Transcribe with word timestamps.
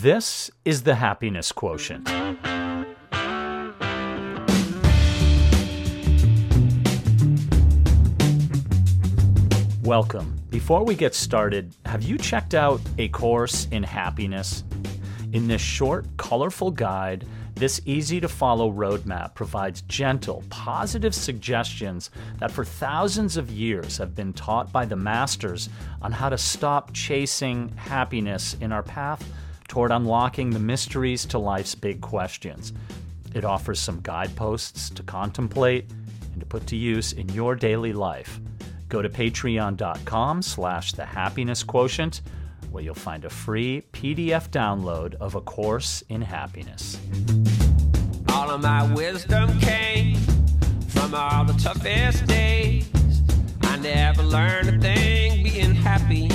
This 0.00 0.50
is 0.64 0.84
the 0.84 0.94
Happiness 0.94 1.52
Quotient. 1.52 2.08
Welcome. 9.82 10.40
Before 10.48 10.82
we 10.82 10.94
get 10.94 11.14
started, 11.14 11.76
have 11.84 12.02
you 12.02 12.16
checked 12.16 12.54
out 12.54 12.80
A 12.96 13.08
Course 13.08 13.68
in 13.70 13.82
Happiness? 13.82 14.64
In 15.34 15.46
this 15.46 15.60
short, 15.60 16.06
colorful 16.16 16.70
guide, 16.70 17.26
this 17.54 17.82
easy 17.84 18.18
to 18.18 18.28
follow 18.28 18.72
roadmap 18.72 19.34
provides 19.34 19.82
gentle, 19.82 20.42
positive 20.48 21.14
suggestions 21.14 22.10
that 22.38 22.50
for 22.50 22.64
thousands 22.64 23.36
of 23.36 23.50
years 23.50 23.98
have 23.98 24.14
been 24.14 24.32
taught 24.32 24.72
by 24.72 24.86
the 24.86 24.96
masters 24.96 25.68
on 26.00 26.12
how 26.12 26.30
to 26.30 26.38
stop 26.38 26.94
chasing 26.94 27.68
happiness 27.76 28.56
in 28.62 28.72
our 28.72 28.82
path 28.82 29.22
toward 29.72 29.90
unlocking 29.90 30.50
the 30.50 30.58
mysteries 30.58 31.24
to 31.24 31.38
life's 31.38 31.74
big 31.74 31.98
questions. 32.02 32.74
It 33.34 33.42
offers 33.42 33.80
some 33.80 34.00
guideposts 34.02 34.90
to 34.90 35.02
contemplate 35.02 35.90
and 36.32 36.40
to 36.40 36.44
put 36.44 36.66
to 36.66 36.76
use 36.76 37.14
in 37.14 37.26
your 37.30 37.54
daily 37.54 37.94
life. 37.94 38.38
Go 38.90 39.00
to 39.00 39.08
patreon.com 39.08 40.42
slash 40.42 40.92
the 40.92 41.06
happiness 41.06 41.62
quotient 41.62 42.20
where 42.70 42.84
you'll 42.84 42.94
find 42.94 43.24
a 43.24 43.30
free 43.30 43.82
PDF 43.94 44.50
download 44.50 45.14
of 45.14 45.36
A 45.36 45.40
Course 45.40 46.04
in 46.10 46.20
Happiness. 46.20 47.00
All 48.28 48.50
of 48.50 48.60
my 48.60 48.92
wisdom 48.92 49.58
came 49.60 50.16
from 50.88 51.14
all 51.14 51.46
the 51.46 51.54
toughest 51.54 52.26
days. 52.26 52.90
I 53.62 53.78
never 53.78 54.22
learned 54.22 54.68
a 54.68 54.78
thing 54.78 55.44
being 55.44 55.74
happy. 55.74 56.28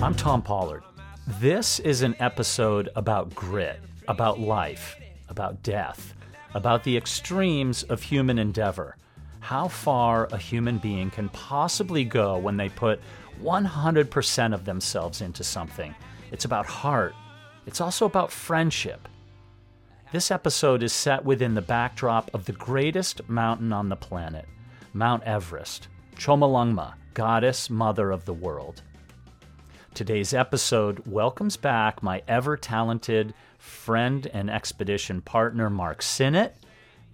I'm 0.00 0.14
Thom 0.14 0.40
Pollard. 0.40 0.84
This 1.44 1.78
is 1.78 2.00
an 2.00 2.16
episode 2.20 2.88
about 2.96 3.34
grit, 3.34 3.78
about 4.08 4.40
life, 4.40 4.96
about 5.28 5.62
death, 5.62 6.14
about 6.54 6.84
the 6.84 6.96
extremes 6.96 7.82
of 7.82 8.02
human 8.02 8.38
endeavor. 8.38 8.96
How 9.40 9.68
far 9.68 10.26
a 10.32 10.38
human 10.38 10.78
being 10.78 11.10
can 11.10 11.28
possibly 11.28 12.02
go 12.02 12.38
when 12.38 12.56
they 12.56 12.70
put 12.70 12.98
100% 13.42 14.54
of 14.54 14.64
themselves 14.64 15.20
into 15.20 15.44
something. 15.44 15.94
It's 16.32 16.46
about 16.46 16.64
heart. 16.64 17.14
It's 17.66 17.82
also 17.82 18.06
about 18.06 18.32
friendship. 18.32 19.06
This 20.12 20.30
episode 20.30 20.82
is 20.82 20.94
set 20.94 21.26
within 21.26 21.54
the 21.54 21.60
backdrop 21.60 22.30
of 22.32 22.46
the 22.46 22.52
greatest 22.52 23.28
mountain 23.28 23.70
on 23.70 23.90
the 23.90 23.96
planet, 23.96 24.46
Mount 24.94 25.22
Everest, 25.24 25.88
Chomolungma, 26.16 26.94
goddess 27.12 27.68
mother 27.68 28.12
of 28.12 28.24
the 28.24 28.32
world. 28.32 28.80
Today's 29.94 30.34
episode 30.34 31.06
welcomes 31.06 31.56
back 31.56 32.02
my 32.02 32.20
ever 32.26 32.56
talented 32.56 33.32
friend 33.58 34.26
and 34.34 34.50
expedition 34.50 35.20
partner, 35.20 35.70
Mark 35.70 36.00
Synnott, 36.00 36.50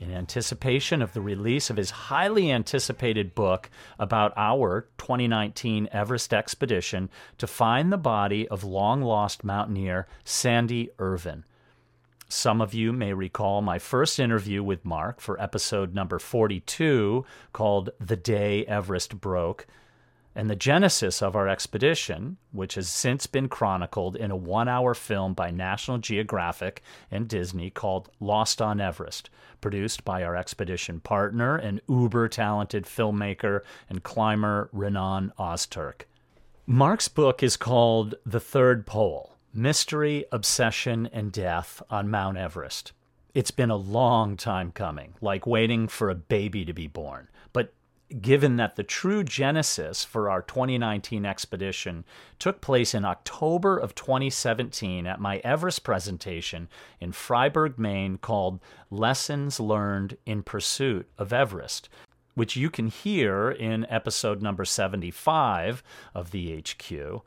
in 0.00 0.10
anticipation 0.10 1.02
of 1.02 1.12
the 1.12 1.20
release 1.20 1.68
of 1.68 1.76
his 1.76 1.90
highly 1.90 2.50
anticipated 2.50 3.34
book 3.34 3.68
about 3.98 4.32
our 4.34 4.86
2019 4.96 5.90
Everest 5.92 6.32
expedition 6.32 7.10
to 7.36 7.46
find 7.46 7.92
the 7.92 7.98
body 7.98 8.48
of 8.48 8.64
long 8.64 9.02
lost 9.02 9.44
mountaineer 9.44 10.06
Sandy 10.24 10.88
Irvine. 10.98 11.44
Some 12.30 12.62
of 12.62 12.72
you 12.72 12.94
may 12.94 13.12
recall 13.12 13.60
my 13.60 13.78
first 13.78 14.18
interview 14.18 14.62
with 14.62 14.86
Mark 14.86 15.20
for 15.20 15.38
episode 15.38 15.94
number 15.94 16.18
42 16.18 17.26
called 17.52 17.90
The 18.00 18.16
Day 18.16 18.64
Everest 18.64 19.20
Broke 19.20 19.66
and 20.34 20.48
the 20.48 20.56
genesis 20.56 21.22
of 21.22 21.34
our 21.34 21.48
expedition, 21.48 22.36
which 22.52 22.74
has 22.74 22.88
since 22.88 23.26
been 23.26 23.48
chronicled 23.48 24.16
in 24.16 24.30
a 24.30 24.36
one 24.36 24.68
hour 24.68 24.94
film 24.94 25.34
by 25.34 25.50
National 25.50 25.98
Geographic 25.98 26.82
and 27.10 27.28
Disney 27.28 27.70
called 27.70 28.10
Lost 28.20 28.62
on 28.62 28.80
Everest, 28.80 29.30
produced 29.60 30.04
by 30.04 30.22
our 30.22 30.36
expedition 30.36 31.00
partner 31.00 31.56
and 31.56 31.80
uber 31.88 32.28
talented 32.28 32.84
filmmaker 32.84 33.62
and 33.88 34.02
climber 34.02 34.68
Renan 34.72 35.32
Ozturk. 35.38 36.02
Mark's 36.66 37.08
book 37.08 37.42
is 37.42 37.56
called 37.56 38.14
The 38.24 38.40
Third 38.40 38.86
Pole 38.86 39.34
Mystery, 39.52 40.24
Obsession, 40.30 41.08
and 41.12 41.32
Death 41.32 41.82
on 41.90 42.08
Mount 42.08 42.36
Everest. 42.36 42.92
It's 43.34 43.50
been 43.50 43.70
a 43.70 43.76
long 43.76 44.36
time 44.36 44.70
coming, 44.70 45.14
like 45.20 45.46
waiting 45.46 45.88
for 45.88 46.08
a 46.08 46.14
baby 46.14 46.64
to 46.64 46.72
be 46.72 46.86
born. 46.86 47.28
Given 48.18 48.56
that 48.56 48.74
the 48.74 48.82
true 48.82 49.22
genesis 49.22 50.02
for 50.04 50.28
our 50.28 50.42
2019 50.42 51.24
expedition 51.24 52.04
took 52.40 52.60
place 52.60 52.92
in 52.92 53.04
October 53.04 53.78
of 53.78 53.94
2017 53.94 55.06
at 55.06 55.20
my 55.20 55.40
Everest 55.44 55.84
presentation 55.84 56.68
in 56.98 57.12
Fryeburg, 57.12 57.78
Maine, 57.78 58.18
called 58.18 58.58
Lessons 58.90 59.60
Learned 59.60 60.16
in 60.26 60.42
Pursuit 60.42 61.08
of 61.18 61.32
Everest, 61.32 61.88
which 62.34 62.56
you 62.56 62.68
can 62.68 62.88
hear 62.88 63.48
in 63.48 63.86
episode 63.86 64.42
number 64.42 64.64
75 64.64 65.80
of 66.12 66.32
the 66.32 66.60
HQ. 66.60 67.22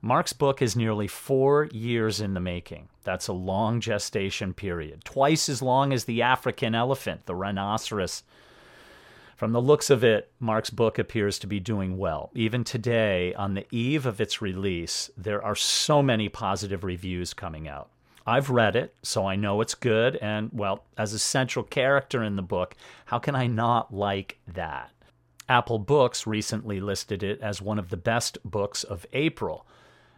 Mark's 0.00 0.32
book 0.32 0.62
is 0.62 0.76
nearly 0.76 1.08
four 1.08 1.64
years 1.72 2.20
in 2.20 2.34
the 2.34 2.40
making. 2.40 2.88
That's 3.02 3.26
a 3.26 3.32
long 3.32 3.80
gestation 3.80 4.54
period, 4.54 5.04
twice 5.04 5.48
as 5.48 5.60
long 5.60 5.92
as 5.92 6.04
the 6.04 6.22
African 6.22 6.76
elephant, 6.76 7.26
the 7.26 7.34
rhinoceros, 7.34 8.22
from 9.40 9.52
the 9.52 9.62
looks 9.62 9.88
of 9.88 10.04
it, 10.04 10.30
Mark's 10.38 10.68
book 10.68 10.98
appears 10.98 11.38
to 11.38 11.46
be 11.46 11.58
doing 11.58 11.96
well. 11.96 12.30
Even 12.34 12.62
today, 12.62 13.32
on 13.32 13.54
the 13.54 13.66
eve 13.70 14.04
of 14.04 14.20
its 14.20 14.42
release, 14.42 15.08
there 15.16 15.42
are 15.42 15.54
so 15.54 16.02
many 16.02 16.28
positive 16.28 16.84
reviews 16.84 17.32
coming 17.32 17.66
out. 17.66 17.88
I've 18.26 18.50
read 18.50 18.76
it, 18.76 18.94
so 19.02 19.24
I 19.24 19.36
know 19.36 19.62
it's 19.62 19.74
good, 19.74 20.16
and 20.16 20.50
well, 20.52 20.84
as 20.98 21.14
a 21.14 21.18
central 21.18 21.64
character 21.64 22.22
in 22.22 22.36
the 22.36 22.42
book, 22.42 22.76
how 23.06 23.18
can 23.18 23.34
I 23.34 23.46
not 23.46 23.94
like 23.94 24.38
that? 24.46 24.90
Apple 25.48 25.78
Books 25.78 26.26
recently 26.26 26.78
listed 26.78 27.22
it 27.22 27.40
as 27.40 27.62
one 27.62 27.78
of 27.78 27.88
the 27.88 27.96
best 27.96 28.36
books 28.44 28.84
of 28.84 29.06
April. 29.14 29.66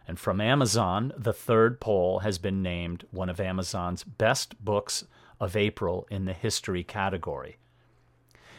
And 0.05 0.19
from 0.19 0.41
Amazon, 0.41 1.13
The 1.17 1.31
Third 1.31 1.79
Pole 1.79 2.19
has 2.19 2.39
been 2.39 2.61
named 2.61 3.05
one 3.11 3.29
of 3.29 3.39
Amazon's 3.39 4.03
best 4.03 4.61
books 4.65 5.05
of 5.39 5.55
April 5.55 6.05
in 6.11 6.25
the 6.25 6.33
history 6.33 6.83
category. 6.83 7.55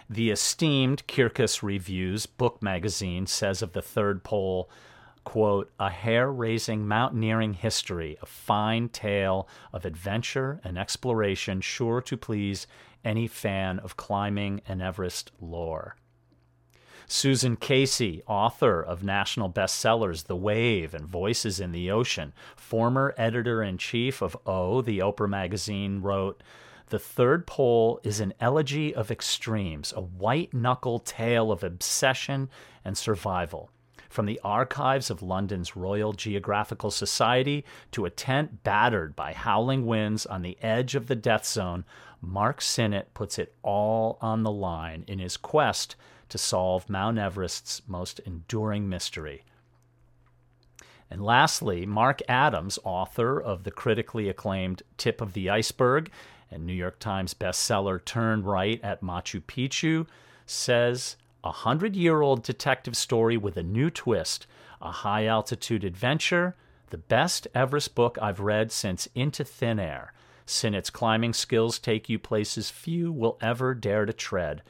The 0.09 0.31
esteemed 0.31 1.06
Kirkus 1.06 1.62
Reviews 1.62 2.26
book 2.26 2.62
magazine 2.62 3.26
says 3.26 3.62
of 3.62 3.72
the 3.72 3.81
third 3.81 4.22
pole, 4.22 4.69
quote, 5.25 5.72
a 5.81 5.88
hair 5.88 6.31
raising 6.31 6.87
mountaineering 6.87 7.54
history, 7.54 8.19
a 8.20 8.26
fine 8.26 8.91
tale 8.91 9.48
of 9.72 9.87
adventure 9.87 10.60
and 10.62 10.76
exploration 10.78 11.62
sure 11.62 12.03
to 12.03 12.16
please 12.19 12.66
any 13.03 13.26
fan 13.26 13.78
of 13.78 13.97
climbing 13.97 14.60
and 14.69 14.82
Everest 14.82 15.32
lore. 15.41 15.97
Susan 17.06 17.56
Casey, 17.56 18.22
author 18.26 18.82
of 18.82 19.03
national 19.03 19.50
bestsellers 19.50 20.25
The 20.25 20.36
Wave 20.36 20.94
and 20.94 21.06
Voices 21.06 21.60
in 21.60 21.72
the 21.72 21.91
Ocean, 21.91 22.32
former 22.56 23.15
editor 23.16 23.62
in 23.62 23.78
chief 23.78 24.22
of 24.22 24.36
O, 24.47 24.82
the 24.82 24.98
Oprah 24.98 25.28
magazine, 25.28 26.03
wrote, 26.03 26.42
the 26.89 26.99
third 26.99 27.47
pole 27.47 28.00
is 28.03 28.21
an 28.21 28.34
elegy 28.41 28.95
of 28.95 29.11
extremes, 29.11 29.93
a 29.97 30.00
white 30.00 30.53
knuckle 30.53 30.99
tale 30.99 31.50
of 31.50 31.65
obsession 31.65 32.50
and 32.84 32.97
survival. 32.97 33.71
From 34.11 34.27
the 34.27 34.41
archives 34.45 35.11
of 35.11 35.22
London's 35.22 35.75
Royal 35.75 36.12
Geographical 36.12 36.91
Society 36.91 37.65
to 37.91 38.05
a 38.05 38.11
tent 38.11 38.62
battered 38.62 39.17
by 39.17 39.33
howling 39.33 39.87
winds 39.87 40.25
on 40.25 40.43
the 40.43 40.56
edge 40.62 40.95
of 40.95 41.09
the 41.09 41.17
death 41.17 41.45
zone, 41.47 41.84
Mark 42.21 42.61
Synnott 42.61 43.06
puts 43.12 43.39
it 43.39 43.55
all 43.62 44.19
on 44.21 44.43
the 44.43 44.53
line 44.53 45.05
in 45.09 45.19
his 45.19 45.37
quest 45.37 45.97
to 46.28 46.39
solve 46.39 46.89
Mount 46.89 47.19
Everest's 47.19 47.83
most 47.89 48.21
enduring 48.21 48.89
mystery. 48.89 49.45
And 51.11 51.22
lastly, 51.22 51.84
Mark 51.84 52.21
Adams, 52.28 52.78
author 52.84 53.41
of 53.41 53.65
the 53.65 53.71
critically 53.71 54.28
acclaimed 54.28 54.83
Tip 54.97 55.21
of 55.21 55.33
the 55.33 55.51
Iceberg 55.51 56.10
and 56.50 56.64
New 56.64 56.72
York 56.72 56.98
Times 56.98 57.34
bestseller 57.34 58.04
Turn 58.04 58.42
Right 58.42 58.80
at 58.82 59.02
Machu 59.02 59.42
Picchu, 59.42 60.06
says 60.46 61.16
a 61.42 61.50
hundred 61.50 61.94
year 61.94 62.22
old 62.22 62.42
detective 62.42 62.96
story 62.96 63.36
with 63.36 63.56
a 63.56 63.62
new 63.62 63.91
twist, 63.91 64.46
a 64.80 64.91
high 64.91 65.26
altitude 65.26 65.84
adventure, 65.84 66.56
the 66.91 66.98
best 66.98 67.46
Everest 67.54 67.94
book 67.94 68.18
I've 68.20 68.41
read 68.41 68.72
since 68.72 69.08
Into 69.14 69.44
Thin 69.44 69.78
Air. 69.78 70.12
Synnott's 70.46 70.91
climbing 70.91 71.32
skills 71.32 71.78
take 71.78 72.08
you 72.08 72.18
places 72.18 72.70
few 72.70 73.10
will 73.10 73.38
ever 73.41 73.74
dare 73.74 74.04
to 74.04 74.12
tread, 74.12 74.62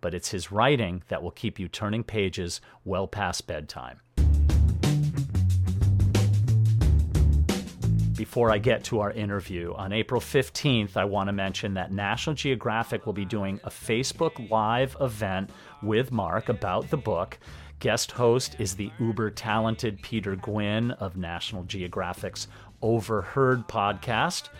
but 0.00 0.14
it's 0.14 0.30
his 0.30 0.52
writing 0.52 1.02
that 1.08 1.22
will 1.22 1.30
keep 1.30 1.58
you 1.58 1.68
turning 1.68 2.04
pages 2.04 2.60
well 2.84 3.06
past 3.06 3.46
bedtime. 3.46 4.00
Before 8.22 8.52
I 8.52 8.58
get 8.58 8.84
to 8.84 9.00
our 9.00 9.10
interview. 9.10 9.74
On 9.74 9.92
April 9.92 10.20
15th, 10.20 10.96
I 10.96 11.04
want 11.04 11.26
to 11.26 11.32
mention 11.32 11.74
that 11.74 11.90
National 11.90 12.36
Geographic 12.36 13.04
will 13.04 13.12
be 13.12 13.24
doing 13.24 13.58
a 13.64 13.68
Facebook 13.68 14.48
Live 14.48 14.96
event 15.00 15.50
with 15.82 16.12
Mark 16.12 16.48
about 16.48 16.88
the 16.88 16.96
book. 16.96 17.36
guest 17.80 18.12
host 18.12 18.54
is 18.60 18.76
the 18.76 18.92
uber 19.00 19.28
talented 19.28 20.00
Peter 20.02 20.36
Gwin 20.36 20.92
of 20.92 21.16
National 21.16 21.64
Geographic's 21.64 22.46
Overheard 22.80 23.66
podcast. 23.66 24.50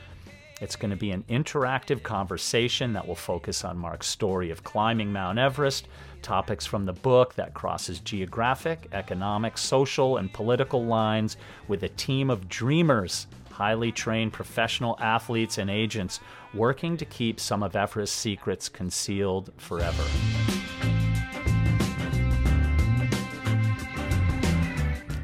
It's 0.61 0.75
going 0.75 0.91
to 0.91 0.97
be 0.97 1.12
an 1.12 1.25
interactive 1.29 2.03
conversation 2.03 2.93
that 2.94 3.06
will 3.06 3.15
focus 3.15 3.65
on 3.65 3.79
Mark's 3.79 4.08
story 4.08 4.50
of 4.50 4.65
climbing 4.65 5.12
Mount 5.12 5.38
Everest, 5.38 5.87
topics 6.20 6.67
from 6.67 6.85
the 6.85 6.93
book 6.93 7.35
that 7.35 7.55
crosses 7.55 8.00
geographic, 8.00 8.88
economic, 8.93 9.56
social, 9.56 10.17
and 10.17 10.32
political 10.32 10.85
lines 10.85 11.37
with 11.69 11.85
a 11.85 11.88
team 11.91 12.29
of 12.29 12.49
dreamers, 12.49 13.29
highly 13.52 13.93
trained 13.93 14.32
professional 14.32 14.96
athletes 15.00 15.58
and 15.58 15.70
agents 15.70 16.20
working 16.54 16.96
to 16.96 17.04
keep 17.04 17.38
some 17.38 17.62
of 17.62 17.76
Everest's 17.76 18.16
secrets 18.16 18.69
concealed 18.69 19.52
forever. 19.56 20.02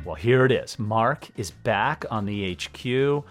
Well, 0.04 0.14
here 0.14 0.44
it 0.44 0.52
is. 0.52 0.78
Mark 0.78 1.28
is 1.36 1.50
back 1.50 2.04
on 2.10 2.25
the 2.25 2.54
HQ. 2.54 3.25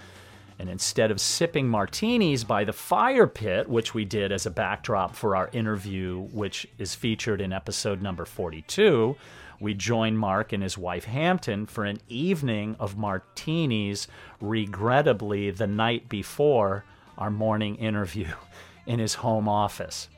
And 0.59 0.69
instead 0.69 1.11
of 1.11 1.21
sipping 1.21 1.67
martinis 1.67 2.43
by 2.43 2.63
the 2.63 2.73
fire 2.73 3.27
pit, 3.27 3.69
which 3.69 3.93
we 3.93 4.05
did 4.05 4.31
as 4.31 4.47
a 4.47 4.51
backdrop 4.51 5.15
for 5.15 5.35
our 5.35 5.50
interview, 5.53 6.21
which 6.31 6.67
is 6.79 6.95
featured 6.95 7.41
in 7.41 7.53
episode 7.53 8.01
number 8.01 8.25
42, 8.25 9.15
we 9.59 9.74
join 9.74 10.15
Mark 10.15 10.54
and 10.54 10.62
his 10.62 10.77
wife 10.77 11.06
Hampton 11.06 11.65
for 11.65 11.83
an 11.86 12.00
evening 12.07 12.75
of 12.80 12.98
martinis, 12.98 14.07
regrettably 14.39 15.51
the 15.51 15.68
night 15.68 16.09
before 16.09 16.83
our 17.18 17.31
morning 17.31 17.75
interview 17.75 18.27
in 18.86 19.00
his 19.00 19.15
home 19.15 19.48
office. 19.50 20.09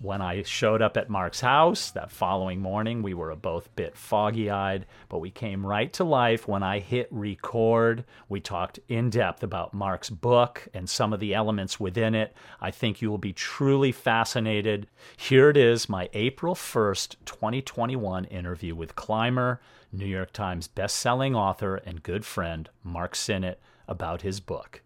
When 0.00 0.20
I 0.20 0.42
showed 0.42 0.82
up 0.82 0.96
at 0.96 1.08
Mark's 1.08 1.40
house 1.40 1.90
that 1.92 2.10
following 2.10 2.60
morning, 2.60 3.02
we 3.02 3.14
were 3.14 3.34
both 3.36 3.68
a 3.68 3.70
bit 3.70 3.96
foggy 3.96 4.50
eyed, 4.50 4.86
but 5.08 5.20
we 5.20 5.30
came 5.30 5.64
right 5.64 5.92
to 5.94 6.04
life 6.04 6.46
when 6.46 6.62
I 6.62 6.80
hit 6.80 7.08
record. 7.10 8.04
We 8.28 8.40
talked 8.40 8.80
in 8.88 9.08
depth 9.08 9.42
about 9.42 9.72
Mark's 9.72 10.10
book 10.10 10.68
and 10.74 10.90
some 10.90 11.12
of 11.12 11.20
the 11.20 11.32
elements 11.32 11.80
within 11.80 12.14
it. 12.14 12.36
I 12.60 12.70
think 12.70 13.00
you 13.00 13.10
will 13.10 13.18
be 13.18 13.32
truly 13.32 13.92
fascinated. 13.92 14.88
Here 15.16 15.48
it 15.48 15.56
is 15.56 15.88
my 15.88 16.10
April 16.12 16.54
1st, 16.54 17.16
2021 17.24 18.24
interview 18.26 18.74
with 18.74 18.96
climber, 18.96 19.60
New 19.92 20.06
York 20.06 20.32
Times 20.32 20.68
bestselling 20.68 21.34
author, 21.34 21.76
and 21.76 22.02
good 22.02 22.26
friend 22.26 22.68
Mark 22.82 23.14
Synnott 23.14 23.56
about 23.88 24.22
his 24.22 24.40
book. 24.40 24.82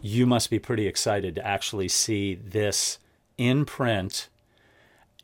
You 0.00 0.26
must 0.26 0.50
be 0.50 0.58
pretty 0.58 0.86
excited 0.86 1.34
to 1.36 1.46
actually 1.46 1.88
see 1.88 2.34
this 2.34 2.98
in 3.38 3.64
print. 3.64 4.28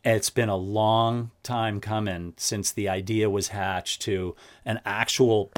It's 0.05 0.31
been 0.31 0.49
a 0.49 0.57
long 0.57 1.31
time 1.43 1.81
coming 1.81 2.35
since 2.37 2.71
the 2.71 2.89
idea 2.89 3.29
was 3.29 3.49
hatched 3.49 4.03
to 4.03 4.37
an 4.65 4.81
actual 4.85 5.51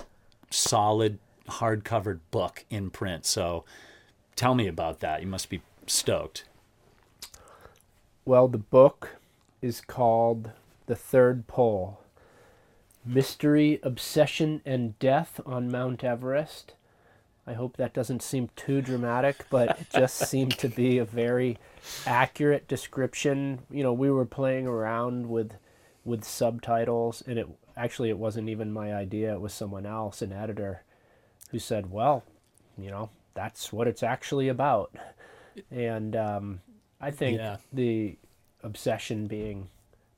solid 0.50 1.18
hard-covered 1.48 2.28
book 2.30 2.64
in 2.70 2.90
print. 2.90 3.26
So 3.26 3.64
tell 4.34 4.54
me 4.54 4.66
about 4.66 5.00
that. 5.00 5.20
You 5.20 5.28
must 5.28 5.50
be 5.50 5.62
stoked. 5.86 6.44
Well, 8.24 8.48
the 8.48 8.58
book 8.58 9.16
is 9.62 9.80
called 9.80 10.50
The 10.86 10.96
Third 10.96 11.46
Pole 11.46 12.00
Mystery, 13.04 13.78
Obsession, 13.84 14.62
and 14.64 14.98
Death 14.98 15.40
on 15.46 15.70
Mount 15.70 16.02
Everest. 16.02 16.74
I 17.46 17.52
hope 17.52 17.76
that 17.76 17.94
doesn't 17.94 18.22
seem 18.22 18.50
too 18.56 18.82
dramatic, 18.82 19.46
but 19.48 19.80
it 19.80 19.86
just 19.92 20.16
seemed 20.28 20.58
to 20.58 20.68
be 20.68 20.98
a 20.98 21.04
very 21.04 21.58
accurate 22.06 22.68
description. 22.68 23.60
You 23.70 23.82
know, 23.82 23.92
we 23.92 24.10
were 24.10 24.24
playing 24.26 24.66
around 24.66 25.28
with 25.28 25.52
with 26.04 26.24
subtitles, 26.24 27.22
and 27.26 27.38
it 27.38 27.48
actually 27.76 28.10
it 28.10 28.18
wasn't 28.18 28.48
even 28.48 28.72
my 28.72 28.94
idea. 28.94 29.32
It 29.34 29.40
was 29.40 29.52
someone 29.52 29.86
else, 29.86 30.22
an 30.22 30.32
editor, 30.32 30.82
who 31.50 31.58
said, 31.58 31.90
"Well, 31.90 32.22
you 32.78 32.90
know, 32.90 33.10
that's 33.34 33.72
what 33.72 33.88
it's 33.88 34.02
actually 34.02 34.48
about." 34.48 34.94
And 35.70 36.14
um, 36.14 36.60
I 37.00 37.10
think 37.10 37.38
Yeah. 37.38 37.56
the 37.72 38.16
obsession 38.62 39.26
being 39.26 39.68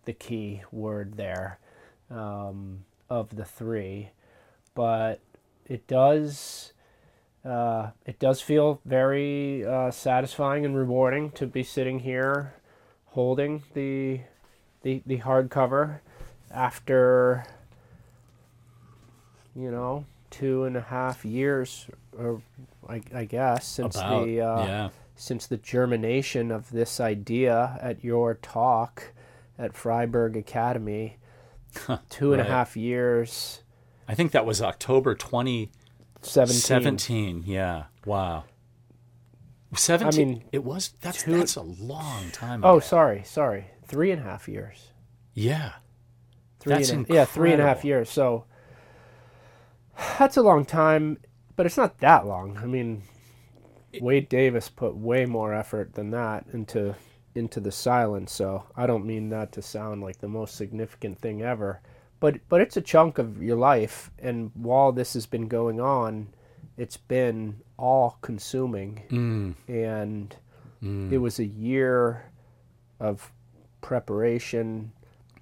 the 0.04 0.12
key 0.12 0.62
word 0.72 1.16
there 1.16 1.58
um, 2.10 2.84
of 3.10 3.36
the 3.36 3.44
three, 3.44 4.10
but 4.74 5.20
it 5.66 5.86
does 5.86 6.72
uh, 7.48 7.90
it 8.04 8.18
does 8.18 8.40
feel 8.40 8.80
very 8.84 9.64
uh, 9.64 9.90
satisfying 9.90 10.64
and 10.64 10.76
rewarding 10.76 11.30
to 11.30 11.46
be 11.46 11.62
sitting 11.62 12.00
here 12.00 12.54
holding 13.06 13.62
the 13.74 14.20
the 14.82 15.02
the 15.06 15.18
hardcover 15.18 16.00
after 16.50 17.44
you 19.56 19.70
know 19.70 20.04
two 20.30 20.64
and 20.64 20.76
a 20.76 20.82
half 20.82 21.24
years 21.24 21.86
or 22.16 22.42
I, 22.88 23.00
I 23.14 23.24
guess 23.24 23.66
since 23.66 23.96
About, 23.96 24.26
the 24.26 24.40
uh, 24.42 24.66
yeah. 24.66 24.88
since 25.16 25.46
the 25.46 25.56
germination 25.56 26.50
of 26.50 26.70
this 26.70 27.00
idea 27.00 27.78
at 27.80 28.04
your 28.04 28.34
talk 28.34 29.12
at 29.58 29.72
Fryeburg 29.72 30.36
Academy 30.36 31.16
two 32.10 32.32
and 32.32 32.42
a 32.42 32.44
half 32.44 32.76
years 32.76 33.62
I 34.06 34.14
think 34.14 34.32
that 34.32 34.46
was 34.46 34.62
October 34.62 35.14
2017. 35.14 35.77
17 36.22 37.44
Yeah. 37.46 37.84
Wow. 38.04 38.44
17. 39.74 40.06
I 40.06 40.24
mean, 40.32 40.44
it 40.52 40.64
was 40.64 40.90
that's 41.00 41.22
two- 41.22 41.36
that's 41.38 41.56
a 41.56 41.62
long 41.62 42.30
time 42.32 42.64
oh 42.64 42.76
ago. 42.76 42.80
sorry 42.80 43.22
sorry 43.24 43.66
three 43.86 44.10
and 44.10 44.20
a 44.20 44.24
half 44.24 44.48
years 44.48 44.92
Yeah. 45.34 45.72
Three 46.60 46.74
That's 46.74 46.90
and 46.90 47.06
yeah, 47.08 47.24
three 47.24 47.52
and 47.52 47.62
a 47.62 47.64
half 47.64 47.84
years. 47.84 48.10
So 48.10 48.44
that's 50.18 50.36
a 50.36 50.42
long 50.42 50.64
time, 50.64 51.18
but 51.54 51.66
it's 51.66 51.76
not 51.76 51.98
that 51.98 52.26
long. 52.26 52.56
I 52.56 52.66
mean, 52.66 53.02
Wade 54.00 54.28
Davis 54.28 54.68
put 54.68 54.96
way 54.96 55.24
more 55.24 55.54
effort 55.54 55.94
than 55.94 56.10
that 56.10 56.46
into 56.52 56.96
into 57.34 57.60
the 57.60 57.70
silence. 57.70 58.32
So 58.32 58.64
I 58.76 58.86
don't 58.88 59.06
mean 59.06 59.28
that 59.28 59.52
to 59.52 59.62
sound 59.62 60.02
like 60.02 60.18
the 60.18 60.28
most 60.28 60.56
significant 60.56 61.20
thing 61.20 61.42
ever, 61.42 61.80
but 62.20 62.36
but 62.48 62.60
it's 62.60 62.76
a 62.76 62.80
chunk 62.82 63.18
of 63.18 63.42
your 63.42 63.56
life. 63.56 64.10
And 64.18 64.50
while 64.54 64.92
this 64.92 65.14
has 65.14 65.26
been 65.26 65.48
going 65.48 65.80
on, 65.80 66.28
it's 66.76 66.96
been 66.96 67.60
all 67.76 68.18
consuming, 68.22 69.02
Mm. 69.10 69.54
and 69.68 70.36
it 71.12 71.18
was 71.18 71.38
a 71.40 71.44
year 71.44 72.30
of 73.00 73.32
preparation, 73.80 74.92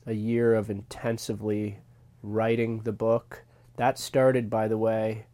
a 0.06 0.12
year 0.14 0.55
of 0.55 0.70
intensively 0.70 1.78
writing 2.23 2.81
the 2.84 2.93
book. 2.93 3.44
That 3.76 3.99
started, 3.99 4.49
by 4.49 4.67
the 4.69 4.78
way, 4.78 5.26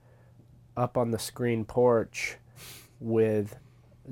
up 0.77 0.97
on 0.99 1.11
the 1.12 1.19
screen 1.19 1.65
porch 1.65 2.37
with 2.99 3.58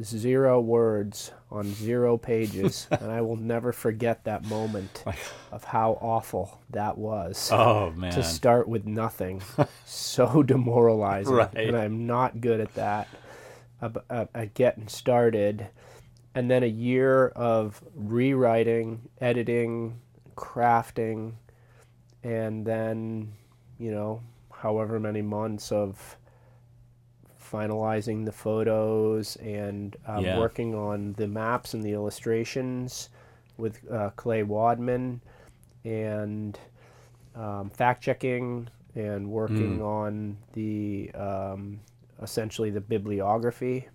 zero 0.02 0.60
words 0.60 1.32
on 1.50 1.72
zero 1.74 2.16
pages. 2.16 2.86
and 3.00 3.10
I 3.10 3.20
will 3.20 3.36
never 3.36 3.72
forget 3.72 4.24
that 4.24 4.44
moment 4.44 5.04
of 5.52 5.64
how 5.64 5.98
awful 6.00 6.60
that 6.70 6.98
was. 6.98 7.50
Oh 7.52 7.90
man. 7.92 8.12
To 8.12 8.22
start 8.22 8.68
with 8.68 8.86
nothing. 8.86 9.42
so 9.86 10.42
demoralizing. 10.42 11.34
Right. 11.34 11.54
And 11.54 11.76
I'm 11.76 12.06
not 12.06 12.40
good 12.40 12.60
at 12.60 12.74
that, 12.74 13.08
at 14.08 14.54
getting 14.54 14.88
started. 14.88 15.68
And 16.34 16.50
then 16.50 16.62
a 16.62 16.66
year 16.66 17.28
of 17.28 17.82
rewriting, 17.94 19.08
editing, 19.20 20.00
crafting, 20.36 21.32
and 22.22 22.64
then, 22.64 23.32
you 23.78 23.90
know, 23.90 24.22
however 24.52 25.00
many 25.00 25.22
months 25.22 25.72
of 25.72 26.16
finalizing 27.50 28.24
the 28.24 28.32
photos 28.32 29.36
and 29.36 29.96
um, 30.06 30.24
Yeah. 30.24 30.38
working 30.38 30.74
on 30.74 31.14
the 31.14 31.26
maps 31.26 31.74
and 31.74 31.82
the 31.82 31.92
illustrations 31.92 33.08
with 33.56 33.78
uh, 33.90 34.10
Clay 34.16 34.42
Wadman 34.42 35.20
and 35.84 36.58
um, 37.34 37.70
fact 37.70 38.02
checking 38.02 38.68
and 38.94 39.30
working 39.30 39.80
on 39.82 40.36
the 40.52 41.10
um, 41.14 41.80
essentially 42.22 42.70
the 42.70 42.80
bibliography. 42.80 43.88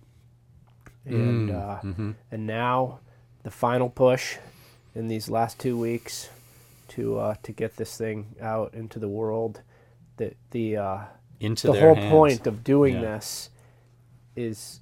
And 1.04 1.50
uh, 1.50 1.78
and 2.32 2.46
now 2.46 2.98
the 3.44 3.50
final 3.50 3.88
push 3.88 4.38
in 4.94 5.06
these 5.08 5.28
last 5.30 5.60
two 5.60 5.78
weeks 5.78 6.28
to 6.88 7.18
uh, 7.18 7.34
to 7.44 7.52
get 7.52 7.76
this 7.76 7.96
thing 7.96 8.34
out 8.40 8.74
into 8.74 8.98
the 8.98 9.08
world 9.08 9.60
the 10.16 10.32
the 10.50 10.76
uh, 10.76 10.98
Into 11.40 11.66
the 11.68 11.78
whole 11.80 11.94
hands. 11.94 12.10
point 12.10 12.46
of 12.46 12.64
doing 12.64 12.94
Yeah. 12.94 13.00
this 13.02 13.50
is 14.34 14.80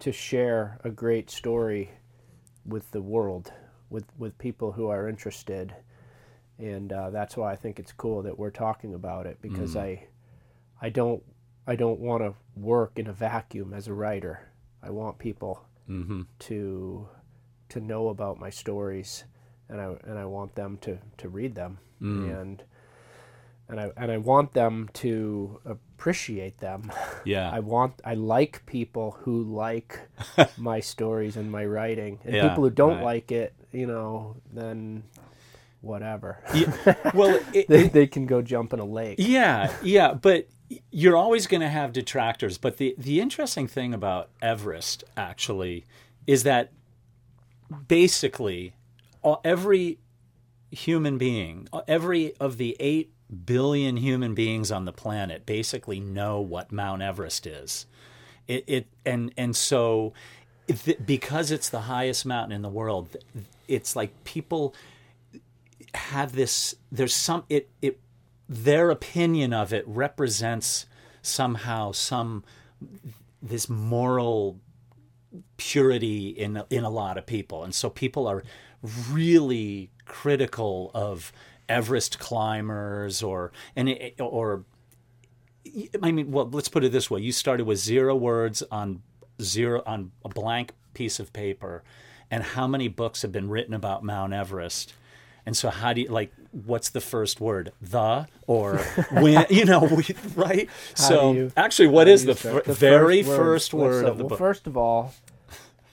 to 0.00 0.12
share 0.12 0.78
a 0.84 0.90
great 0.90 1.30
story 1.30 1.90
with 2.64 2.90
the 2.90 3.02
world 3.02 3.52
with 3.88 4.04
with 4.18 4.36
people 4.38 4.72
who 4.72 4.88
are 4.88 5.08
interested 5.08 5.74
and 6.58 6.92
uh, 6.92 7.10
that's 7.10 7.36
why 7.36 7.52
I 7.52 7.56
think 7.56 7.78
it's 7.78 7.92
cool 7.92 8.22
that 8.22 8.38
we're 8.38 8.50
talking 8.50 8.94
about 8.94 9.26
it 9.26 9.38
because 9.40 9.74
Mm. 9.74 9.80
I 9.80 10.06
I 10.82 10.88
don't 10.90 11.22
I 11.66 11.76
don't 11.76 12.00
want 12.00 12.22
to 12.22 12.34
work 12.58 12.98
in 12.98 13.06
a 13.06 13.12
vacuum 13.12 13.72
as 13.72 13.86
a 13.86 13.94
writer. 13.94 14.48
I 14.82 14.90
want 14.90 15.18
people 15.18 15.64
Mhm. 15.88 16.26
to 16.40 17.08
to 17.70 17.80
know 17.80 18.08
about 18.08 18.38
my 18.40 18.50
stories 18.50 19.24
and 19.68 19.80
I 19.80 19.86
and 20.04 20.18
I 20.18 20.24
want 20.24 20.54
them 20.54 20.78
to 20.78 20.98
to 21.18 21.28
read 21.28 21.54
them 21.54 21.78
Mm. 22.00 22.40
and 22.40 22.62
and 23.70 23.80
I 23.80 23.90
and 23.96 24.10
I 24.10 24.18
want 24.18 24.52
them 24.52 24.88
to 24.94 25.60
appreciate 25.64 26.58
them. 26.58 26.90
Yeah. 27.24 27.50
I 27.54 27.60
want 27.60 28.00
I 28.04 28.14
like 28.14 28.64
people 28.66 29.12
who 29.20 29.42
like 29.42 30.00
my 30.58 30.80
stories 30.80 31.36
and 31.36 31.50
my 31.50 31.64
writing, 31.64 32.18
and 32.24 32.34
Yeah, 32.34 32.48
people 32.48 32.64
who 32.64 32.70
don't 32.70 32.96
right. 32.96 33.04
like 33.04 33.32
it, 33.32 33.54
you 33.72 33.86
know, 33.86 34.36
then 34.52 35.04
whatever. 35.80 36.42
Yeah, 36.54 36.94
well, 37.14 37.40
it, 37.54 37.68
they 37.68 37.88
they 37.88 38.06
can 38.06 38.26
go 38.26 38.42
jump 38.42 38.72
in 38.72 38.80
a 38.80 38.84
lake. 38.84 39.16
yeah, 39.18 39.72
yeah, 39.82 40.12
but 40.14 40.48
you're 40.90 41.16
always 41.16 41.46
going 41.46 41.62
to 41.62 41.68
have 41.68 41.92
detractors. 41.92 42.58
But 42.58 42.76
the 42.76 42.94
the 42.98 43.20
interesting 43.20 43.66
thing 43.66 43.94
about 43.94 44.30
Everest 44.42 45.04
actually 45.16 45.86
is 46.26 46.42
that 46.44 46.72
basically 47.88 48.74
all, 49.22 49.40
every 49.44 49.98
human 50.70 51.18
being, 51.18 51.68
every 51.88 52.34
of 52.38 52.56
the 52.56 52.76
eight 52.80 53.12
billion 53.30 53.96
human 53.96 54.34
beings 54.34 54.70
on 54.70 54.84
the 54.84 54.92
planet, 54.92 55.46
basically 55.46 56.00
know 56.00 56.40
what 56.40 56.72
Mount 56.72 57.02
Everest 57.02 57.46
is. 57.46 57.86
It, 58.48 58.64
it 58.66 58.86
and 59.06 59.32
and 59.36 59.54
so 59.54 60.12
if, 60.66 60.88
because 61.04 61.50
it's 61.50 61.68
the 61.68 61.82
highest 61.82 62.26
mountain 62.26 62.52
in 62.52 62.62
the 62.62 62.68
world, 62.68 63.16
it's 63.68 63.96
like 63.96 64.24
people 64.24 64.74
have 65.94 66.32
this 66.32 66.74
there's 66.92 67.14
some 67.14 67.44
it 67.48 67.68
it 67.82 67.98
their 68.48 68.90
opinion 68.90 69.52
of 69.52 69.72
it 69.72 69.84
represents 69.86 70.86
somehow 71.22 71.92
some 71.92 72.44
this 73.42 73.68
moral 73.68 74.60
purity 75.56 76.28
in 76.28 76.62
in 76.70 76.84
a 76.84 76.90
lot 76.90 77.18
of 77.18 77.26
people 77.26 77.64
and 77.64 77.74
so 77.74 77.90
people 77.90 78.26
are 78.26 78.42
really 79.10 79.90
critical 80.04 80.90
of 80.94 81.32
Everest 81.70 82.18
climbers 82.18 83.22
or 83.22 83.52
and 83.76 83.88
or 84.18 84.64
I 86.02 86.10
mean 86.10 86.30
well 86.32 86.48
let's 86.50 86.68
put 86.68 86.84
it 86.84 86.92
this 86.92 87.10
way. 87.10 87.20
You 87.20 87.32
started 87.32 87.64
with 87.66 87.78
zero 87.78 88.14
words 88.16 88.62
on 88.70 89.02
zero 89.40 89.82
on 89.86 90.10
a 90.24 90.28
blank 90.28 90.72
piece 90.94 91.20
of 91.20 91.32
paper. 91.32 91.82
And 92.32 92.42
how 92.44 92.66
many 92.66 92.88
books 92.88 93.22
have 93.22 93.32
been 93.32 93.48
written 93.48 93.74
about 93.74 94.04
Mount 94.04 94.32
Everest? 94.32 94.94
And 95.46 95.56
so 95.56 95.70
how 95.70 95.92
do 95.92 96.00
you 96.02 96.08
like 96.08 96.32
what's 96.52 96.90
the 96.90 97.00
first 97.00 97.40
word? 97.40 97.72
The 97.80 98.26
or 98.46 98.78
when 99.12 99.46
you 99.50 99.64
know 99.64 99.80
we, 99.80 100.04
right? 100.36 100.68
So 100.94 101.32
you- 101.32 101.52
actually 101.56 101.88
what 101.88 102.08
is 102.08 102.22
How 102.22 102.26
the, 102.26 102.34
fir- 102.34 102.62
very 102.72 103.22
word- 103.22 103.36
first 103.36 103.74
word 103.74 104.04
of 104.04 104.18
the 104.18 104.24
well, 104.24 104.28
book. 104.30 104.38
First 104.38 104.66
of 104.66 104.76
all, 104.76 105.14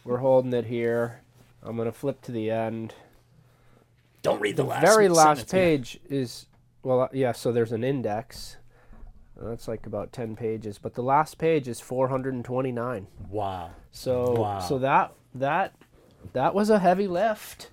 we're 0.03 0.17
holding 0.17 0.53
it 0.53 0.65
here. 0.65 1.21
I'm 1.63 1.75
gonna 1.77 1.91
flip 1.91 2.21
to 2.23 2.31
the 2.31 2.49
end. 2.51 2.93
Don't 4.27 4.41
read 4.41 4.57
the, 4.57 4.63
last 4.63 4.81
Very 4.81 5.07
last 5.23 5.47
sentence, 5.49 5.53
yeah. 5.53 5.59
page 5.59 5.99
is 6.09 6.47
well, 6.83 7.01
uh, 7.01 7.07
yeah. 7.13 7.31
So 7.31 7.51
there's 7.51 7.71
an 7.71 7.83
index. 7.83 8.57
That's 9.39 9.67
like 9.67 9.85
about 9.85 10.11
ten 10.11 10.35
pages, 10.35 10.77
but 10.79 10.95
the 10.95 11.01
last 11.03 11.37
page 11.37 11.67
is 11.67 11.79
429. 11.79 13.07
wow 13.29 13.69
So 13.91 14.31
Wow. 14.33 14.59
so 14.59 14.79
that 14.79 15.13
that 15.35 15.75
that 16.33 16.53
was 16.53 16.69
a 16.69 16.79
heavy 16.79 17.07
lift. 17.07 17.69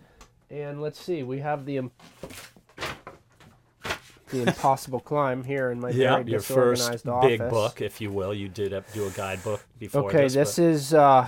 And 0.50 0.80
let's 0.80 1.00
see, 1.00 1.23
we 1.25 1.40
have 1.40 1.64
the 1.64 1.80
the 4.28 4.42
impossible 4.46 5.00
climb 5.00 5.42
here 5.42 5.70
in 5.70 5.80
my 5.80 5.90
yeah 5.90 6.16
very 6.18 6.30
your 6.30 6.40
first 6.40 6.82
disorganized 6.82 7.08
office. 7.08 7.38
big 7.38 7.50
book 7.50 7.80
if 7.82 8.00
you 8.00 8.11
will 8.12 8.32
you 8.34 8.49
did 8.49 8.70
do 8.92 9.06
a 9.06 9.11
guidebook 9.11 9.64
before 9.78 10.04
Okay, 10.04 10.25
this, 10.25 10.34
this 10.34 10.58
is 10.58 10.94
uh, 10.94 11.26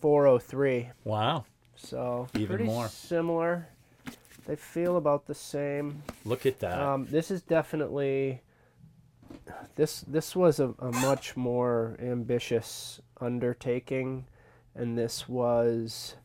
403. 0.00 0.90
wow 1.04 1.44
So 1.76 2.28
Even 2.34 2.48
pretty 2.56 2.64
more. 2.64 2.88
similar. 2.88 3.68
They 4.46 4.56
feel 4.56 4.96
about 4.96 5.26
the 5.26 5.34
same. 5.34 6.02
look 6.24 6.44
at 6.46 6.60
that 6.60 6.78
Um, 6.78 7.06
this 7.10 7.30
is 7.30 7.42
definitely 7.42 8.42
this 9.76 10.00
this 10.02 10.36
was 10.36 10.60
a, 10.60 10.74
a 10.78 10.92
much 10.92 11.36
more 11.36 11.96
ambitious 12.00 13.00
undertaking, 13.20 14.26
and 14.74 14.96
this 14.98 15.28
was 15.28 16.16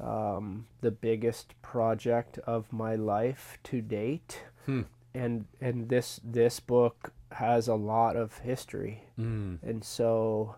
um, 0.00 0.66
the 0.80 0.90
biggest 0.90 1.60
project 1.62 2.38
of 2.38 2.72
my 2.72 2.94
life 2.94 3.58
to 3.64 3.80
date. 3.80 4.42
Hmm. 4.66 4.82
And 5.14 5.46
and 5.60 5.88
this 5.88 6.20
this 6.22 6.60
book 6.60 7.12
has 7.32 7.68
a 7.68 7.74
lot 7.74 8.16
of 8.16 8.38
history, 8.38 9.04
Mm, 9.18 9.58
and 9.62 9.84
so 9.84 10.56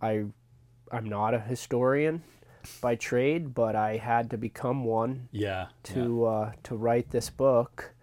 I 0.00 0.26
I'm 0.90 1.08
not 1.08 1.34
a 1.34 1.40
historian 1.40 2.22
by 2.80 2.94
trade, 2.94 3.54
but 3.54 3.76
I 3.76 3.96
had 3.96 4.30
to 4.30 4.36
become 4.36 4.84
one 4.84 5.28
yeah 5.32 5.68
to 5.84 6.24
uh, 6.24 6.52
to 6.64 6.76
write 6.76 7.10
this 7.10 7.30
book, 7.30 7.94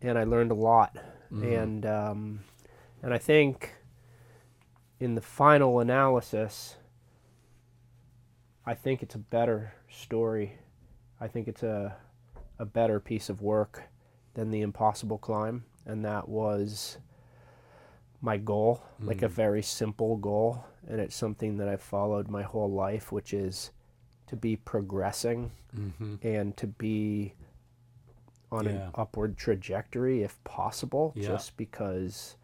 and 0.00 0.18
I 0.18 0.24
learned 0.24 0.50
a 0.50 0.56
lot. 0.56 0.96
Mm-hmm. 1.32 1.52
And 1.52 1.86
um, 1.86 2.40
and 3.02 3.14
I 3.14 3.18
think 3.18 3.74
in 5.00 5.14
the 5.14 5.20
final 5.20 5.80
analysis, 5.80 6.76
I 8.66 8.74
think 8.74 9.02
it's 9.02 9.14
a 9.14 9.18
better 9.18 9.74
story. 9.90 10.58
I 11.20 11.28
think 11.28 11.48
it's 11.48 11.62
a 11.62 11.96
a 12.58 12.64
better 12.64 13.00
piece 13.00 13.28
of 13.28 13.42
work 13.42 13.84
than 14.34 14.50
the 14.50 14.60
Impossible 14.60 15.18
Climb, 15.18 15.64
and 15.86 16.04
that 16.04 16.28
was 16.28 16.98
my 18.20 18.36
goal, 18.36 18.82
like 19.00 19.22
a 19.22 19.28
very 19.28 19.62
simple 19.62 20.16
goal, 20.16 20.64
and 20.88 21.00
it's 21.00 21.16
something 21.16 21.56
that 21.56 21.68
I've 21.68 21.82
followed 21.82 22.28
my 22.28 22.42
whole 22.42 22.70
life, 22.70 23.10
which 23.10 23.34
is 23.34 23.72
to 24.32 24.36
be 24.36 24.56
progressing 24.56 25.50
hmm 25.74 26.14
and 26.22 26.56
to 26.56 26.66
be 26.66 27.34
on 28.50 28.64
Yeah. 28.64 28.70
an 28.86 28.90
upward 28.94 29.36
trajectory 29.36 30.22
if 30.22 30.42
possible 30.42 31.12
Yeah. 31.14 31.26
just 31.28 31.56
because 31.58 32.36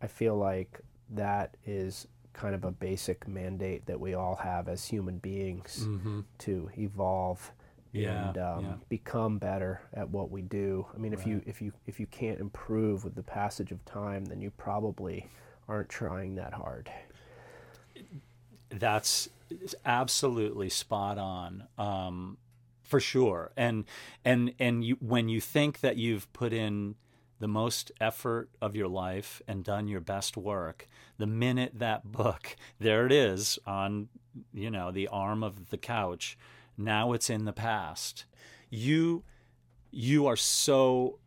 I 0.00 0.08
feel 0.08 0.36
like 0.36 0.80
that 1.10 1.56
is 1.64 2.08
kind 2.32 2.54
of 2.56 2.64
a 2.64 2.72
basic 2.72 3.28
mandate 3.28 3.86
that 3.86 4.00
we 4.00 4.14
all 4.14 4.34
have 4.34 4.68
as 4.68 4.84
human 4.86 5.18
beings 5.18 5.84
hmm 5.84 6.20
to 6.38 6.68
evolve 6.76 7.52
Yeah, 7.92 8.30
and 8.30 8.38
um, 8.38 8.64
yeah. 8.64 8.74
become 8.88 9.38
better 9.38 9.82
at 9.92 10.08
what 10.10 10.30
we 10.32 10.42
do. 10.42 10.86
I 10.94 10.98
mean, 10.98 11.12
if 11.12 11.24
you 11.26 11.42
if 11.46 11.62
you 11.62 11.72
if 11.86 12.00
you 12.00 12.06
can't 12.06 12.40
improve 12.40 13.04
with 13.04 13.14
the 13.14 13.22
passage 13.22 13.70
of 13.70 13.84
time, 13.84 14.24
then 14.24 14.40
you 14.40 14.50
probably 14.50 15.28
aren't 15.68 15.88
trying 15.90 16.34
that 16.36 16.54
hard. 16.54 16.90
that's 18.70 19.28
absolutely 19.84 20.68
spot 20.68 21.18
on 21.18 21.64
um, 21.78 22.38
for 22.82 23.00
sure. 23.00 23.52
And 23.56 23.84
and 24.24 24.54
and 24.58 24.84
you 24.84 24.96
when 25.00 25.28
you 25.28 25.40
think 25.40 25.80
that 25.80 25.96
you've 25.96 26.32
put 26.32 26.52
in 26.52 26.96
the 27.38 27.48
most 27.48 27.90
effort 28.00 28.50
of 28.60 28.76
your 28.76 28.88
life 28.88 29.42
and 29.48 29.64
done 29.64 29.88
your 29.88 30.00
best 30.00 30.36
work 30.36 30.86
the 31.18 31.26
minute 31.26 31.72
that 31.74 32.04
book 32.12 32.54
there 32.78 33.04
it 33.04 33.10
is 33.10 33.58
on 33.66 34.08
you 34.54 34.70
know 34.70 34.92
the 34.92 35.08
arm 35.08 35.42
of 35.42 35.70
the 35.70 35.76
couch 35.76 36.38
now 36.76 37.12
it's 37.12 37.30
in 37.30 37.44
the 37.44 37.52
past. 37.52 38.24
You 38.70 39.24
you 39.90 40.26
are 40.26 40.36
so 40.36 41.18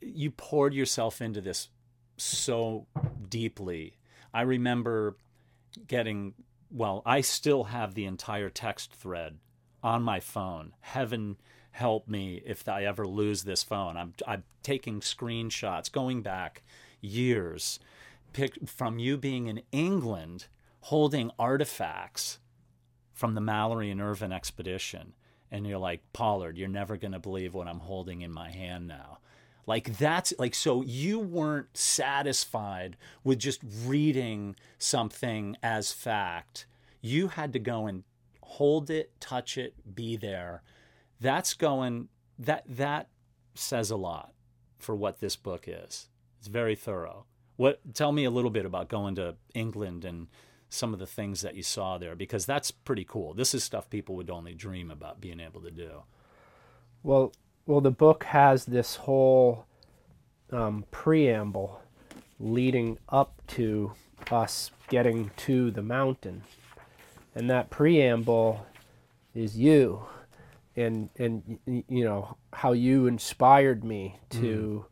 you 0.00 0.30
poured 0.30 0.74
yourself 0.74 1.20
into 1.20 1.40
this 1.40 1.68
so 2.16 2.86
deeply. 3.28 3.96
I 4.32 4.42
remember 4.42 5.16
getting 5.86 6.34
well 6.70 7.02
i 7.06 7.20
still 7.20 7.64
have 7.64 7.94
the 7.94 8.04
entire 8.04 8.50
text 8.50 8.92
thread 8.92 9.38
on 9.82 10.02
my 10.02 10.20
phone. 10.20 10.74
Heaven 10.80 11.36
help 11.70 12.08
me 12.08 12.42
if 12.44 12.68
i 12.68 12.84
ever 12.84 13.06
lose 13.06 13.44
this 13.44 13.62
phone. 13.62 13.96
I'm 13.96 14.14
i'm 14.26 14.44
taking 14.62 15.00
screenshots 15.00 15.90
going 15.90 16.22
back 16.22 16.62
years 17.00 17.78
from 18.66 18.98
you 18.98 19.16
being 19.16 19.46
in 19.46 19.62
england 19.72 20.46
holding 20.80 21.30
artifacts 21.38 22.38
from 23.12 23.34
the 23.34 23.40
mallory 23.40 23.90
and 23.90 24.00
irvine 24.00 24.32
expedition. 24.32 25.14
And 25.50 25.66
you're 25.66 25.78
like 25.78 26.02
pollard 26.12 26.58
you're 26.58 26.68
never 26.68 26.96
going 26.96 27.12
to 27.12 27.18
believe 27.18 27.54
what 27.54 27.68
i'm 27.68 27.80
holding 27.80 28.20
in 28.20 28.32
my 28.32 28.50
hand 28.50 28.86
now 28.86 29.18
like 29.68 29.98
that's 29.98 30.32
like 30.38 30.54
so 30.54 30.82
you 30.82 31.18
weren't 31.18 31.76
satisfied 31.76 32.96
with 33.22 33.38
just 33.38 33.60
reading 33.84 34.56
something 34.78 35.58
as 35.62 35.92
fact. 35.92 36.64
You 37.02 37.28
had 37.28 37.52
to 37.52 37.58
go 37.58 37.86
and 37.86 38.04
hold 38.40 38.88
it, 38.88 39.12
touch 39.20 39.58
it, 39.58 39.74
be 39.94 40.16
there. 40.16 40.62
That's 41.20 41.52
going 41.52 42.08
that 42.38 42.64
that 42.66 43.08
says 43.54 43.90
a 43.90 43.96
lot 43.96 44.32
for 44.78 44.94
what 44.94 45.20
this 45.20 45.36
book 45.36 45.64
is. 45.68 46.08
It's 46.38 46.48
very 46.48 46.74
thorough. 46.74 47.26
What 47.56 47.80
tell 47.92 48.10
me 48.10 48.24
a 48.24 48.30
little 48.30 48.50
bit 48.50 48.64
about 48.64 48.88
going 48.88 49.16
to 49.16 49.36
England 49.52 50.06
and 50.06 50.28
some 50.70 50.94
of 50.94 50.98
the 50.98 51.06
things 51.06 51.42
that 51.42 51.56
you 51.56 51.62
saw 51.62 51.98
there 51.98 52.16
because 52.16 52.46
that's 52.46 52.70
pretty 52.70 53.04
cool. 53.04 53.34
This 53.34 53.52
is 53.52 53.64
stuff 53.64 53.90
people 53.90 54.16
would 54.16 54.30
only 54.30 54.54
dream 54.54 54.90
about 54.90 55.20
being 55.20 55.40
able 55.40 55.60
to 55.60 55.70
do. 55.70 56.04
Well, 57.02 57.32
well, 57.68 57.82
the 57.82 57.90
book 57.90 58.24
has 58.24 58.64
this 58.64 58.96
whole 58.96 59.66
um, 60.50 60.86
preamble 60.90 61.82
leading 62.40 62.96
up 63.10 63.42
to 63.48 63.92
us 64.30 64.70
getting 64.88 65.30
to 65.36 65.70
the 65.70 65.82
mountain, 65.82 66.42
and 67.34 67.50
that 67.50 67.68
preamble 67.68 68.66
is 69.34 69.58
you. 69.58 70.02
and 70.76 71.10
and 71.18 71.58
you 71.66 72.04
know 72.04 72.36
how 72.54 72.72
you 72.72 73.06
inspired 73.06 73.84
me 73.84 74.16
to 74.30 74.86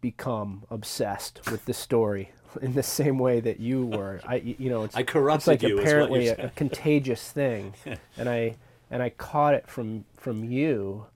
become 0.00 0.64
obsessed 0.70 1.40
with 1.50 1.66
the 1.66 1.74
story 1.74 2.30
in 2.62 2.72
the 2.74 2.82
same 2.82 3.18
way 3.18 3.40
that 3.40 3.60
you 3.60 3.84
were. 3.84 4.20
I 4.26 4.36
you 4.36 4.70
know 4.70 4.84
it's 4.84 4.96
I 4.96 5.00
it's 5.00 5.12
corrupted 5.12 5.48
like 5.48 5.62
you, 5.62 5.78
apparently 5.78 6.28
a, 6.28 6.46
a 6.46 6.48
contagious 6.50 7.30
thing, 7.30 7.74
and 8.16 8.28
I 8.28 8.56
and 8.90 9.02
I 9.02 9.10
caught 9.10 9.52
it 9.52 9.68
from 9.68 10.06
from 10.16 10.44
you. 10.44 11.06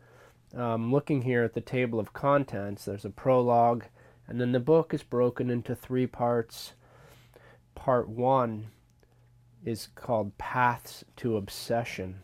Um, 0.57 0.91
looking 0.91 1.23
here 1.23 1.45
at 1.45 1.53
the 1.53 1.61
table 1.61 2.01
of 2.01 2.13
contents, 2.13 2.85
there's 2.87 3.05
a 3.05 3.11
prologue, 3.11 3.85
and 4.27 4.41
then 4.41 4.53
the 4.53 4.61
book 4.61 4.95
is 4.95 5.03
broken 5.03 5.51
into 5.51 5.75
three 5.75 6.07
parts. 6.07 6.73
Part 7.75 8.09
one 8.09 8.69
is 9.65 9.89
called 9.95 10.39
Paths 10.39 11.05
to 11.17 11.37
Obsession, 11.37 12.21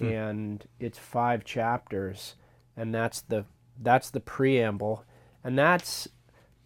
and 0.00 0.66
it's 0.78 0.98
five 0.98 1.44
chapters, 1.44 2.36
and 2.76 2.94
that's 2.94 3.22
the 3.22 3.44
that's 3.82 4.10
the 4.10 4.20
preamble, 4.20 5.04
and 5.42 5.58
that's 5.58 6.08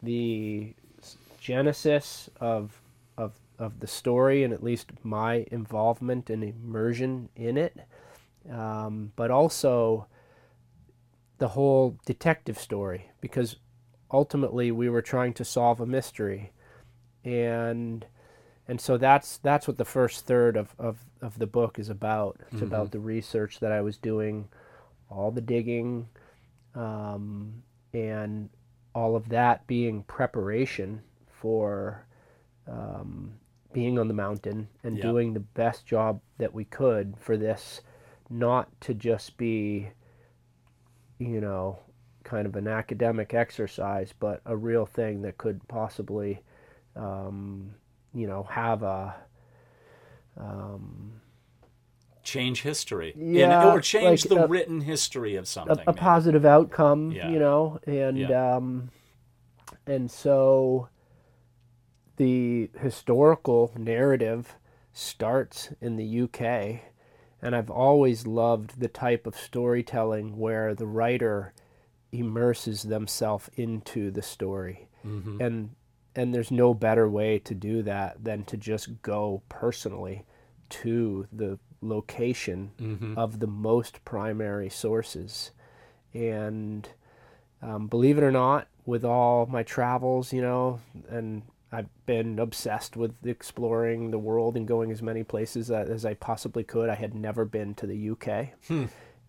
the 0.03 0.75
genesis 1.41 2.29
of 2.41 2.81
of 3.17 3.33
of 3.59 3.79
the 3.81 3.87
story, 3.87 4.43
and 4.43 4.53
at 4.53 4.63
least 4.63 4.91
my 5.05 5.47
involvement 5.53 6.31
and 6.31 6.43
immersion 6.43 7.29
in 7.37 7.57
it, 7.57 7.77
um, 8.51 9.13
but 9.15 9.31
also 9.31 10.07
the 11.39 11.49
whole 11.49 11.99
detective 12.07 12.59
story, 12.59 13.11
because 13.21 13.57
ultimately 14.11 14.71
we 14.71 14.89
were 14.89 15.03
trying 15.03 15.33
to 15.35 15.45
solve 15.45 15.81
a 15.81 15.87
mystery, 15.87 16.53
and 17.25 18.07
and 18.69 18.81
so 18.81 18.97
that's 18.97 19.39
that's 19.39 19.67
what 19.69 19.77
the 19.79 19.85
first 19.85 20.27
third 20.27 20.57
of, 20.57 20.75
of, 20.79 20.99
of 21.21 21.39
the 21.39 21.47
book 21.47 21.79
is 21.79 21.89
about. 21.89 22.41
It's 22.51 22.63
about 22.63 22.93
the 22.93 23.01
research 23.01 23.61
that 23.61 23.73
I 23.73 23.81
was 23.83 23.99
doing, 23.99 24.49
all 25.11 25.31
the 25.31 25.41
digging, 25.41 26.09
um, 26.75 27.63
and 27.93 28.49
all 28.95 29.17
of 29.17 29.29
that 29.31 29.67
being 29.67 30.03
preparation 30.05 31.03
for 31.27 32.07
um, 32.67 33.33
being 33.73 33.99
on 33.99 34.09
the 34.09 34.15
mountain 34.15 34.69
and 34.83 34.97
Yep. 34.97 35.03
doing 35.03 35.35
the 35.35 35.41
best 35.41 35.85
job 35.85 36.21
that 36.39 36.55
we 36.55 36.65
could 36.65 37.17
for 37.19 37.37
this, 37.37 37.81
not 38.31 38.69
to 38.83 38.95
just 38.95 39.37
be, 39.37 39.91
you 41.19 41.41
know, 41.41 41.79
kind 42.25 42.47
of 42.47 42.57
an 42.57 42.67
academic 42.69 43.35
exercise, 43.35 44.13
but 44.19 44.41
a 44.47 44.57
real 44.57 44.87
thing 44.87 45.23
that 45.23 45.37
could 45.39 45.67
possibly, 45.69 46.41
um, 46.97 47.75
you 48.15 48.27
know, 48.27 48.43
have 48.45 48.83
a. 48.83 49.15
Um, 50.37 51.21
change 52.25 52.63
history, 52.63 53.13
In- 53.17 53.35
Yeah, 53.35 53.73
or 53.73 53.81
change 53.81 54.25
like 54.25 54.31
the 54.31 54.45
a- 54.45 54.49
written 54.49 54.81
history 54.81 55.37
of 55.37 55.47
something. 55.47 55.79
a 55.79 55.83
maybe. 55.87 55.99
positive 55.99 56.45
outcome, 56.47 57.13
Yeah. 57.13 57.29
you 57.31 57.39
know, 57.39 57.79
and 57.87 58.17
Yeah. 58.19 58.57
um, 58.57 58.91
and 59.87 60.11
so 60.11 60.89
the 62.17 62.71
historical 62.81 63.73
narrative 63.77 64.57
starts 64.93 65.71
in 65.83 65.97
the 65.97 66.05
UK, 66.23 66.83
and 67.45 67.55
I've 67.55 67.71
always 67.71 68.27
loved 68.27 68.81
the 68.81 68.89
type 68.89 69.27
of 69.27 69.37
storytelling 69.37 70.37
where 70.39 70.75
the 70.75 70.87
writer 70.87 71.53
immerses 72.13 72.83
themselves 72.85 73.51
into 73.57 74.11
the 74.11 74.23
story, 74.23 74.89
Mm-hmm. 75.07 75.41
and 75.41 75.71
and 76.17 76.33
there's 76.35 76.51
no 76.51 76.75
better 76.75 77.09
way 77.09 77.39
to 77.41 77.55
do 77.55 77.83
that 77.83 78.23
than 78.25 78.45
to 78.45 78.57
just 78.57 79.03
go 79.03 79.43
personally 79.49 80.25
to 80.71 81.27
the 81.33 81.59
location 81.81 82.71
Mm-hmm. 82.81 83.19
of 83.19 83.41
the 83.41 83.47
most 83.49 84.05
primary 84.05 84.71
sources. 84.71 85.51
And 86.15 86.89
um, 87.61 87.89
believe 87.89 88.17
it 88.19 88.23
or 88.25 88.31
not, 88.31 88.69
with 88.87 89.05
all 89.05 89.47
my 89.47 89.63
travels, 89.65 90.33
you 90.33 90.41
know, 90.43 90.81
and 91.09 91.43
I've 91.75 92.07
been 92.07 92.39
obsessed 92.39 92.97
with 92.97 93.15
exploring 93.27 94.13
the 94.13 94.19
world 94.19 94.57
and 94.57 94.67
going 94.67 94.93
as 94.93 95.03
many 95.03 95.25
places 95.25 95.71
as 95.73 96.05
I 96.07 96.15
possibly 96.15 96.63
could. 96.63 96.89
I 96.89 96.95
had 96.95 97.15
never 97.15 97.45
been 97.45 97.75
to 97.75 97.87
the 97.87 98.11
UK. 98.11 98.51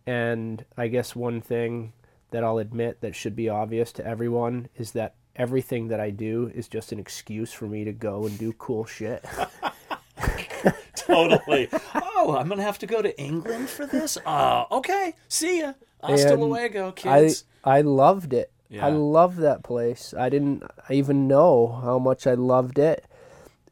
And 0.06 0.64
I 0.78 0.88
guess 0.88 1.16
one 1.16 1.42
thing 1.42 1.94
that 2.30 2.44
I'll 2.44 2.60
admit 2.60 3.02
that 3.02 3.16
should 3.16 3.36
be 3.36 3.50
obvious 3.50 3.92
to 3.94 4.06
everyone 4.06 4.68
is 4.76 4.92
that 4.92 5.16
everything 5.36 5.88
that 5.88 6.00
I 6.00 6.12
do 6.12 6.52
is 6.54 6.68
just 6.68 6.92
an 6.92 7.00
excuse 7.00 7.52
for 7.52 7.66
me 7.66 7.84
to 7.84 7.92
go 7.92 8.26
and 8.28 8.38
do 8.38 8.54
cool 8.54 8.86
shit. 8.86 9.26
totally. 10.96 11.70
Oh, 11.96 12.36
I'm 12.38 12.48
gonna 12.48 12.62
have 12.62 12.80
to 12.80 12.88
go 12.88 13.02
to 13.02 13.20
England 13.20 13.70
for 13.70 13.86
this. 13.88 14.18
Uh, 14.26 14.66
okay. 14.72 15.16
See 15.28 15.62
ya. 15.62 15.74
Hasta 16.02 16.34
And 16.34 16.44
luego, 16.44 16.90
I 16.90 16.92
kids. 16.92 17.46
I 17.64 17.82
loved 17.82 18.34
it. 18.34 18.52
Yeah. 18.70 18.86
I 18.86 18.90
love 18.90 19.38
that 19.38 19.64
place. 19.64 20.14
I 20.18 20.30
didn't 20.30 20.64
even 20.90 21.28
know 21.28 21.80
how 21.84 22.00
much 22.00 22.26
I 22.26 22.34
loved 22.34 22.80
it. 22.80 23.06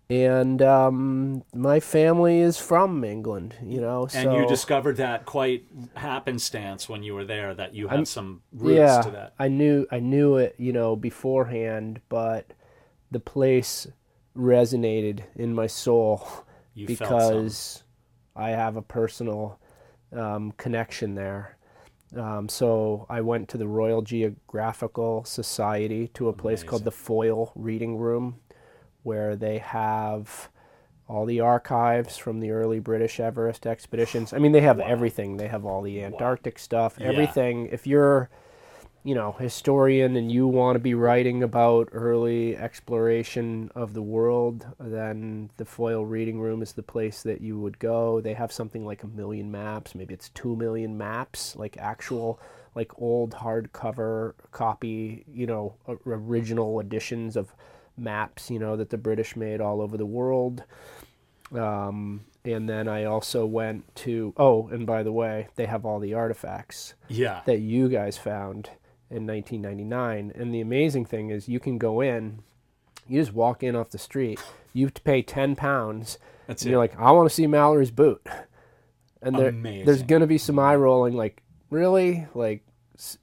And 0.10 0.62
um, 0.62 1.43
my 1.56 1.79
family 1.79 2.39
is 2.39 2.60
from 2.60 3.03
England, 3.03 3.56
you 3.63 3.82
know. 3.82 4.08
and 4.13 4.34
you 4.34 4.45
discovered 4.45 4.97
that 4.97 5.25
quite 5.25 5.65
happenstance 5.95 6.88
when 6.88 7.01
you 7.01 7.15
were 7.15 7.25
there 7.25 7.53
that 7.56 7.73
you 7.73 7.88
had 7.88 8.08
some 8.08 8.41
roots 8.51 8.77
yeah, 8.77 9.01
to 9.01 9.12
that. 9.12 9.34
I 9.39 9.47
knew 9.47 9.88
I 9.91 9.99
knew 9.99 10.36
it, 10.36 10.56
you 10.60 10.73
know, 10.73 10.95
beforehand, 10.95 12.01
but 12.10 12.51
the 13.10 13.19
place 13.19 13.88
resonated 14.36 15.21
in 15.36 15.53
my 15.53 15.67
soul 15.67 16.27
You 16.73 16.86
because 16.86 17.84
I 18.36 18.49
have 18.49 18.75
a 18.75 18.82
personal 18.82 19.60
um, 20.12 20.51
connection 20.58 21.15
there. 21.15 21.58
Um, 22.15 22.47
so 22.49 23.06
I 23.10 23.21
went 23.21 23.49
to 23.49 23.58
the 23.58 23.67
Royal 23.67 24.02
Geographical 24.02 25.23
Society 25.26 26.08
to 26.10 26.30
a 26.30 26.34
place 26.34 26.63
called 26.63 26.84
the 26.84 26.91
Foyle 26.91 27.52
Reading 27.56 27.97
Room, 27.97 28.39
where 29.04 29.36
they 29.36 29.58
have 29.60 30.49
all 31.08 31.26
the 31.26 31.39
archives 31.39 32.17
from 32.17 32.39
the 32.39 32.52
early 32.52 32.80
British 32.80 33.19
Everest 33.19 33.67
expeditions. 33.67 34.32
I 34.34 34.38
mean, 34.38 34.52
they 34.52 34.62
have 34.62 34.80
everything. 34.80 35.38
They 35.38 35.47
have 35.47 35.65
all 35.65 35.82
the 35.82 36.04
Antarctic 36.04 36.58
stuff, 36.58 36.97
Yeah. 36.99 37.08
everything. 37.08 37.67
If 37.71 37.86
you're 37.86 38.30
you 39.03 39.13
know, 39.13 39.33
historian 39.33 40.15
and 40.15 40.31
you 40.31 40.47
want 40.47 40.75
to 40.75 40.79
be 40.79 40.93
writing 40.93 41.43
about 41.43 41.89
early 41.91 42.55
exploration 42.55 43.69
of 43.75 43.93
the 43.93 44.01
world, 44.01 44.65
then 44.79 45.49
the 45.57 45.65
Foyle 45.65 46.05
Reading 46.05 46.39
Room 46.39 46.61
is 46.61 46.71
the 46.73 46.83
place 46.83 47.21
that 47.23 47.41
you 47.41 47.59
would 47.59 47.79
go. 47.79 48.21
They 48.21 48.33
have 48.33 48.51
something 48.51 48.85
like 48.85 49.03
a 49.03 49.07
million 49.07 49.51
maps, 49.51 49.93
maybe 49.93 50.13
it's 50.13 50.29
two 50.29 50.55
million 50.55 50.97
maps, 50.97 51.55
like 51.57 51.75
actual, 51.77 52.39
like 52.75 52.91
old 52.97 53.31
hardcover 53.31 54.33
copy, 54.51 55.25
you 55.31 55.47
know, 55.47 55.75
original 56.05 56.79
editions 56.79 57.35
of 57.35 57.53
maps, 57.97 58.49
you 58.49 58.57
know, 58.57 58.77
that 58.77 58.89
the 58.89 58.97
British 58.97 59.35
made 59.35 59.59
all 59.59 59.81
over 59.81 59.97
the 59.97 60.05
world. 60.05 60.63
Um, 61.53 62.21
and 62.45 62.67
then 62.69 62.87
I 62.87 63.03
also 63.03 63.45
went 63.45 63.93
to, 63.97 64.33
oh, 64.37 64.67
and 64.69 64.85
by 64.87 65.03
the 65.03 65.11
way, 65.11 65.47
they 65.55 65.65
have 65.65 65.85
all 65.85 65.99
the 65.99 66.13
artifacts 66.13 66.93
Yeah. 67.09 67.41
that 67.45 67.59
you 67.59 67.89
guys 67.89 68.17
found 68.17 68.69
in 69.13 69.28
1999. 69.28 70.32
And 70.36 70.54
the 70.54 70.62
amazing 70.62 71.06
thing 71.06 71.30
is, 71.30 71.47
you 71.47 71.60
can 71.60 71.78
go 71.78 72.02
in, 72.02 72.39
you 73.08 73.21
just 73.21 73.34
walk 73.34 73.63
in 73.63 73.76
off 73.76 73.89
the 73.91 73.97
street, 73.97 74.39
you 74.73 74.86
have 74.86 74.93
to 74.95 75.02
pay 75.02 75.21
10 75.21 75.56
pounds, 75.56 76.17
That's 76.47 76.63
and 76.63 76.69
it. 76.69 76.71
you're 76.71 76.80
like, 76.80 76.97
I 76.99 77.12
want 77.12 77.30
to 77.30 77.34
see 77.36 77.47
Mallory's 77.47 77.91
boot. 77.91 78.26
And 79.21 79.36
there, 79.38 79.52
there's 79.52 80.04
going 80.04 80.21
to 80.21 80.28
be 80.28 80.38
some 80.38 80.60
eye 80.60 80.76
rolling, 80.76 81.13
like, 81.15 81.41
really? 81.69 82.28
Like, 82.34 82.63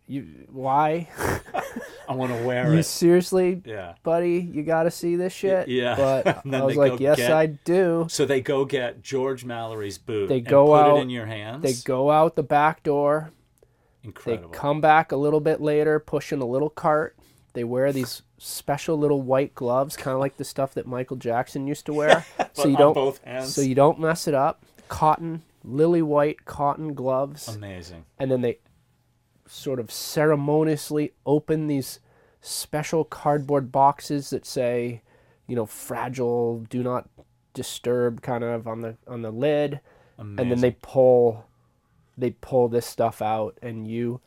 you, 0.06 0.46
why? 0.50 1.08
I 2.08 2.14
want 2.14 2.32
to 2.32 2.42
wear 2.44 2.72
you 2.72 2.78
it. 2.80 2.82
seriously, 2.84 3.62
Yeah. 3.64 3.94
buddy, 4.02 4.48
you 4.52 4.62
got 4.62 4.82
to 4.84 4.90
see 4.90 5.14
this 5.16 5.32
shit? 5.32 5.68
yeah. 5.68 5.94
But 5.96 6.44
I 6.54 6.62
was 6.64 6.76
like, 6.76 6.98
yes, 7.00 7.18
get- 7.18 7.30
I 7.32 7.46
do. 7.46 8.06
So 8.10 8.26
they 8.26 8.40
go 8.40 8.64
get 8.64 9.02
George 9.02 9.44
Mallory's 9.44 9.98
boot. 9.98 10.28
They 10.28 10.38
and 10.38 10.46
go 10.46 10.66
put 10.66 10.74
out- 10.80 10.96
it 10.98 11.00
in 11.02 11.10
your 11.10 11.26
hands. 11.26 11.62
They 11.62 11.74
go 11.84 12.10
out 12.10 12.34
the 12.36 12.42
back 12.42 12.82
door. 12.82 13.30
Incredible. 14.02 14.50
They 14.50 14.56
come 14.56 14.80
back 14.80 15.12
a 15.12 15.16
little 15.16 15.40
bit 15.40 15.60
later, 15.60 15.98
pushing 15.98 16.40
a 16.40 16.46
little 16.46 16.70
cart. 16.70 17.16
They 17.52 17.64
wear 17.64 17.92
these 17.92 18.22
special 18.38 18.96
little 18.96 19.20
white 19.22 19.54
gloves, 19.54 19.96
kind 19.96 20.14
of 20.14 20.20
like 20.20 20.36
the 20.36 20.44
stuff 20.44 20.74
that 20.74 20.86
Michael 20.86 21.16
Jackson 21.16 21.66
used 21.66 21.86
to 21.86 21.92
wear. 21.92 22.24
so 22.52 22.68
you 22.68 22.76
on 22.76 22.94
don't, 22.94 23.46
so 23.46 23.60
you 23.60 23.74
don't 23.74 23.98
mess 24.00 24.26
it 24.28 24.34
up. 24.34 24.64
Cotton, 24.88 25.42
lily 25.64 26.02
white 26.02 26.44
cotton 26.44 26.94
gloves, 26.94 27.48
Amazing. 27.48 28.04
and 28.18 28.30
then 28.30 28.40
they 28.40 28.58
sort 29.46 29.80
of 29.80 29.90
ceremoniously 29.90 31.12
open 31.26 31.66
these 31.66 31.98
special 32.40 33.04
cardboard 33.04 33.70
boxes 33.72 34.30
that 34.30 34.46
say, 34.46 35.02
you 35.46 35.56
know, 35.56 35.66
fragile, 35.66 36.60
do 36.70 36.82
not 36.82 37.08
disturb, 37.52 38.22
kind 38.22 38.44
of 38.44 38.66
on 38.66 38.80
the 38.80 38.96
on 39.06 39.22
the 39.22 39.30
lid 39.30 39.80
Amazing. 40.18 40.40
and 40.40 40.50
then 40.50 40.60
they 40.60 40.76
pull 40.82 41.46
they 42.20 42.30
pull 42.30 42.68
this 42.68 42.86
stuff 42.86 43.20
out 43.22 43.56
and 43.62 43.86
you 43.88 44.20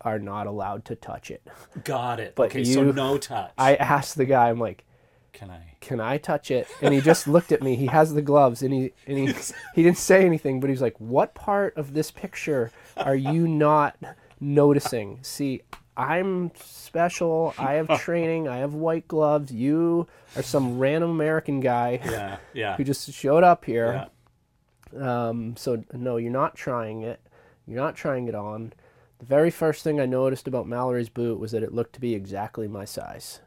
are 0.00 0.18
not 0.18 0.46
allowed 0.46 0.84
to 0.84 0.96
touch 0.96 1.30
it 1.30 1.42
got 1.84 2.18
it. 2.20 2.34
but 2.36 2.46
okay, 2.46 2.64
so 2.64 2.82
you- 2.82 2.92
no 2.92 3.18
touch. 3.18 3.52
i 3.58 3.74
asked 3.76 4.16
the 4.16 4.24
guy 4.24 4.48
i'm 4.50 4.58
like 4.58 4.84
can 5.32 5.50
I? 5.50 5.62
can 5.80 5.98
I 5.98 6.18
touch 6.18 6.50
it? 6.50 6.68
And 6.82 6.92
he 6.92 7.00
just 7.00 7.26
looked 7.26 7.52
at 7.52 7.62
me. 7.62 7.74
He 7.74 7.86
has 7.86 8.12
the 8.12 8.20
gloves, 8.20 8.60
and 8.62 8.72
he 8.72 8.92
and 9.06 9.16
he 9.16 9.26
he 9.74 9.82
didn't 9.82 9.96
say 9.96 10.26
anything, 10.26 10.60
but 10.60 10.68
he's 10.68 10.82
like, 10.82 10.94
"What 11.00 11.34
part 11.34 11.74
of 11.78 11.94
this 11.94 12.10
picture 12.10 12.70
are 12.98 13.16
you 13.16 13.48
not 13.48 13.96
noticing?" 14.40 15.18
See, 15.22 15.62
I'm 15.96 16.52
special. 16.54 17.54
I 17.58 17.72
have 17.74 17.88
training. 18.00 18.46
I 18.46 18.58
have 18.58 18.74
white 18.74 19.08
gloves. 19.08 19.50
You 19.50 20.06
are 20.36 20.42
some 20.42 20.78
random 20.78 21.08
American 21.10 21.60
guy 21.60 21.98
Yeah, 22.04 22.36
yeah, 22.52 22.76
who 22.76 22.84
just 22.84 23.10
showed 23.10 23.42
up 23.42 23.64
here. 23.64 24.06
yeah. 24.94 25.28
Um, 25.28 25.56
so 25.56 25.82
no, 25.94 26.18
you're 26.18 26.30
not 26.30 26.54
trying 26.56 27.02
it. 27.02 27.20
You're 27.66 27.80
not 27.82 27.96
trying 27.96 28.28
it 28.28 28.34
on. 28.34 28.72
The 29.18 29.26
very 29.26 29.50
first 29.50 29.84
thing 29.84 30.00
I 30.00 30.06
noticed 30.06 30.48
about 30.48 30.66
Mallory's 30.66 31.08
boot 31.08 31.38
was 31.38 31.52
that 31.52 31.62
it 31.62 31.72
looked 31.72 31.92
to 31.94 32.00
be 32.00 32.14
exactly 32.14 32.66
my 32.66 32.84
size, 32.84 33.40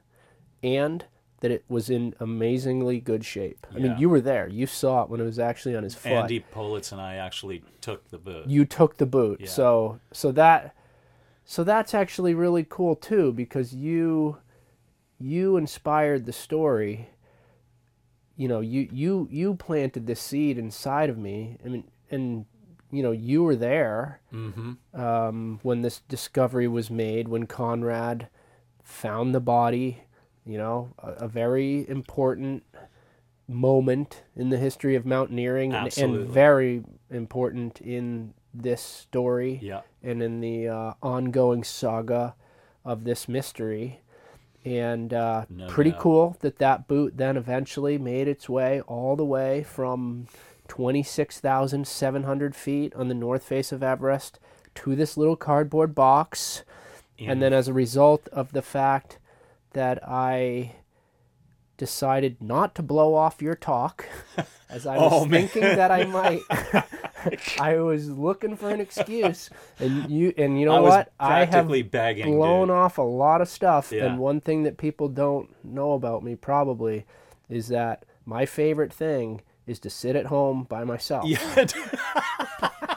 and 0.64 1.06
that 1.42 1.52
it 1.52 1.66
was 1.68 1.90
in 1.90 2.16
amazingly 2.20 3.00
good 3.00 3.26
shape. 3.26 3.68
I 3.72 3.76
mean, 3.76 3.86
Yeah. 3.92 3.98
you 4.00 4.10
were 4.10 4.22
there. 4.22 4.48
You 4.48 4.68
saw 4.68 5.04
it 5.04 5.10
when 5.10 5.20
it 5.20 5.26
was 5.26 5.38
actually 5.38 5.76
on 5.76 5.84
his 5.84 5.94
foot. 5.94 6.12
Andy 6.12 6.46
Politz 6.54 6.92
and 6.92 7.02
I 7.02 7.16
actually 7.16 7.64
took 7.82 8.10
the 8.10 8.18
boot. 8.18 8.48
You 8.48 8.66
took 8.66 8.98
the 8.98 9.06
boot. 9.06 9.42
Yeah. 9.42 9.48
So 9.48 10.00
so 10.12 10.32
that 10.32 10.74
so 11.44 11.64
that's 11.64 11.94
actually 11.94 12.34
really 12.34 12.64
cool 12.68 12.96
too 12.96 13.34
because 13.34 13.76
you 13.76 14.38
you 15.20 15.58
inspired 15.58 16.26
the 16.26 16.34
story. 16.34 17.10
You 18.38 18.48
know, 18.48 18.62
you 18.62 18.88
you 18.92 19.28
you 19.30 19.56
planted 19.56 20.08
this 20.08 20.22
seed 20.22 20.58
inside 20.58 21.10
of 21.10 21.18
me. 21.18 21.58
I 21.64 21.68
mean, 21.68 21.84
and 22.10 22.46
you 22.92 23.04
know, 23.04 23.12
you 23.12 23.44
were 23.44 23.56
there 23.56 24.22
mm-hmm. 24.34 24.74
um, 25.00 25.60
when 25.64 25.82
this 25.82 26.02
discovery 26.08 26.68
was 26.68 26.90
made. 26.90 27.28
When 27.28 27.46
Conrad 27.48 28.28
found 28.84 29.34
the 29.34 29.40
body, 29.40 30.04
you 30.46 30.58
know, 30.58 30.94
a, 31.00 31.26
a 31.26 31.28
very 31.28 31.88
important 31.90 32.64
moment 33.48 34.24
in 34.36 34.50
the 34.50 34.58
history 34.58 34.96
of 34.96 35.06
mountaineering, 35.06 35.74
and, 35.74 35.98
and 35.98 36.28
very 36.28 36.84
important 37.10 37.82
in 37.82 38.34
this 38.54 38.82
story 38.82 39.60
Yeah. 39.62 39.82
and 40.02 40.24
in 40.24 40.40
the 40.40 40.68
uh, 40.68 40.94
ongoing 41.04 41.64
saga 41.64 42.36
of 42.84 43.04
this 43.04 43.28
mystery. 43.28 44.02
And 44.64 45.14
uh, 45.14 45.46
No 45.50 45.68
pretty 45.68 45.92
doubt. 45.92 46.00
cool 46.00 46.38
that 46.40 46.58
that 46.58 46.88
boot 46.88 47.18
then 47.18 47.38
eventually 47.38 47.98
made 48.00 48.28
its 48.28 48.50
way 48.50 48.82
all 48.82 49.16
the 49.16 49.26
way 49.26 49.62
from 49.64 50.28
26,700 50.68 52.56
feet 52.56 52.94
on 52.96 53.08
the 53.08 53.14
north 53.14 53.44
face 53.44 53.72
of 53.72 53.84
Everest 53.84 54.40
to 54.76 54.96
this 54.96 55.18
little 55.18 55.36
cardboard 55.36 55.96
box. 55.96 56.64
And 57.18 57.42
then, 57.42 57.54
as 57.54 57.68
a 57.70 57.74
result 57.74 58.28
of 58.34 58.52
the 58.52 58.62
fact 58.62 59.20
that 59.72 60.06
I 60.06 60.74
decided 61.78 62.42
not 62.42 62.76
to 62.76 62.82
blow 62.84 63.14
off 63.16 63.42
your 63.42 63.56
talk, 63.56 64.06
as 64.70 64.86
I 64.86 64.98
oh, 64.98 65.04
was 65.04 65.14
Oh, 65.14 65.26
man. 65.26 65.48
thinking 65.48 65.62
that 65.62 65.92
I 65.92 66.04
might, 66.06 66.42
I 67.60 67.78
was 67.78 68.10
looking 68.10 68.58
for 68.58 68.70
an 68.70 68.82
excuse, 68.82 69.50
and 69.80 70.10
you 70.12 70.34
and 70.38 70.60
you 70.60 70.66
know 70.66 70.76
I 70.76 70.80
what? 70.82 71.12
I 71.18 71.46
have 71.46 71.70
begging, 71.90 72.36
blown 72.36 72.68
dude. 72.68 72.76
off 72.76 72.98
a 72.98 73.02
lot 73.02 73.40
of 73.42 73.48
stuff, 73.48 73.94
Yeah. 73.94 74.06
and 74.08 74.20
one 74.20 74.42
thing 74.42 74.64
that 74.64 74.78
people 74.78 75.08
don't 75.08 75.56
know 75.64 75.94
about 75.94 76.22
me 76.22 76.36
probably 76.36 77.06
is 77.50 77.70
that 77.70 78.04
my 78.26 78.46
favorite 78.46 78.92
thing 78.92 79.42
is 79.68 79.80
to 79.80 79.90
sit 79.90 80.16
at 80.16 80.28
home 80.28 80.64
by 80.64 80.84
myself. 80.84 81.26
Yeah. 81.26 81.66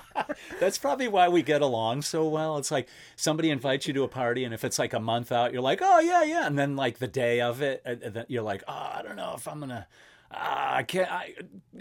That's 0.60 0.78
probably 0.78 1.08
why 1.08 1.28
we 1.28 1.42
get 1.42 1.62
along 1.62 2.02
so 2.02 2.26
well. 2.28 2.58
It's 2.58 2.70
like 2.70 2.88
somebody 3.16 3.50
invites 3.50 3.86
you 3.86 3.94
to 3.94 4.02
a 4.02 4.08
party, 4.08 4.44
and 4.44 4.52
if 4.52 4.64
it's 4.64 4.78
like 4.78 4.92
a 4.92 5.00
month 5.00 5.30
out, 5.30 5.52
you're 5.52 5.62
like, 5.62 5.80
"Oh 5.82 6.00
yeah, 6.00 6.24
yeah," 6.24 6.46
and 6.46 6.58
then 6.58 6.74
like 6.74 6.98
the 6.98 7.06
day 7.06 7.40
of 7.40 7.62
it, 7.62 7.82
uh, 7.86 8.18
uh, 8.18 8.24
you're 8.28 8.42
like, 8.42 8.64
"Oh, 8.66 8.90
I 8.94 9.02
don't 9.02 9.16
know 9.16 9.34
if 9.36 9.46
I'm 9.46 9.60
gonna, 9.60 9.86
ah, 10.32 10.74
I 10.76 10.82
can't," 10.82 11.10
I... 11.10 11.34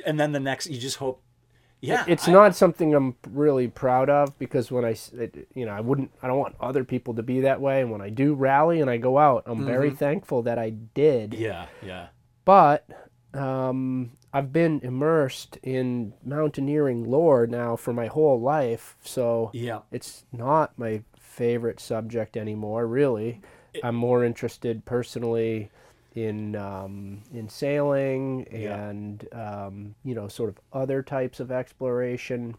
and 0.05 0.19
then 0.19 0.31
the 0.31 0.39
next, 0.39 0.67
you 0.67 0.77
just 0.77 0.97
hope, 0.97 1.23
yeah, 1.79 2.05
it's 2.07 2.27
I- 2.27 2.31
not 2.31 2.55
something 2.55 2.93
I'm 2.93 3.15
really 3.29 3.67
proud 3.67 4.09
of 4.09 4.37
because 4.39 4.71
when 4.71 4.85
I, 4.85 4.95
it, 5.13 5.47
you 5.53 5.65
know, 5.65 5.71
I 5.71 5.79
wouldn't, 5.79 6.11
I 6.21 6.27
don't 6.27 6.39
want 6.39 6.55
other 6.59 6.83
people 6.83 7.13
to 7.15 7.23
be 7.23 7.41
that 7.41 7.61
way. 7.61 7.81
And 7.81 7.91
when 7.91 8.01
I 8.01 8.09
do 8.09 8.33
rally 8.33 8.81
and 8.81 8.89
I 8.89 8.97
go 8.97 9.17
out, 9.17 9.43
I'm 9.45 9.65
very 9.65 9.91
thankful 9.91 10.43
that 10.43 10.57
I 10.57 10.71
did. 10.71 11.31
Mm-hmm. 11.31 11.43
yeah, 11.43 11.65
yeah, 11.85 12.07
But 12.45 12.87
um, 13.33 14.11
I've 14.33 14.51
been 14.53 14.79
immersed 14.83 15.57
in 15.63 16.13
mountaineering 16.23 17.09
lore 17.09 17.47
now 17.47 17.75
for 17.75 17.93
my 17.93 18.07
whole 18.07 18.39
life, 18.39 18.95
so 19.01 19.49
yeah, 19.53 19.79
it's 19.91 20.25
not 20.31 20.77
my 20.77 21.01
favorite 21.19 21.79
subject 21.79 22.35
anymore. 22.37 22.85
Really, 22.87 23.41
I'm 23.83 23.95
more 23.95 24.23
interested 24.25 24.85
personally 24.85 25.69
in 26.13 26.55
um, 26.55 27.21
in 27.33 27.47
sailing 27.47 28.47
Yeah. 28.51 28.75
and 28.89 29.27
um, 29.33 29.95
you 30.03 30.13
know 30.15 30.27
sort 30.27 30.49
of 30.49 30.59
other 30.73 31.01
types 31.03 31.39
of 31.39 31.51
exploration. 31.51 32.55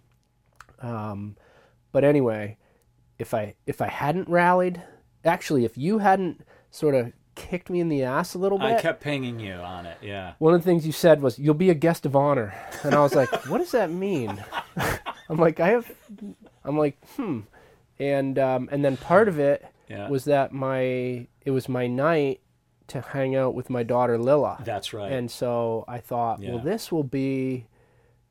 Um, 0.80 1.36
but 1.92 2.04
anyway, 2.04 2.56
if 3.18 3.34
I 3.34 3.54
if 3.66 3.80
I 3.82 3.88
hadn't 3.88 4.28
rallied, 4.28 4.82
actually, 5.24 5.64
if 5.64 5.76
you 5.76 5.98
hadn't 5.98 6.42
sort 6.70 6.94
of 6.94 7.12
kicked 7.38 7.70
me 7.70 7.80
in 7.80 7.88
the 7.88 8.02
ass 8.02 8.34
a 8.34 8.38
little 8.38 8.58
bit, 8.58 8.66
I 8.76 8.80
kept 8.80 9.00
pinging 9.00 9.38
you 9.40 9.54
on 9.54 9.86
it. 9.86 9.96
Yeah, 10.02 10.34
one 10.38 10.52
of 10.54 10.60
the 10.60 10.64
things 10.64 10.84
you 10.86 10.92
said 10.92 11.22
was 11.22 11.38
you'll 11.38 11.54
be 11.54 11.70
a 11.70 11.74
guest 11.74 12.04
of 12.04 12.14
honor. 12.16 12.52
And 12.82 12.94
i 12.94 13.00
was 13.00 13.14
like 13.14 13.30
what 13.48 13.58
does 13.58 13.70
that 13.72 13.90
mean? 13.90 14.44
I'm 15.30 15.36
like 15.38 15.60
i 15.60 15.68
have 15.68 15.90
i'm 16.64 16.76
like 16.78 16.96
hmm. 17.16 17.40
And 18.00 18.38
um, 18.38 18.68
and 18.70 18.84
then 18.84 18.96
part 18.96 19.28
of 19.28 19.38
it 19.38 19.64
Yeah. 19.88 20.08
was 20.08 20.24
that 20.26 20.52
my 20.52 21.26
it 21.44 21.50
was 21.50 21.68
my 21.68 21.86
night 21.86 22.40
to 22.88 23.00
hang 23.00 23.34
out 23.36 23.54
with 23.54 23.68
my 23.70 23.82
daughter 23.82 24.16
lila 24.18 24.58
that's 24.64 24.94
right. 24.94 25.12
and 25.12 25.30
so 25.30 25.84
i 25.88 25.98
thought 25.98 26.40
well 26.40 26.58
this 26.58 26.90
will 26.92 27.02
be 27.04 27.66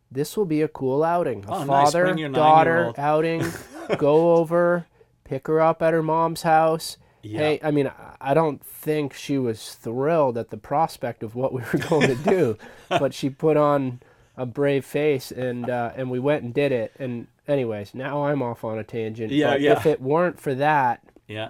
this 0.09 0.37
will 0.37 0.45
be 0.45 0.61
a 0.61 0.67
cool 0.69 1.03
outing. 1.03 1.43
A 1.45 1.51
Oh, 1.51 1.65
father 1.65 2.17
your 2.17 2.29
daughter 2.29 2.93
outing. 2.97 3.43
Go 3.97 4.35
over 4.37 4.87
pick 5.25 5.47
her 5.47 5.59
up 5.59 5.81
at 5.81 5.93
her 5.93 6.01
mom's 6.01 6.43
house 6.43 6.95
Yeah. 7.23 7.39
hey 7.39 7.59
i 7.63 7.71
mean 7.71 7.91
I- 8.21 8.33
don't 8.33 8.63
think 8.63 9.13
she 9.13 9.37
was 9.37 9.73
thrilled 9.75 10.37
at 10.37 10.49
the 10.49 10.57
prospect 10.57 11.23
of 11.23 11.35
what 11.35 11.51
we 11.53 11.61
were 11.61 11.79
going 11.79 12.07
to 12.07 12.15
do 12.15 12.57
but 12.89 13.13
she 13.13 13.29
put 13.29 13.57
on 13.57 14.01
a 14.37 14.45
brave 14.45 14.85
face 14.85 15.31
and 15.31 15.69
uh, 15.69 15.91
and 15.95 16.11
we 16.11 16.19
went 16.19 16.43
and 16.43 16.53
did 16.53 16.71
it. 16.71 16.93
And 16.99 17.25
anyways 17.47 17.95
now 17.95 18.25
i'm 18.25 18.41
off 18.43 18.63
on 18.63 18.77
a 18.77 18.83
tangent 18.83 19.31
Yeah, 19.31 19.51
but 19.53 19.61
yeah. 19.61 19.71
if 19.73 19.85
it 19.87 19.99
weren't 20.01 20.39
for 20.39 20.53
that 20.55 21.01
yeah, 21.27 21.49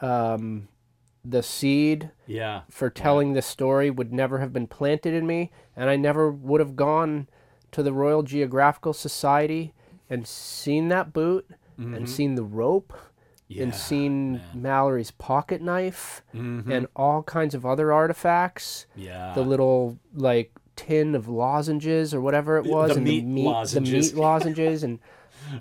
um, 0.00 0.68
the 1.24 1.42
seed 1.42 2.10
yeah, 2.26 2.62
for 2.70 2.88
telling 2.90 3.32
this 3.32 3.46
story 3.46 3.90
would 3.90 4.12
never 4.12 4.38
have 4.38 4.52
been 4.52 4.66
planted 4.66 5.12
in 5.14 5.26
me, 5.26 5.50
and 5.76 5.90
I 5.90 5.96
never 5.96 6.30
would 6.30 6.60
have 6.60 6.76
gone 6.76 7.28
to 7.72 7.82
the 7.82 7.92
Royal 7.92 8.22
Geographical 8.22 8.92
Society 8.92 9.74
and 10.08 10.26
seen 10.26 10.88
that 10.88 11.12
boot 11.12 11.46
and 11.76 12.08
seen 12.10 12.34
the 12.34 12.42
rope 12.42 12.92
yeah. 13.48 13.62
and 13.64 13.74
seen 13.74 14.40
Mallory's 14.54 15.10
pocket 15.10 15.60
knife 15.60 16.22
Mhm. 16.34 16.70
and 16.70 16.86
all 16.94 17.22
kinds 17.22 17.54
of 17.54 17.64
other 17.66 17.92
artifacts. 17.92 18.86
yeah. 18.94 19.32
The 19.34 19.42
little 19.42 19.98
like 20.14 20.52
tin 20.76 21.14
of 21.14 21.26
lozenges 21.28 22.14
or 22.14 22.20
whatever 22.20 22.56
it 22.58 22.64
was, 22.66 22.90
the 22.90 22.96
and 22.96 23.04
meat 23.04 23.20
the 23.20 23.26
meat, 23.26 23.44
lozenges. 23.44 24.10
the 24.12 24.16
meat 24.16 24.22
lozenges, 24.22 24.82
and 24.84 24.98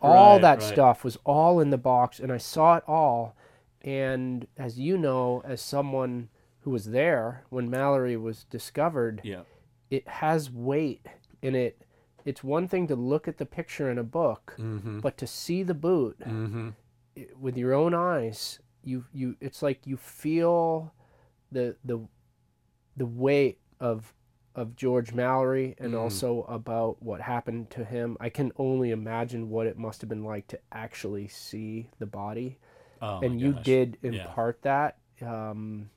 all 0.01 0.33
Right, 0.33 0.41
that 0.41 0.59
right. 0.59 0.67
stuff 0.73 1.03
was 1.03 1.17
all 1.23 1.59
in 1.59 1.69
the 1.71 1.77
box, 1.77 2.19
and 2.19 2.31
I 2.31 2.37
saw 2.37 2.75
it 2.75 2.83
all. 2.87 3.35
And 3.81 4.47
as 4.57 4.77
you 4.79 4.97
know, 4.97 5.41
as 5.45 5.61
someone 5.61 6.29
who 6.61 6.71
was 6.71 6.91
there 6.91 7.45
when 7.49 7.69
Mallory 7.69 8.17
was 8.17 8.43
discovered, 8.45 9.21
yeah, 9.23 9.41
it 9.89 10.07
has 10.07 10.51
weight 10.51 11.05
in 11.41 11.55
it. 11.55 11.81
It's 12.25 12.43
one 12.43 12.67
thing 12.67 12.87
to 12.87 12.95
look 12.95 13.27
at 13.27 13.37
the 13.37 13.45
picture 13.45 13.89
in 13.89 13.97
a 13.97 14.03
book, 14.03 14.55
mm-hmm. 14.59 14.99
but 14.99 15.17
to 15.19 15.25
see 15.27 15.63
the 15.63 15.73
boot 15.73 16.19
Mm-hmm. 16.19 16.69
With 17.39 17.57
your 17.57 17.73
own 17.73 17.93
eyes, 17.93 18.59
you 18.83 19.05
you 19.13 19.35
it's 19.41 19.61
like 19.61 19.85
you 19.85 19.97
feel 19.97 20.93
the 21.51 21.75
the 21.85 21.99
the 22.95 23.05
weight 23.05 23.59
of 23.79 24.13
of 24.55 24.75
George 24.75 25.13
Mallory 25.13 25.75
and 25.79 25.93
Mm. 25.93 25.99
also 26.01 26.43
about 26.43 27.01
what 27.01 27.21
happened 27.21 27.69
to 27.71 27.85
him. 27.85 28.17
I 28.19 28.29
can 28.29 28.51
only 28.57 28.91
imagine 28.91 29.49
what 29.49 29.67
it 29.67 29.77
must 29.77 30.01
have 30.01 30.09
been 30.09 30.23
like 30.23 30.47
to 30.47 30.59
actually 30.71 31.27
see 31.27 31.89
the 31.99 32.07
body 32.07 32.57
Oh, 33.01 33.21
and 33.21 33.39
you 33.41 33.53
gosh. 33.53 33.63
did 33.63 33.97
Yeah. 34.09 34.27
impart 34.27 34.61
that 34.63 34.97
um, 35.21 35.89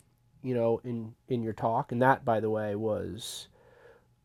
you 0.43 0.55
know 0.55 0.81
in 0.85 1.15
in 1.29 1.43
your 1.43 1.53
talk 1.55 1.93
and 1.93 2.03
that 2.03 2.25
by 2.25 2.41
the 2.41 2.51
way 2.51 2.75
was 2.77 3.49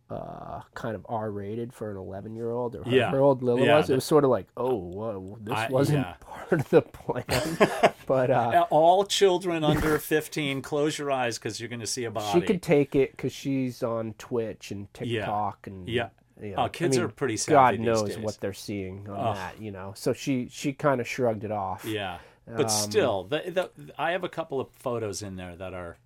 uh, 0.09 0.61
kind 0.75 0.95
of 0.95 1.05
R-rated 1.09 1.73
for 1.73 1.89
an 1.89 1.97
11 1.97 2.35
year 2.35 2.51
old 2.51 2.75
or 2.75 2.83
Yeah. 2.85 3.05
however 3.05 3.21
old 3.21 3.41
Lila 3.43 3.65
Yeah, 3.65 3.77
was. 3.77 3.89
It 3.89 3.95
was 3.95 4.03
sort 4.05 4.23
of 4.23 4.29
like, 4.29 4.45
oh, 4.55 4.75
whoa, 4.75 5.37
this 5.41 5.55
I- 5.55 5.67
wasn't 5.69 5.99
yeah. 6.05 6.13
part 6.21 6.53
of 6.61 6.69
the 6.69 6.81
plan. 6.83 7.23
but 8.05 8.29
uh, 8.29 8.51
Uh, 8.53 8.65
All 8.69 9.03
children 9.05 9.63
under 9.63 9.97
15, 9.97 10.61
close 10.61 10.99
your 10.99 11.09
eyes 11.11 11.39
because 11.39 11.59
you're 11.59 11.69
going 11.69 11.79
to 11.79 11.87
see 11.87 12.03
a 12.05 12.11
body. 12.11 12.39
she 12.39 12.45
could 12.45 12.61
take 12.61 12.95
it 12.95 13.11
because 13.11 13.33
she's 13.33 13.81
on 13.81 14.13
Twitch 14.19 14.69
and 14.71 14.93
TikTok 14.93 15.65
and 15.67 15.89
Yeah. 15.89 16.09
you 16.39 16.53
Oh, 16.55 16.63
know, 16.63 16.69
kids 16.69 16.97
I 16.97 16.99
mean, 17.01 17.09
are 17.09 17.11
pretty 17.11 17.35
God 17.35 17.39
savvy 17.39 17.77
these 17.77 17.85
knows 17.85 18.09
days. 18.09 18.17
what 18.19 18.37
they're 18.41 18.53
seeing 18.53 19.09
on 19.09 19.15
Ugh. 19.29 19.35
that, 19.35 19.59
you 19.59 19.71
know. 19.71 19.93
So 19.95 20.13
she 20.13 20.49
she 20.49 20.71
kind 20.73 21.01
of 21.01 21.07
shrugged 21.07 21.43
it 21.43 21.51
off. 21.51 21.83
Yeah, 21.85 22.19
but 22.45 22.65
Um, 22.65 22.69
still, 22.69 23.23
the, 23.23 23.71
the, 23.75 23.93
I 23.97 24.11
have 24.11 24.23
a 24.23 24.29
couple 24.29 24.59
of 24.59 24.69
photos 24.71 25.23
in 25.23 25.35
there 25.37 25.55
that 25.55 25.73
are 25.73 25.97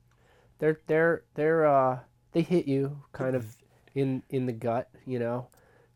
they're 0.60 0.80
they're 0.88 1.24
they're 1.34 1.66
uh 1.68 2.00
they 2.32 2.44
hit 2.44 2.68
you 2.68 3.02
kind 3.12 3.36
of 3.36 3.58
in 4.00 4.24
in 4.30 4.46
the 4.46 4.54
gut, 4.54 4.90
you 5.06 5.20
know. 5.20 5.48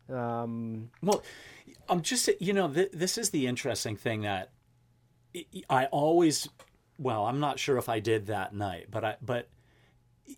Um, 0.08 0.90
Well, 1.02 1.22
I'm 1.88 2.02
just 2.02 2.28
you 2.40 2.52
know 2.52 2.72
th- 2.72 2.90
this 2.92 3.18
is 3.18 3.30
the 3.30 3.46
interesting 3.46 3.96
thing 3.96 4.22
that 4.22 4.50
I- 5.68 5.86
always 5.86 6.48
well 6.98 7.24
I'm 7.26 7.40
not 7.40 7.58
sure 7.58 7.76
if 7.78 7.88
I 7.88 8.00
did 8.00 8.26
that 8.26 8.54
night, 8.54 8.86
but 8.90 9.04
I 9.04 9.16
but 9.22 9.48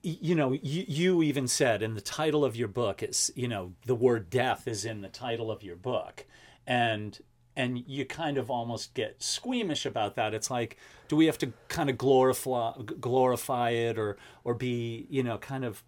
you 0.03 0.35
know 0.35 0.53
you, 0.53 0.85
you 0.89 1.23
even 1.23 1.47
said 1.47 1.83
in 1.83 1.95
the 1.95 2.01
title 2.01 2.45
of 2.45 2.57
your 2.57 2.69
book 2.69 3.03
it's 3.03 3.31
you 3.37 3.47
know 3.49 3.73
the 3.85 3.95
word 3.95 4.31
death 4.31 4.67
is 4.67 4.85
in 4.85 5.01
the 5.01 5.09
title 5.09 5.51
of 5.51 5.63
your 5.63 5.77
book 5.77 6.27
and 6.67 7.21
and 7.57 7.79
you 7.87 8.05
kind 8.05 8.37
of 8.37 8.51
almost 8.51 8.95
get 8.95 9.23
squeamish 9.23 9.87
about 9.87 10.17
that 10.17 10.35
it's 10.35 10.51
like 10.51 10.77
do 11.09 11.15
we 11.15 11.27
have 11.27 11.39
to 11.39 11.53
kind 11.69 11.89
of 11.89 11.97
glorify 11.97 12.73
glorify 13.01 13.71
it 13.71 13.97
or 13.97 14.17
or 14.43 14.55
be 14.55 15.07
you 15.09 15.23
know 15.23 15.39
kind 15.39 15.65
of 15.65 15.85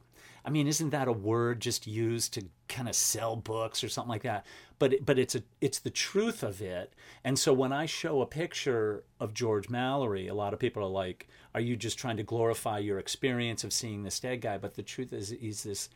I 0.49 0.51
mean, 0.51 0.67
isn't 0.67 0.89
that 0.91 1.09
a 1.09 1.13
word 1.13 1.61
just 1.61 1.87
used 1.87 2.33
to 2.33 2.45
kind 2.71 2.89
of 2.89 2.95
sell 2.95 3.37
books 3.37 3.85
or 3.85 3.91
something 3.91 4.09
like 4.09 4.23
that? 4.23 4.47
But 4.79 5.05
but 5.05 5.19
it's 5.19 5.35
a 5.35 5.43
it's 5.61 5.79
the 5.79 5.91
truth 5.91 6.43
of 6.43 6.63
it. 6.63 6.95
And 7.23 7.39
so 7.39 7.53
when 7.53 7.71
I 7.71 7.85
show 7.85 8.23
a 8.23 8.27
picture 8.27 9.05
of 9.21 9.35
George 9.35 9.69
Mallory, 9.69 10.27
a 10.27 10.33
lot 10.33 10.55
of 10.55 10.59
people 10.59 10.83
are 10.83 10.87
like, 10.87 11.29
"Are 11.55 11.61
you 11.61 11.77
just 11.77 11.99
trying 11.99 12.17
to 12.17 12.23
glorify 12.23 12.79
your 12.79 12.99
experience 12.99 13.63
of 13.63 13.75
seeing 13.75 14.05
this 14.05 14.21
dead 14.21 14.41
guy?" 14.41 14.57
But 14.57 14.73
the 14.73 14.83
truth 14.83 15.13
is, 15.13 15.29
he's 15.39 15.65
this 15.65 15.91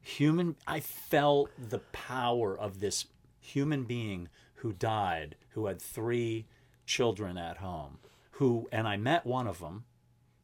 human. 0.00 0.54
I 0.68 0.78
felt 0.78 1.50
the 1.58 1.80
power 1.90 2.56
of 2.56 2.78
this 2.78 3.06
human 3.40 3.82
being 3.82 4.28
who 4.54 4.72
died, 4.72 5.34
who 5.48 5.66
had 5.66 5.82
three 5.82 6.46
children 6.86 7.36
at 7.36 7.56
home, 7.56 7.98
who 8.38 8.68
and 8.70 8.86
I 8.86 8.96
met 8.96 9.26
one 9.26 9.48
of 9.48 9.58
them 9.58 9.84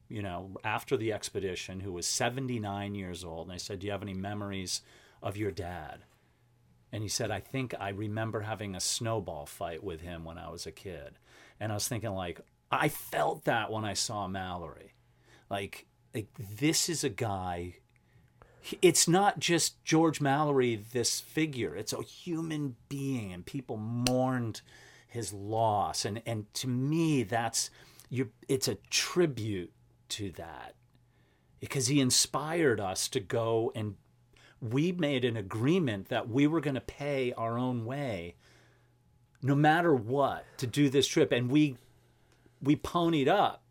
you 0.09 0.23
know, 0.23 0.53
after 0.64 0.97
the 0.97 1.12
expedition, 1.12 1.81
who 1.81 1.92
was 1.92 2.07
79 2.07 2.95
years 2.95 3.25
old. 3.25 3.47
And 3.47 3.55
I 3.55 3.59
said, 3.59 3.81
Do 3.81 3.87
you 3.87 3.92
have 3.92 4.03
any 4.03 4.14
memories 4.14 4.83
of 5.23 5.37
your 5.37 5.51
dad? 5.51 6.05
And 6.92 7.03
he 7.03 7.09
said, 7.09 7.31
I 7.31 7.40
think 7.40 7.75
I 7.79 7.90
remember 7.90 8.40
having 8.40 8.75
a 8.75 8.81
snowball 8.81 9.47
fight 9.47 9.83
with 9.83 10.01
him 10.01 10.25
when 10.25 10.38
I 10.38 10.49
was 10.51 10.66
a 10.66 10.73
kid. 10.73 11.19
And 11.59 11.73
I 11.73 11.75
was 11.75 11.88
thinking, 11.88 12.12
like, 12.12 12.40
I 12.71 12.88
felt 12.88 13.45
that 13.45 13.71
when 13.71 13.85
I 13.85 13.95
saw 13.95 14.29
Mallory. 14.29 14.95
Like, 15.51 15.87
like 16.14 16.29
this 16.59 16.88
is 16.88 17.05
a 17.05 17.09
guy. 17.09 17.77
It's 18.83 19.07
not 19.07 19.38
just 19.38 19.83
George 19.85 20.21
Mallory, 20.21 20.77
this 20.92 21.21
figure. 21.21 21.77
It's 21.77 21.92
a 21.92 22.03
human 22.03 22.77
being, 22.88 23.33
and 23.33 23.47
people 23.47 23.77
mourned 23.77 24.61
his 25.07 25.33
loss. 25.33 26.05
And 26.05 26.23
and 26.27 26.53
to 26.55 26.69
me, 26.69 27.23
that's 27.23 27.71
you. 28.09 28.31
It's 28.49 28.69
a 28.69 28.77
tribute 28.90 29.73
to 30.09 30.31
that 30.33 30.75
because 31.61 31.87
he 31.87 32.01
inspired 32.01 32.81
us 32.81 33.09
to 33.09 33.21
go 33.21 33.73
and 33.75 33.97
we 34.61 34.92
made 34.92 35.25
an 35.25 35.37
agreement 35.37 36.09
that 36.09 36.29
we 36.29 36.47
were 36.47 36.61
going 36.61 36.75
to 36.75 36.81
pay 36.81 37.33
our 37.35 37.59
own 37.59 37.85
way 37.85 38.35
no 39.42 39.55
matter 39.55 39.95
what 39.95 40.45
to 40.57 40.66
do 40.66 40.88
this 40.88 41.07
trip 41.07 41.33
and 41.33 41.51
we 41.51 41.77
we 42.62 42.75
ponied 42.75 43.29
up 43.29 43.62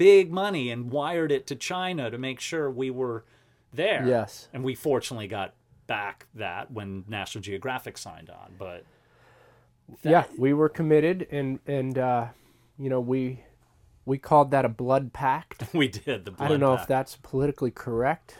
big 0.00 0.32
money 0.32 0.70
and 0.70 0.90
wired 0.90 1.30
it 1.30 1.46
to 1.46 1.54
China 1.54 2.10
to 2.10 2.16
make 2.16 2.40
sure 2.40 2.70
we 2.70 2.90
were 2.90 3.22
there. 3.70 4.02
Yes. 4.06 4.48
And 4.50 4.64
we 4.64 4.74
fortunately 4.74 5.28
got 5.28 5.52
back 5.86 6.26
that 6.34 6.70
when 6.70 7.04
National 7.06 7.42
Geographic 7.42 7.98
signed 7.98 8.30
on, 8.30 8.54
but 8.58 8.86
yeah, 10.02 10.24
we 10.38 10.54
were 10.54 10.70
committed, 10.70 11.26
and 11.30 11.58
and 11.66 11.98
uh, 11.98 12.28
you 12.78 12.88
know 12.88 13.00
we 13.00 13.42
we 14.10 14.18
called 14.18 14.50
that 14.50 14.64
a 14.64 14.68
blood 14.68 15.12
pact. 15.12 15.64
we 15.74 15.88
did 15.88 16.24
the 16.24 16.32
blood 16.32 16.44
I 16.44 16.48
don't 16.48 16.60
know 16.60 16.72
pact. 16.76 16.82
if 16.82 16.88
that's 16.88 17.16
politically 17.16 17.70
correct 17.70 18.34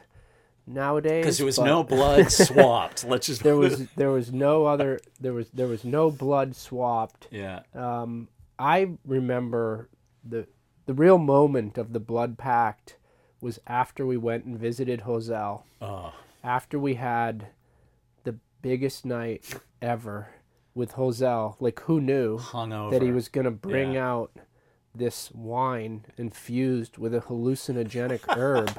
nowadays. 0.66 1.22
because 1.22 1.38
there 1.38 1.46
was 1.46 1.56
but 1.58 1.64
no 1.64 1.82
blood 1.96 2.30
swapped. 2.30 3.04
Let's 3.04 3.26
just 3.28 3.42
there 3.42 3.56
was 3.56 3.86
there 3.96 4.10
was 4.10 4.32
no 4.32 4.66
other 4.66 5.00
there 5.20 5.32
was 5.32 5.48
there 5.50 5.66
was 5.68 5.84
no 5.84 6.10
blood 6.10 6.54
swapped. 6.56 7.28
yeah. 7.30 7.60
Um, 7.74 8.28
I 8.58 8.90
remember 9.06 9.88
the 10.24 10.46
the 10.86 10.94
real 10.94 11.18
moment 11.18 11.78
of 11.78 11.92
the 11.92 12.00
blood 12.00 12.36
pact 12.36 12.96
was 13.40 13.58
after 13.66 14.04
we 14.04 14.16
went 14.16 14.44
and 14.44 14.58
visited 14.58 15.00
Hosel. 15.02 15.62
Oh, 15.80 16.12
After 16.44 16.78
we 16.78 16.94
had 16.96 17.46
the 18.24 18.36
biggest 18.60 19.04
night 19.06 19.54
ever 19.80 20.28
with 20.74 20.92
Hosel, 20.92 21.56
like 21.60 21.80
who 21.80 22.00
knew 22.00 22.38
hungover. 22.38 22.90
that 22.90 23.02
he 23.02 23.12
was 23.12 23.28
going 23.28 23.46
to 23.46 23.50
bring 23.50 23.92
Yeah. 23.92 24.10
out 24.12 24.30
this 24.94 25.30
wine 25.32 26.04
infused 26.16 26.98
with 26.98 27.14
a 27.14 27.20
hallucinogenic 27.20 28.20
herb 28.36 28.78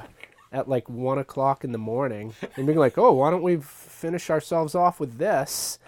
at 0.51 0.67
like 0.67 0.89
one 0.89 1.17
o'clock 1.17 1.63
in 1.63 1.71
the 1.71 1.77
morning 1.77 2.33
and 2.55 2.65
being 2.65 2.77
like, 2.77 2.97
oh, 2.97 3.13
why 3.13 3.31
don't 3.31 3.41
we 3.41 3.57
finish 3.57 4.29
ourselves 4.29 4.75
off 4.75 4.99
with 4.99 5.17
this? 5.17 5.79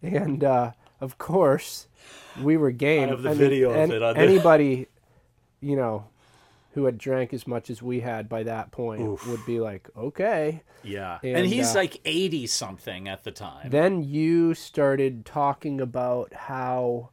And 0.00 0.44
uh, 0.44 0.72
of 1.00 1.18
course, 1.18 1.88
we 2.40 2.56
were 2.56 2.70
game. 2.70 3.04
I 3.04 3.12
have 3.12 3.22
the 3.22 3.30
mean, 3.30 3.38
video 3.38 3.70
of 3.70 3.90
it 3.90 4.02
anybody, 4.16 4.86
you 5.60 5.76
know, 5.76 6.06
who 6.74 6.86
had 6.86 6.98
drank 6.98 7.34
as 7.34 7.46
much 7.46 7.68
as 7.70 7.82
we 7.82 8.00
had 8.00 8.28
by 8.28 8.42
that 8.44 8.70
point 8.70 9.02
Oof. 9.02 9.26
would 9.26 9.44
be 9.44 9.60
like, 9.60 9.88
okay. 9.96 10.62
Yeah. 10.82 11.18
And, 11.22 11.38
And, 11.38 11.46
he's 11.46 11.74
uh, 11.74 11.80
like 11.80 12.00
80 12.04 12.46
something 12.46 13.08
at 13.08 13.24
the 13.24 13.30
time. 13.30 13.70
Then 13.70 14.02
you 14.02 14.54
started 14.54 15.26
talking 15.26 15.80
about 15.80 16.32
how 16.32 17.10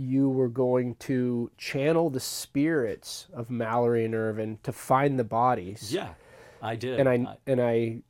you 0.00 0.28
were 0.30 0.48
going 0.48 0.94
to 0.94 1.50
channel 1.58 2.08
the 2.08 2.20
spirits 2.20 3.28
of 3.34 3.50
Mallory 3.50 4.04
and 4.04 4.14
Irvine 4.14 4.58
to 4.62 4.72
find 4.72 5.18
the 5.18 5.24
bodies. 5.24 5.92
yeah. 5.92 6.14
I 6.62 6.76
did. 6.76 7.00
And 7.00 7.08
I 7.08 7.36
and 7.46 7.60
I 7.60 8.02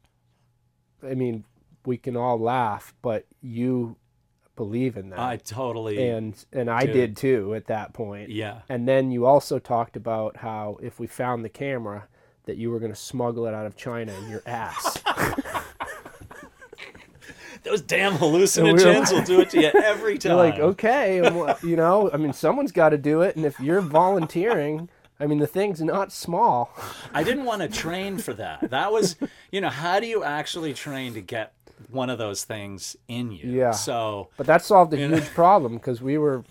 I 1.08 1.14
mean, 1.14 1.44
we 1.86 1.96
can 1.96 2.16
all 2.16 2.38
laugh, 2.38 2.94
but 3.00 3.26
you 3.40 3.96
believe 4.56 4.96
in 4.96 5.10
that. 5.10 5.18
I 5.20 5.36
totally 5.36 6.08
and 6.08 6.34
and 6.52 6.68
I 6.68 6.84
Dude. 6.84 6.92
did 6.92 7.16
too 7.16 7.54
at 7.54 7.66
that 7.66 7.92
point. 7.92 8.30
yeah. 8.30 8.62
And 8.68 8.88
then 8.88 9.10
you 9.10 9.24
also 9.24 9.58
talked 9.58 9.96
about 9.96 10.36
how 10.38 10.78
if 10.82 10.98
we 10.98 11.06
found 11.06 11.44
the 11.44 11.48
camera 11.48 12.08
that 12.44 12.56
you 12.56 12.70
were 12.70 12.80
going 12.80 12.92
to 12.92 12.98
smuggle 12.98 13.46
it 13.46 13.54
out 13.54 13.66
of 13.66 13.76
China 13.76 14.12
in 14.12 14.28
your 14.28 14.42
ass. 14.46 15.00
Those 17.62 17.82
damn 17.82 18.14
we 18.14 18.18
hallucinogens 18.18 19.10
were 19.12 19.18
will 19.18 19.24
do 19.26 19.40
it 19.40 19.50
to 19.50 19.60
you 19.60 19.68
every 19.68 20.18
time. 20.18 20.36
Like, 20.36 20.58
okay, 20.58 21.16
you 21.62 21.76
know, 21.76 22.10
I 22.12 22.16
mean, 22.16 22.32
someone's 22.32 22.72
got 22.72 22.90
to 22.90 22.98
do 22.98 23.22
it, 23.22 23.36
and 23.36 23.44
if 23.44 23.58
you're 23.60 23.80
volunteering, 23.80 24.88
I 25.18 25.26
mean, 25.26 25.38
the 25.38 25.46
thing's 25.46 25.80
not 25.82 26.12
small. 26.12 26.70
I 27.12 27.22
didn't 27.22 27.44
want 27.44 27.60
to 27.62 27.68
train 27.68 28.16
for 28.18 28.32
that. 28.34 28.70
That 28.70 28.90
was, 28.92 29.16
you 29.52 29.60
know, 29.60 29.68
how 29.68 30.00
do 30.00 30.06
you 30.06 30.24
actually 30.24 30.72
train 30.72 31.12
to 31.14 31.20
get 31.20 31.52
one 31.90 32.08
of 32.08 32.18
those 32.18 32.44
things 32.44 32.96
in 33.08 33.30
you? 33.32 33.50
Yeah. 33.50 33.72
So 33.72 34.28
But 34.38 34.46
that 34.46 34.64
solved 34.64 34.94
a 34.94 34.98
You 34.98 35.08
know? 35.08 35.16
huge 35.16 35.28
problem 35.34 35.74
because 35.74 36.00
we 36.00 36.16
were, 36.16 36.44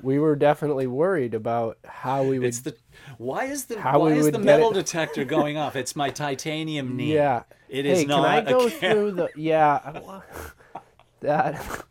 we 0.00 0.18
were 0.18 0.36
definitely 0.36 0.86
worried 0.86 1.34
about 1.34 1.76
how 1.84 2.22
we 2.22 2.38
would. 2.38 2.48
it's 2.48 2.60
the 2.60 2.74
why 3.18 3.44
is 3.44 3.66
the 3.66 3.80
How 3.80 4.00
why 4.00 4.12
is 4.12 4.30
the 4.30 4.38
metal 4.38 4.70
detector 4.72 5.24
going 5.24 5.56
off? 5.56 5.76
It's 5.76 5.94
my 5.94 6.10
titanium 6.10 6.96
knee. 6.96 7.14
yeah. 7.14 7.42
It 7.68 7.84
is 7.84 7.98
hey, 8.00 8.04
not 8.06 8.24
can 8.24 8.46
I 8.46 8.50
go 8.50 8.68
through 8.80 9.10
the? 9.12 9.28
Yeah. 9.36 10.00
That. 11.20 11.84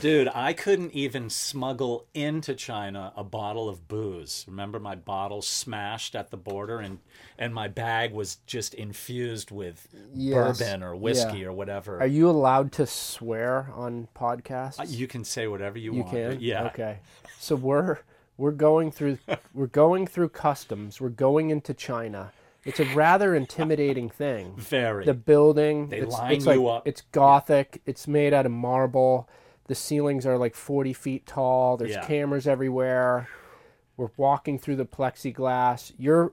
Dude, 0.00 0.28
I 0.34 0.52
couldn't 0.52 0.92
even 0.92 1.30
smuggle 1.30 2.06
into 2.12 2.54
China 2.54 3.12
a 3.16 3.24
bottle 3.24 3.68
of 3.70 3.88
booze. 3.88 4.44
Remember 4.46 4.78
my 4.78 4.94
bottle 4.94 5.40
smashed 5.42 6.14
at 6.14 6.30
the 6.30 6.36
border 6.36 6.78
and 6.78 6.98
and 7.38 7.54
my 7.54 7.68
bag 7.68 8.12
was 8.12 8.36
just 8.46 8.74
infused 8.74 9.50
with 9.50 9.88
Yes. 10.14 10.58
bourbon 10.58 10.82
or 10.82 10.94
whiskey 10.94 11.38
Yeah. 11.38 11.46
or 11.46 11.52
whatever. 11.52 11.98
Are 12.00 12.06
you 12.06 12.28
allowed 12.28 12.72
to 12.72 12.86
swear 12.86 13.70
on 13.74 14.08
podcasts? 14.14 14.78
Uh, 14.78 14.84
you 14.86 15.06
can 15.06 15.24
say 15.24 15.48
whatever 15.48 15.78
you, 15.78 15.94
You 15.94 16.00
want. 16.02 16.12
can. 16.12 16.36
Yeah. 16.40 16.66
Okay. 16.66 16.98
So 17.40 17.56
we're 17.56 17.98
we're 18.42 18.50
going 18.50 18.90
through 18.90 19.18
we're 19.54 19.68
going 19.68 20.04
through 20.04 20.28
customs. 20.30 21.00
We're 21.00 21.10
going 21.10 21.50
into 21.50 21.72
China. 21.72 22.32
It's 22.64 22.80
a 22.80 22.84
rather 22.86 23.36
intimidating 23.36 24.10
thing. 24.10 24.54
Very. 24.56 25.04
The 25.04 25.14
building. 25.14 25.88
They 25.88 25.98
it's, 26.00 26.12
line 26.12 26.32
it's 26.32 26.46
like, 26.46 26.56
you 26.56 26.66
up. 26.66 26.86
It's 26.86 27.02
gothic. 27.12 27.82
It's 27.86 28.08
made 28.08 28.34
out 28.34 28.44
of 28.44 28.52
marble. 28.52 29.28
The 29.68 29.76
ceilings 29.76 30.26
are 30.26 30.36
like 30.36 30.56
forty 30.56 30.92
feet 30.92 31.24
tall. 31.24 31.76
There's 31.76 31.92
Yeah. 31.92 32.04
cameras 32.04 32.48
everywhere. 32.48 33.28
We're 33.96 34.10
walking 34.16 34.58
through 34.58 34.76
the 34.76 34.86
plexiglass. 34.86 35.92
You're 35.96 36.32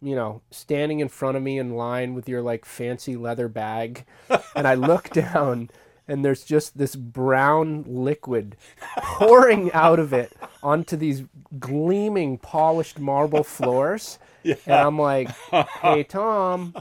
you 0.00 0.16
know, 0.16 0.42
standing 0.50 0.98
in 0.98 1.08
front 1.08 1.36
of 1.36 1.42
me 1.44 1.58
in 1.58 1.76
line 1.76 2.14
with 2.14 2.28
your 2.28 2.42
like 2.42 2.64
fancy 2.64 3.16
leather 3.16 3.48
bag. 3.48 4.04
And 4.54 4.68
I 4.68 4.74
look 4.74 5.10
down 5.10 5.70
and 6.06 6.24
there's 6.24 6.44
just 6.44 6.76
this 6.76 6.94
brown 6.94 7.84
liquid 7.86 8.56
pouring 8.98 9.72
out 9.72 9.98
of 9.98 10.12
it 10.12 10.32
onto 10.62 10.96
these 10.96 11.24
gleaming 11.58 12.38
polished 12.38 12.98
marble 12.98 13.44
floors. 13.44 14.18
And 14.44 14.74
I'm 14.74 14.98
like, 14.98 15.30
hey, 15.82 16.02
Thom, 16.02 16.74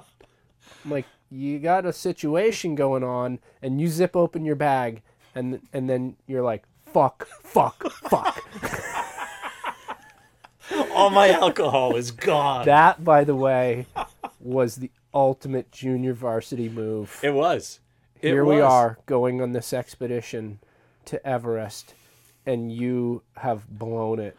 I'm 0.84 0.90
like, 0.90 1.06
you 1.30 1.60
got 1.60 1.86
a 1.86 1.94
situation 1.94 2.74
going 2.74 3.04
on 3.04 3.38
and 3.62 3.80
you 3.80 3.88
zip 3.88 4.16
open 4.16 4.46
your 4.46 4.56
bag 4.56 5.04
and 5.36 5.62
and 5.72 5.88
then 5.88 6.16
you're 6.26 6.42
like, 6.42 6.64
fuck, 6.88 7.28
fuck, 7.44 7.92
fuck. 7.92 8.44
All 10.94 11.10
my 11.10 11.30
alcohol 11.30 11.96
is 11.96 12.12
gone. 12.12 12.66
That, 12.66 13.04
by 13.04 13.24
the 13.24 13.36
way, 13.36 13.86
was 14.40 14.78
the 14.78 14.90
ultimate 15.14 15.72
junior 15.72 16.14
varsity 16.14 16.70
move. 16.70 17.20
it 17.24 17.34
was. 17.34 17.80
It 18.22 18.30
Here 18.30 18.46
we 18.46 18.62
are 18.62 19.00
going 19.06 19.42
on 19.42 19.52
this 19.52 19.74
expedition 19.74 20.60
to 21.06 21.26
Everest, 21.26 21.96
and 22.46 22.72
you 22.72 23.22
have 23.38 23.68
blown 23.70 24.20
it. 24.20 24.38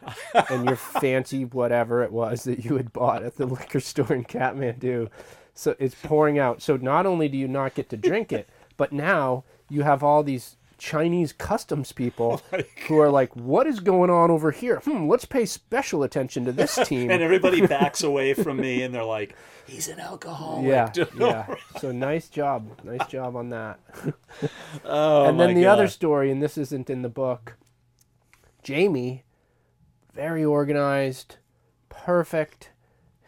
and 0.49 0.65
your 0.65 0.75
fancy 0.75 1.45
whatever 1.45 2.03
it 2.03 2.11
was 2.11 2.43
that 2.43 2.65
you 2.65 2.77
had 2.77 2.93
bought 2.93 3.23
at 3.23 3.37
the 3.37 3.45
liquor 3.45 3.79
store 3.79 4.13
in 4.13 4.23
Kathmandu. 4.23 5.09
So 5.53 5.75
it's 5.79 5.95
pouring 5.95 6.39
out. 6.39 6.61
So 6.61 6.77
not 6.77 7.05
only 7.05 7.27
do 7.27 7.37
you 7.37 7.47
not 7.47 7.75
get 7.75 7.89
to 7.89 7.97
drink 7.97 8.31
it, 8.31 8.49
but 8.77 8.91
now 8.91 9.43
you 9.69 9.83
have 9.83 10.03
all 10.03 10.23
these 10.23 10.57
Chinese 10.77 11.31
customs 11.31 11.91
people 11.93 12.41
who 12.87 12.99
are 12.99 13.09
like, 13.09 13.33
what 13.35 13.67
is 13.67 13.79
going 13.79 14.09
on 14.09 14.29
over 14.31 14.51
here? 14.51 14.79
Hmm, 14.79 15.07
let's 15.07 15.25
pay 15.25 15.45
special 15.45 16.03
attention 16.03 16.43
to 16.45 16.51
this 16.51 16.75
team. 16.85 17.09
And 17.09 17.21
everybody 17.23 17.65
backs 17.65 18.03
away 18.03 18.33
from 18.33 18.57
me, 18.57 18.81
and 18.81 18.93
they're 18.93 19.03
like, 19.03 19.35
"He's 19.65 19.87
an 19.87 19.99
alcoholic." 19.99 20.65
yeah, 20.65 20.91
yeah. 21.17 21.55
So 21.79 21.91
nice 21.93 22.27
job, 22.27 22.81
nice 22.83 23.07
job 23.07 23.35
on 23.35 23.49
that. 23.49 23.79
Oh 24.83 25.25
and 25.25 25.39
then 25.39 25.53
the 25.55 25.67
other 25.67 25.87
story, 25.87 26.31
and 26.31 26.41
this 26.41 26.57
isn't 26.57 26.89
in 26.89 27.01
the 27.01 27.09
book. 27.09 27.55
Jamie, 28.63 29.23
very 30.13 30.43
organized, 30.43 31.37
perfect 31.89 32.71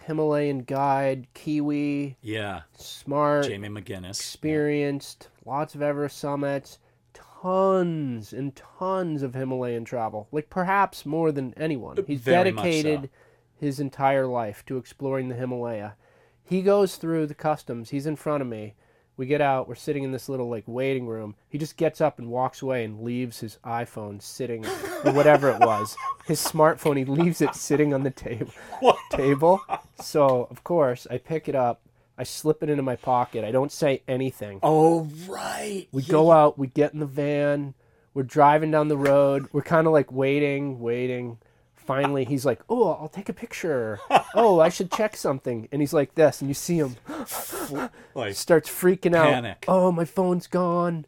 Himalayan 0.06 0.60
guide, 0.60 1.28
Kiwi, 1.34 2.18
Yeah, 2.22 2.62
smart, 2.76 3.46
Jamie 3.46 3.70
McGuinness. 3.70 4.12
experienced, 4.20 5.30
lots 5.46 5.76
of 5.76 5.82
Everest 5.82 6.18
summits, 6.18 6.80
tons 7.14 8.34
and 8.34 8.56
tons 8.56 9.22
of 9.24 9.34
Himalayan 9.34 9.84
travel, 9.86 10.28
like 10.32 10.50
perhaps 10.50 11.06
more 11.06 11.32
than 11.32 11.54
anyone. 11.58 11.98
He's 12.08 12.22
Very 12.22 12.52
much 12.52 12.64
so. 12.64 12.70
dedicated 12.72 13.10
his 13.60 13.80
entire 13.80 14.28
life 14.28 14.64
to 14.68 14.78
exploring 14.78 15.30
the 15.30 15.36
Himalaya. 15.36 15.96
He 16.44 16.62
goes 16.62 16.98
through 16.98 17.28
the 17.28 17.34
customs. 17.36 17.90
He's 17.90 18.06
in 18.06 18.16
front 18.16 18.42
of 18.42 18.48
me. 18.48 18.76
We 19.18 19.26
get 19.26 19.42
out. 19.42 19.68
We're 19.68 19.76
sitting 19.76 20.04
in 20.04 20.12
this 20.12 20.28
little 20.28 20.50
like 20.50 20.64
waiting 20.68 21.08
room. 21.08 21.36
He 21.48 21.58
just 21.58 21.78
gets 21.78 22.02
up 22.02 22.20
and 22.20 22.30
walks 22.30 22.62
away 22.62 22.84
and 22.84 23.02
leaves 23.02 23.40
his 23.40 23.58
iPhone 23.66 24.22
sitting, 24.22 24.66
or 25.06 25.14
whatever 25.14 25.50
it 25.50 25.60
was, 25.60 25.96
his 26.26 26.40
smartphone. 26.46 26.98
He 26.98 27.06
leaves 27.06 27.42
it 27.42 27.56
sitting 27.56 27.94
on 27.94 28.04
the 28.04 28.12
table. 28.12 28.52
Table. 29.12 29.62
So 30.02 30.48
of 30.52 30.64
course 30.64 31.08
I 31.10 31.18
pick 31.18 31.48
it 31.48 31.56
up. 31.56 31.82
I 32.18 32.24
slip 32.24 32.64
it 32.64 32.70
into 32.70 32.84
my 32.84 32.96
pocket. 32.96 33.44
I 33.44 33.52
don't 33.52 33.72
say 33.72 34.02
anything. 34.08 34.60
Oh 34.64 35.10
right. 35.28 35.88
We 35.92 36.02
go 36.02 36.32
out, 36.32 36.58
we 36.58 36.68
get 36.68 36.94
in 36.94 37.00
the 37.00 37.06
van, 37.06 37.74
we're 38.14 38.24
driving 38.24 38.72
down 38.72 38.88
the 38.88 38.98
road, 38.98 39.48
we're 39.54 39.62
kind 39.62 39.88
of 39.88 39.94
like 39.94 40.12
waiting, 40.12 40.80
waiting. 40.80 41.38
Finally, 41.86 42.26
he's 42.26 42.46
like, 42.46 42.62
"Oh, 42.70 42.90
I'll 42.94 43.10
take 43.10 43.30
a 43.30 43.34
picture. 43.34 44.00
Oh, 44.34 44.60
I 44.60 44.70
should 44.70 44.92
check 44.92 45.16
something." 45.16 45.68
And 45.72 45.82
he's 45.82 45.94
like 45.94 46.16
this, 46.16 46.42
and 46.42 46.50
you 46.50 46.54
see 46.54 46.78
him 46.78 46.96
Like, 48.16 48.34
starts 48.36 48.70
freaking 48.70 49.16
out. 49.16 49.26
Panic. 49.28 49.66
Oh, 49.68 49.92
my 49.92 50.06
phone's 50.06 50.48
gone. 50.48 51.06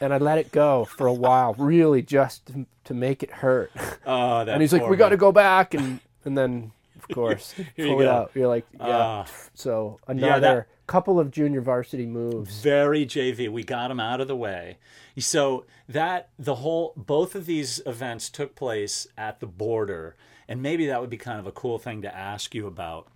And 0.00 0.12
I 0.12 0.18
let 0.18 0.38
it 0.38 0.52
go 0.52 0.84
for 0.84 1.06
a 1.06 1.12
while, 1.12 1.54
really 1.54 2.02
just 2.02 2.46
to, 2.46 2.66
to 2.84 2.94
make 2.94 3.22
it 3.22 3.30
hurt. 3.30 3.70
oh, 4.06 4.44
that 4.44 4.48
And 4.52 4.60
he's 4.62 4.72
like, 4.72 4.88
"We 4.88 4.96
got 4.96 5.08
to 5.10 5.16
go 5.16 5.32
back." 5.32 5.74
And 5.74 6.00
and 6.24 6.36
then, 6.36 6.72
of 6.98 7.08
course, 7.14 7.54
pull 7.76 8.00
it 8.00 8.04
go. 8.04 8.10
out. 8.10 8.30
You're 8.34 8.48
like, 8.48 8.66
"Yeah." 8.78 8.86
Ah. 8.88 9.26
so 9.54 10.00
that- 10.06 10.12
another 10.16 10.66
couple 10.86 11.18
of 11.18 11.30
junior 11.30 11.60
varsity 11.60 12.06
moves. 12.06 12.60
very 12.60 13.04
JV. 13.04 13.50
We 13.50 13.64
got 13.64 13.90
him 13.90 14.00
out 14.00 14.20
of 14.20 14.28
the 14.28 14.36
way. 14.36 14.78
So 15.18 15.64
that 15.88 16.30
the 16.38 16.56
whole 16.56 16.92
both 16.96 17.34
of 17.34 17.46
these 17.46 17.80
events 17.86 18.28
took 18.30 18.54
place 18.54 19.06
at 19.16 19.40
the 19.40 19.46
border, 19.46 20.16
and 20.48 20.62
maybe 20.62 20.86
that 20.86 21.00
would 21.00 21.10
be 21.10 21.16
kind 21.16 21.38
of 21.38 21.46
a 21.46 21.52
cool 21.52 21.78
thing 21.78 22.02
to 22.02 22.14
ask 22.14 22.54
you 22.54 22.66
about. 22.66 23.08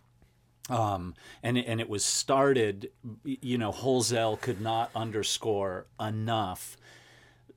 Um, 0.68 1.14
and 1.42 1.58
and 1.58 1.80
it 1.80 1.88
was 1.88 2.04
started. 2.04 2.90
You 3.24 3.58
know, 3.58 3.72
Holzel 3.72 4.40
could 4.40 4.60
not 4.60 4.90
underscore 4.94 5.86
enough 5.98 6.76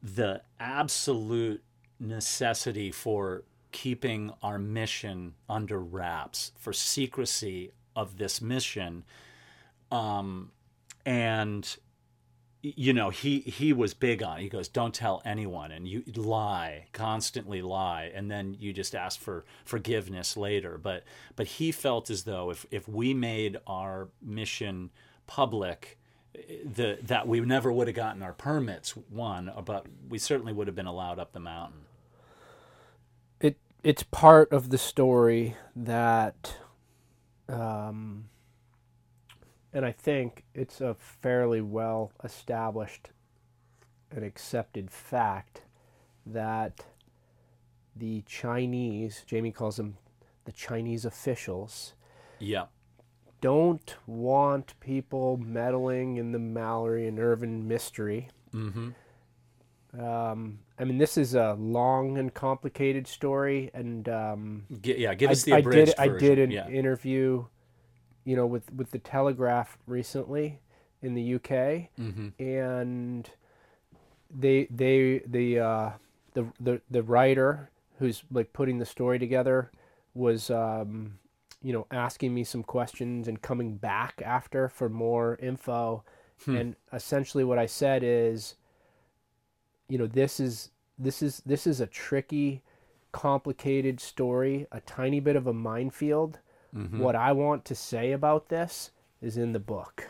the 0.01 0.41
absolute 0.59 1.63
necessity 1.99 2.91
for 2.91 3.43
keeping 3.71 4.31
our 4.43 4.59
mission 4.59 5.33
under 5.49 5.79
wraps, 5.79 6.51
for 6.57 6.73
secrecy 6.73 7.71
of 7.95 8.17
this 8.17 8.41
mission 8.41 9.03
um, 9.93 10.51
and 11.05 11.77
you 12.63 12.93
know 12.93 13.09
he 13.09 13.41
he 13.41 13.73
was 13.73 13.93
big 13.93 14.23
on 14.23 14.39
it. 14.39 14.43
he 14.43 14.49
goes 14.49 14.67
don't 14.69 14.93
tell 14.95 15.21
anyone 15.25 15.71
and 15.71 15.87
you 15.87 16.03
lie 16.15 16.85
constantly 16.93 17.61
lie 17.61 18.11
and 18.15 18.31
then 18.31 18.55
you 18.59 18.73
just 18.73 18.95
ask 18.95 19.19
for 19.19 19.45
forgiveness 19.65 20.37
later 20.37 20.77
but 20.77 21.03
but 21.35 21.45
he 21.45 21.71
felt 21.71 22.09
as 22.09 22.23
though 22.23 22.49
if 22.51 22.65
if 22.71 22.87
we 22.87 23.13
made 23.13 23.57
our 23.67 24.09
mission 24.21 24.89
public 25.27 25.99
the 26.65 26.97
that 27.03 27.27
we 27.27 27.39
never 27.41 27.71
would 27.71 27.87
have 27.87 27.95
gotten 27.95 28.23
our 28.23 28.33
permits 28.33 28.91
one 29.09 29.51
but 29.65 29.85
we 30.09 30.17
certainly 30.17 30.53
would 30.53 30.67
have 30.67 30.75
been 30.75 30.87
allowed 30.87 31.19
up 31.19 31.33
the 31.33 31.39
mountain 31.41 31.81
it 33.41 33.57
it's 33.83 34.03
part 34.03 34.51
of 34.53 34.69
the 34.69 34.77
story 34.79 35.57
that 35.75 36.55
um 37.49 38.25
and 39.73 39.85
I 39.85 39.91
think 39.91 40.43
it's 40.53 40.81
a 40.81 40.93
fairly 40.93 41.61
well 41.61 42.11
established 42.23 43.09
and 44.11 44.23
accepted 44.23 44.91
fact 44.91 45.61
that 46.25 46.85
the 47.95 48.21
Chinese, 48.21 49.23
Jamie 49.25 49.51
calls 49.51 49.77
them 49.77 49.97
the 50.45 50.51
Chinese 50.51 51.05
officials, 51.05 51.93
yeah. 52.39 52.65
don't 53.41 53.95
want 54.05 54.79
people 54.79 55.37
meddling 55.37 56.17
in 56.17 56.31
the 56.31 56.39
Mallory 56.39 57.07
and 57.07 57.19
Irvine 57.19 57.67
mystery. 57.67 58.29
mm-hmm. 58.53 58.89
Um, 59.99 60.59
I 60.79 60.85
mean, 60.85 60.97
this 60.97 61.17
is 61.17 61.35
a 61.35 61.53
long 61.59 62.17
and 62.17 62.33
complicated 62.33 63.05
story, 63.05 63.69
and 63.75 64.09
um, 64.09 64.63
G- 64.81 64.97
yeah 64.97 65.13
give 65.13 65.29
I, 65.29 65.33
us 65.33 65.43
the 65.43 65.53
I 65.53 65.57
abridged 65.59 65.95
did 65.97 65.99
I 65.99 66.17
did 66.17 66.39
an 66.39 66.49
yeah. 66.49 66.67
interview, 66.67 67.45
you 68.25 68.35
know, 68.35 68.45
with 68.45 68.71
with 68.73 68.91
the 68.91 68.99
Telegraph 68.99 69.77
recently 69.87 70.59
in 71.01 71.13
the 71.13 71.35
UK, 71.35 71.89
mm-hmm. 71.99 72.29
and 72.39 73.29
they 74.35 74.67
they 74.69 75.21
the 75.25 75.59
uh, 75.59 75.89
the 76.33 76.45
the 76.59 76.81
the 76.89 77.03
writer 77.03 77.69
who's 77.99 78.23
like 78.31 78.53
putting 78.53 78.79
the 78.79 78.85
story 78.85 79.19
together 79.19 79.71
was 80.13 80.49
um, 80.49 81.19
you 81.61 81.73
know 81.73 81.85
asking 81.91 82.33
me 82.33 82.43
some 82.43 82.63
questions 82.63 83.27
and 83.27 83.41
coming 83.41 83.75
back 83.75 84.21
after 84.25 84.69
for 84.69 84.89
more 84.89 85.37
info, 85.41 86.03
and 86.47 86.75
essentially 86.91 87.43
what 87.43 87.59
I 87.59 87.65
said 87.65 88.03
is, 88.03 88.55
you 89.87 89.97
know, 89.97 90.07
this 90.07 90.39
is 90.39 90.71
this 90.97 91.21
is 91.21 91.41
this 91.45 91.67
is 91.67 91.81
a 91.81 91.87
tricky, 91.87 92.61
complicated 93.11 93.99
story, 93.99 94.67
a 94.71 94.81
tiny 94.81 95.19
bit 95.19 95.35
of 95.35 95.47
a 95.47 95.53
minefield. 95.53 96.39
What 96.73 97.15
I 97.15 97.31
want 97.33 97.65
to 97.65 97.75
say 97.75 98.11
about 98.11 98.49
this 98.49 98.91
is 99.21 99.37
in 99.37 99.53
the 99.53 99.59
book. 99.59 100.07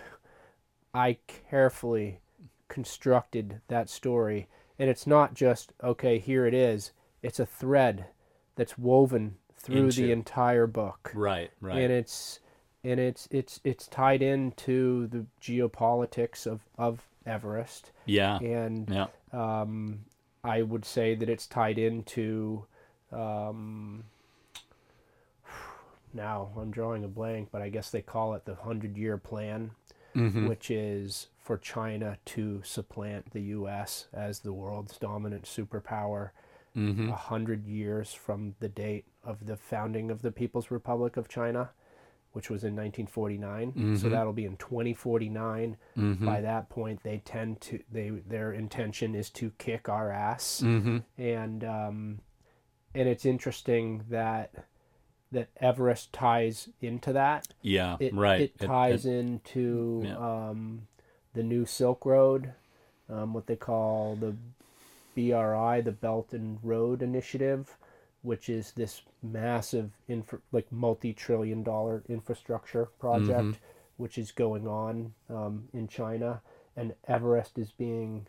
I 0.93 1.17
carefully 1.49 2.19
constructed 2.67 3.61
that 3.67 3.89
story, 3.89 4.47
and 4.79 4.89
it's 4.89 5.05
not 5.05 5.33
just 5.33 5.73
okay. 5.83 6.19
Here 6.19 6.45
it 6.45 6.53
is. 6.53 6.91
It's 7.21 7.39
a 7.39 7.45
thread 7.45 8.05
that's 8.55 8.77
woven 8.77 9.35
through 9.55 9.85
Into- 9.85 10.01
the 10.01 10.11
entire 10.11 10.67
book 10.67 11.11
right 11.15 11.49
right 11.61 11.77
and 11.77 11.91
it's 11.91 12.41
and 12.83 12.99
it's 12.99 13.29
it's 13.31 13.61
it's 13.63 13.87
tied 13.87 14.21
into 14.21 15.07
the 15.07 15.25
geopolitics 15.41 16.45
of 16.45 16.61
of 16.77 17.01
Everest, 17.25 17.91
yeah 18.05 18.37
and 18.39 18.89
yeah 18.89 19.07
um, 19.31 19.99
I 20.43 20.61
would 20.61 20.83
say 20.85 21.15
that 21.15 21.29
it's 21.29 21.47
tied 21.47 21.77
into. 21.77 22.65
Um, 23.11 24.03
now 26.13 26.49
I'm 26.57 26.71
drawing 26.71 27.03
a 27.03 27.07
blank, 27.07 27.49
but 27.51 27.61
I 27.61 27.69
guess 27.69 27.89
they 27.89 28.01
call 28.01 28.33
it 28.35 28.45
the 28.45 28.55
hundred 28.55 28.97
year 28.97 29.17
plan, 29.17 29.71
Mm-hmm. 30.15 30.47
which 30.47 30.69
is 30.69 31.27
for 31.39 31.57
China 31.57 32.17
to 32.25 32.61
supplant 32.63 33.31
the 33.31 33.41
U.S. 33.57 34.07
as 34.13 34.41
the 34.41 34.53
world's 34.53 34.99
dominant 34.99 35.45
superpower 35.45 36.29
mm-hmm. 36.77 37.09
a 37.09 37.15
hundred 37.15 37.65
years 37.65 38.13
from 38.13 38.53
the 38.59 38.69
date 38.69 39.05
of 39.23 39.47
the 39.47 39.57
founding 39.57 40.11
of 40.11 40.21
the 40.21 40.31
People's 40.31 40.69
Republic 40.69 41.17
of 41.17 41.27
China, 41.27 41.71
which 42.33 42.47
was 42.51 42.63
in 42.63 42.75
1949. 42.75 43.97
So 43.97 44.07
that'll 44.09 44.33
be 44.33 44.45
in 44.45 44.55
2049. 44.57 45.77
By 45.95 46.41
that 46.41 46.69
point, 46.69 47.01
they 47.01 47.17
tend 47.25 47.59
to 47.61 47.79
they 47.91 48.09
their 48.09 48.53
intention 48.53 49.15
is 49.15 49.31
to 49.31 49.51
kick 49.57 49.89
our 49.89 50.11
ass, 50.11 50.61
Mm-hmm. 50.63 50.97
and 51.17 51.63
um, 51.63 52.19
and 52.93 53.09
it's 53.09 53.25
interesting 53.25 54.03
that 54.11 54.51
that 55.33 55.49
Everest 55.57 56.13
ties 56.13 56.69
into 56.81 57.11
that. 57.13 57.47
yeah 57.61 57.97
It, 57.99 58.13
right 58.13 58.41
It 58.41 58.53
It- 58.59 58.65
ties 58.65 59.05
it- 59.05 59.13
into 59.13 60.01
yeah. 60.05 60.17
um, 60.49 60.87
the 61.33 61.43
new 61.43 61.65
Silk 61.65 62.05
Road, 62.05 62.53
um, 63.09 63.33
what 63.33 63.47
they 63.47 63.55
call 63.55 64.15
the 64.15 64.35
BRI, 65.15 65.81
the 65.81 65.91
Belt 65.91 66.33
and 66.33 66.59
Road 66.63 67.01
Initiative, 67.01 67.75
which 68.21 68.49
is 68.49 68.71
this 68.71 69.01
massive 69.21 69.91
infra- 70.07 70.39
like 70.51 70.71
multi-trillion 70.71 71.61
dollar 71.63 72.03
infrastructure 72.07 72.85
project 72.99 73.59
which 73.97 74.17
is 74.17 74.31
going 74.31 74.67
on 74.67 75.13
um, 75.29 75.67
in 75.73 75.87
China 75.87 76.41
and 76.75 76.93
Everest 77.07 77.57
is 77.59 77.71
being 77.71 78.25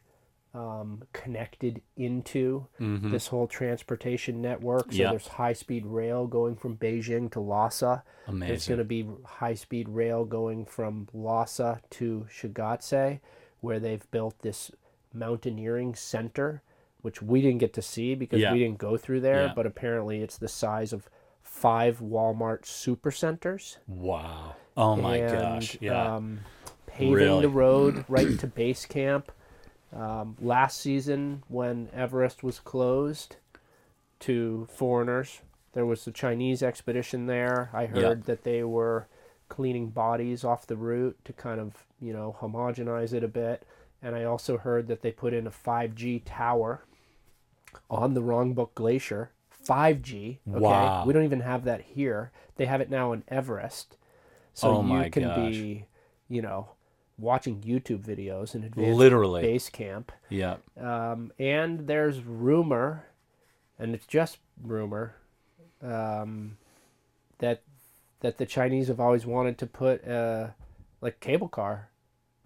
um, 0.55 1.02
connected 1.12 1.82
into 1.96 2.66
this 2.78 3.26
whole 3.26 3.46
transportation 3.48 4.40
network 4.40 4.92
so 4.92 4.98
Yeah. 4.98 5.11
there's 5.11 5.26
high-speed 5.26 5.84
rail 5.84 6.26
going 6.28 6.55
from 6.55 6.76
Beijing 6.76 7.30
to 7.32 7.40
Lhasa 7.40 8.05
there's 8.28 8.68
going 8.68 8.78
to 8.78 8.84
be 8.84 9.07
high-speed 9.24 9.88
rail 9.88 10.24
going 10.24 10.64
from 10.64 11.09
Lhasa 11.12 11.80
to 11.90 12.26
Shigatse 12.30 13.18
where 13.61 13.80
they've 13.80 14.09
built 14.12 14.38
this 14.42 14.70
mountaineering 15.12 15.94
center 15.94 16.62
which 17.02 17.20
we 17.20 17.40
didn't 17.42 17.59
get 17.59 17.72
to 17.74 17.82
see 17.82 18.14
because 18.14 18.40
Yeah. 18.40 18.52
we 18.52 18.61
didn't 18.61 18.78
go 18.78 18.96
through 18.96 19.20
there 19.20 19.46
Yeah. 19.46 19.52
but 19.57 19.66
apparently 19.66 20.22
it's 20.22 20.38
the 20.38 20.48
size 20.48 20.92
of 20.92 21.09
five 21.42 21.98
Walmart 21.98 22.62
supercenters 22.62 23.78
Wow. 23.88 24.55
Oh 24.76 24.94
my 24.96 25.16
and, 25.16 25.32
gosh. 25.32 25.76
Yeah. 25.80 26.14
um, 26.16 26.40
paving 26.86 27.12
Really? 27.12 27.42
the 27.42 27.48
road 27.48 28.05
right 28.09 28.38
to 28.38 28.46
base 28.46 28.86
camp. 28.86 29.32
Um, 29.95 30.36
last 30.40 30.80
season, 30.80 31.42
when 31.49 31.88
Everest 31.95 32.42
was 32.42 32.59
closed 32.59 33.36
to 34.20 34.66
foreigners, 34.70 35.40
there 35.72 35.86
was 35.86 36.07
a 36.07 36.12
Chinese 36.12 36.62
expedition 36.62 37.26
there. 37.26 37.70
I 37.72 37.86
heard 37.86 38.24
that 38.24 38.42
they 38.45 38.62
were 38.64 39.07
cleaning 39.49 39.90
bodies 39.90 40.42
off 40.45 40.66
the 40.66 40.76
route 40.76 41.16
to 41.24 41.32
kind 41.32 41.61
of, 41.61 41.86
you 42.01 42.12
know, 42.12 42.36
homogenize 42.40 43.12
it 43.12 43.22
a 43.22 43.28
bit. 43.28 43.64
And 44.03 44.14
I 44.14 44.24
also 44.24 44.59
heard 44.59 44.88
that 44.88 45.03
they 45.03 45.12
put 45.12 45.32
in 45.32 45.47
a 45.47 45.51
5G 45.51 46.22
tower 46.24 46.84
on 47.90 48.14
the 48.14 48.22
Rongbuk 48.22 48.74
Glacier. 48.74 49.30
5G. 49.66 50.38
Okay. 50.49 50.61
Wow. 50.61 51.05
We 51.07 51.12
don't 51.12 51.24
even 51.24 51.40
have 51.40 51.64
that 51.64 51.80
here. 51.82 52.30
They 52.57 52.66
have 52.66 52.80
it 52.80 52.90
now 52.90 53.12
in 53.12 53.22
Everest. 53.28 53.97
So 54.53 54.68
Oh 54.68 54.82
you 54.82 55.11
can 55.11 55.24
gosh. 55.24 55.51
be, 55.53 55.86
you 56.28 56.42
know, 56.42 56.68
watching 57.19 57.61
YouTube 57.61 58.03
videos 58.05 58.55
in 58.55 58.65
advanced 58.65 58.99
Literally. 58.99 59.43
base 59.43 59.69
camp. 59.69 60.11
Yeah. 60.29 60.57
Um, 60.81 61.33
and 61.39 61.87
there's 61.87 62.23
rumor, 62.23 63.07
and 63.79 63.95
it's 63.95 64.07
just 64.07 64.39
rumor, 64.62 65.15
um, 65.83 66.57
that 67.39 67.62
that 68.21 68.39
the 68.39 68.47
Chinese 68.47 68.89
have 68.89 69.01
always 69.01 69.27
wanted 69.27 69.59
to 69.59 69.67
put 69.67 70.07
uh, 70.09 70.49
like 71.01 71.21
cable 71.21 71.49
car 71.49 71.89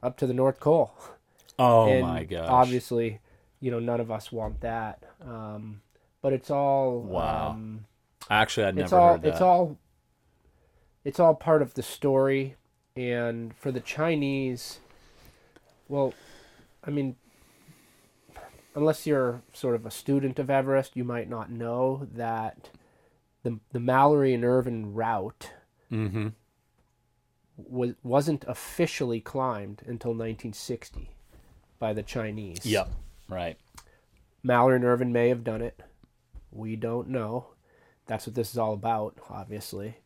up 0.02 0.16
to 0.18 0.26
the 0.26 0.34
North 0.34 0.60
Pole. 0.60 0.92
Oh 1.60 1.88
and 1.88 2.02
my 2.06 2.22
gosh. 2.22 2.46
Obviously, 2.48 3.18
you 3.58 3.72
know, 3.72 3.80
none 3.80 3.98
of 3.98 4.12
us 4.12 4.30
want 4.30 4.60
that. 4.60 5.02
Um, 5.20 5.80
but 6.22 6.32
it's 6.32 6.52
all 6.52 7.00
Wow. 7.00 7.48
um, 7.50 7.84
Actually, 8.30 8.66
I'd 8.66 8.76
never 8.76 8.96
all 8.96 9.08
heard 9.14 9.22
that. 9.22 9.28
it's 9.28 9.40
all 9.40 9.76
it's 11.04 11.18
all 11.18 11.34
part 11.34 11.60
of 11.62 11.74
the 11.74 11.82
story 11.82 12.54
and 12.98 13.54
for 13.56 13.70
the 13.70 13.80
chinese 13.80 14.80
well 15.88 16.12
i 16.84 16.90
mean 16.90 17.14
unless 18.74 19.06
you're 19.06 19.42
sort 19.52 19.74
of 19.74 19.86
a 19.86 19.90
student 19.90 20.38
of 20.38 20.50
everest 20.50 20.96
you 20.96 21.04
might 21.04 21.28
not 21.28 21.50
know 21.50 22.06
that 22.12 22.70
the 23.42 23.58
the 23.72 23.80
mallory 23.80 24.34
and 24.34 24.44
irvine 24.44 24.92
route 24.92 25.50
mm-hmm. 25.92 26.28
was 27.56 27.94
wasn't 28.02 28.44
officially 28.48 29.20
climbed 29.20 29.82
until 29.86 30.10
1960 30.10 31.10
by 31.78 31.92
the 31.92 32.02
chinese 32.02 32.66
Yep. 32.66 32.90
Right. 33.28 33.58
Mallory 34.42 34.76
and 34.76 34.84
Irvine 34.84 35.12
may 35.12 35.28
have 35.28 35.44
done 35.44 35.60
it. 35.62 35.82
We 36.50 36.76
don't 36.76 37.08
know. 37.08 37.48
That's 38.06 38.26
what 38.26 38.34
this 38.34 38.50
is 38.50 38.58
all 38.58 38.72
about, 38.72 39.18
obviously. 39.28 39.98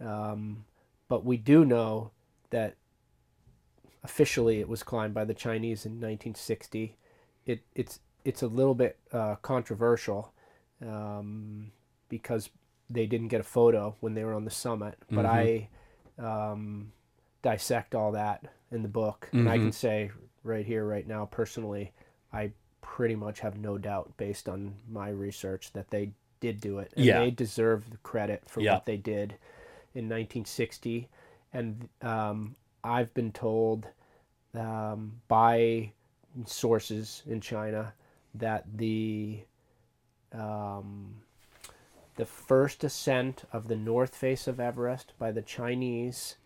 Um, 0.00 0.64
but 1.08 1.24
we 1.24 1.36
do 1.36 1.64
know 1.64 2.10
that 2.54 2.76
officially 4.04 4.60
it 4.60 4.68
was 4.68 4.82
climbed 4.84 5.12
by 5.12 5.24
the 5.24 5.34
Chinese 5.34 5.84
in 5.84 5.92
1960. 5.94 6.96
It, 7.46 7.62
it's 7.74 7.98
it's 8.24 8.42
a 8.42 8.46
little 8.46 8.74
bit 8.74 8.96
uh, 9.12 9.34
controversial 9.42 10.32
um, 10.80 11.72
because 12.08 12.48
they 12.88 13.06
didn't 13.06 13.28
get 13.28 13.40
a 13.40 13.44
photo 13.44 13.96
when 14.00 14.14
they 14.14 14.24
were 14.24 14.34
on 14.34 14.44
the 14.44 14.50
summit. 14.50 14.94
But 15.10 15.26
I 15.26 15.68
um, 16.18 16.92
dissect 17.42 17.94
all 17.94 18.12
that 18.12 18.44
in 18.70 18.82
the 18.82 18.88
book, 18.88 19.28
and 19.32 19.48
I 19.48 19.58
can 19.58 19.72
say 19.72 20.10
right 20.44 20.64
here, 20.64 20.86
right 20.86 21.06
now, 21.06 21.26
personally, 21.26 21.92
I 22.32 22.52
pretty 22.82 23.16
much 23.16 23.40
have 23.40 23.58
no 23.58 23.78
doubt, 23.78 24.16
based 24.16 24.48
on 24.48 24.74
my 24.90 25.08
research, 25.08 25.72
that 25.72 25.90
they 25.90 26.12
did 26.40 26.60
do 26.60 26.78
it, 26.78 26.92
and 26.96 27.04
Yeah. 27.04 27.18
they 27.18 27.30
deserve 27.30 27.90
the 27.90 27.96
credit 27.98 28.42
for 28.46 28.60
Yeah. 28.60 28.74
what 28.74 28.86
they 28.86 28.96
did 28.96 29.34
in 29.94 30.08
1960. 30.08 31.08
And 31.54 31.88
um, 32.02 32.56
I've 32.82 33.14
been 33.14 33.32
told 33.32 33.86
um, 34.54 35.12
by 35.28 35.92
sources 36.44 37.22
in 37.26 37.40
China 37.40 37.94
that 38.34 38.64
the 38.76 39.40
um, 40.32 41.14
the 42.16 42.26
first 42.26 42.84
ascent 42.84 43.44
of 43.52 43.68
the 43.68 43.76
north 43.76 44.14
face 44.14 44.46
of 44.46 44.60
Everest 44.60 45.12
by 45.18 45.32
the 45.32 45.42
Chinese 45.42 46.36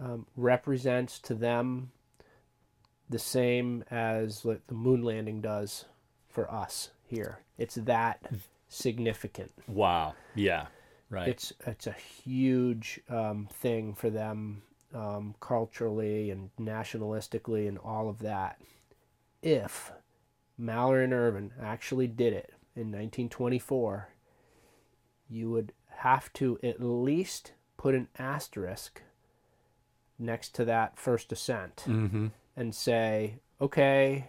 um, 0.00 0.26
represents 0.36 1.18
to 1.20 1.34
them 1.34 1.90
the 3.08 3.18
same 3.18 3.84
as 3.90 4.44
like 4.44 4.66
the 4.66 4.74
moon 4.74 5.02
landing 5.02 5.40
does 5.40 5.84
for 6.28 6.50
us 6.50 6.90
here. 7.06 7.40
It's 7.56 7.76
that 7.76 8.20
significant. 8.68 9.52
Wow. 9.66 10.14
Yeah. 10.34 10.66
Right. 11.10 11.28
It's 11.28 11.52
it's 11.66 11.86
a 11.86 11.92
huge 11.92 13.00
um, 13.08 13.48
thing 13.50 13.94
for 13.94 14.10
them 14.10 14.62
um, 14.94 15.34
culturally 15.40 16.30
and 16.30 16.50
nationalistically 16.60 17.68
and 17.68 17.78
all 17.78 18.08
of 18.08 18.18
that. 18.20 18.60
If 19.42 19.92
Mallory 20.58 21.04
and 21.04 21.12
Irvine 21.12 21.52
actually 21.60 22.08
did 22.08 22.32
it 22.32 22.52
in 22.74 22.88
1924, 22.88 24.08
you 25.28 25.50
would 25.50 25.72
have 25.86 26.32
to 26.34 26.58
at 26.62 26.82
least 26.82 27.52
put 27.76 27.94
an 27.94 28.08
asterisk 28.18 29.02
next 30.18 30.54
to 30.56 30.64
that 30.64 30.98
first 30.98 31.32
ascent 31.32 31.84
mm-hmm. 31.86 32.28
and 32.56 32.74
say, 32.74 33.36
okay, 33.60 34.28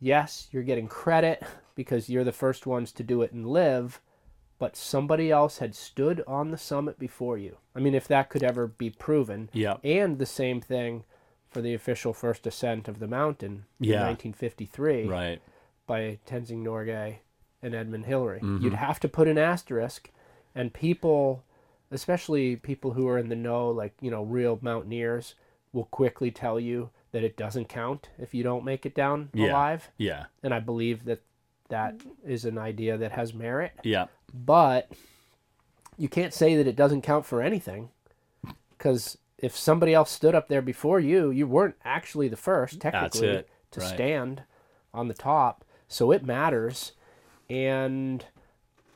yes, 0.00 0.48
you're 0.50 0.62
getting 0.62 0.88
credit 0.88 1.42
because 1.74 2.08
you're 2.08 2.24
the 2.24 2.32
first 2.32 2.66
ones 2.66 2.92
to 2.92 3.02
do 3.02 3.22
it 3.22 3.32
and 3.32 3.46
live, 3.46 4.00
but 4.58 4.76
somebody 4.76 5.30
else 5.30 5.58
had 5.58 5.74
stood 5.74 6.22
on 6.26 6.50
the 6.50 6.56
summit 6.58 6.98
before 6.98 7.36
you. 7.36 7.58
I 7.74 7.80
mean, 7.80 7.94
if 7.94 8.08
that 8.08 8.30
could 8.30 8.42
ever 8.42 8.66
be 8.66 8.90
proven. 8.90 9.50
Yeah. 9.52 9.76
And 9.84 10.18
the 10.18 10.26
same 10.26 10.60
thing 10.60 11.04
for 11.50 11.60
the 11.60 11.74
official 11.74 12.12
first 12.12 12.46
ascent 12.46 12.88
of 12.88 12.98
the 12.98 13.06
mountain 13.06 13.66
Yeah. 13.78 14.00
in 14.00 14.06
1953 14.08 15.06
Right. 15.06 15.40
by 15.86 16.18
Tenzing 16.26 16.62
Norgay 16.64 17.18
and 17.62 17.74
Edmund 17.74 18.06
Hillary. 18.06 18.38
Mm-hmm. 18.40 18.64
You'd 18.64 18.74
have 18.74 18.98
to 19.00 19.08
put 19.08 19.28
an 19.28 19.38
asterisk, 19.38 20.10
and 20.54 20.72
people, 20.72 21.44
especially 21.90 22.56
people 22.56 22.92
who 22.92 23.06
are 23.08 23.18
in 23.18 23.28
the 23.28 23.36
know, 23.36 23.70
like 23.70 23.94
you 24.00 24.10
know, 24.10 24.22
real 24.22 24.58
mountaineers, 24.62 25.34
will 25.72 25.84
quickly 25.86 26.30
tell 26.30 26.58
you 26.58 26.90
that 27.12 27.22
it 27.24 27.36
doesn't 27.36 27.68
count 27.68 28.08
if 28.18 28.34
you 28.34 28.42
don't 28.42 28.64
make 28.64 28.84
it 28.86 28.94
down 28.94 29.30
Yeah. 29.32 29.50
alive. 29.52 29.90
Yeah. 29.96 30.26
And 30.42 30.52
I 30.54 30.60
believe 30.60 31.04
that 31.04 31.22
that 31.68 32.00
is 32.24 32.44
an 32.44 32.58
idea 32.58 32.96
that 32.96 33.12
has 33.12 33.34
merit, 33.34 33.72
Yeah. 33.82 34.06
but 34.32 34.90
you 35.96 36.08
can't 36.08 36.34
say 36.34 36.56
that 36.56 36.66
it 36.66 36.76
doesn't 36.76 37.02
count 37.02 37.24
for 37.26 37.42
anything, 37.42 37.90
because 38.70 39.18
if 39.38 39.56
somebody 39.56 39.92
else 39.94 40.10
stood 40.10 40.34
up 40.34 40.48
there 40.48 40.62
before 40.62 41.00
you, 41.00 41.30
you 41.30 41.46
weren't 41.46 41.76
actually 41.84 42.28
the 42.28 42.36
first 42.36 42.80
technically 42.80 43.44
to 43.72 43.80
Right. 43.80 43.88
stand 43.88 44.42
on 44.94 45.08
the 45.08 45.14
top. 45.14 45.64
So 45.88 46.10
it 46.12 46.24
matters, 46.24 46.92
and 47.50 48.24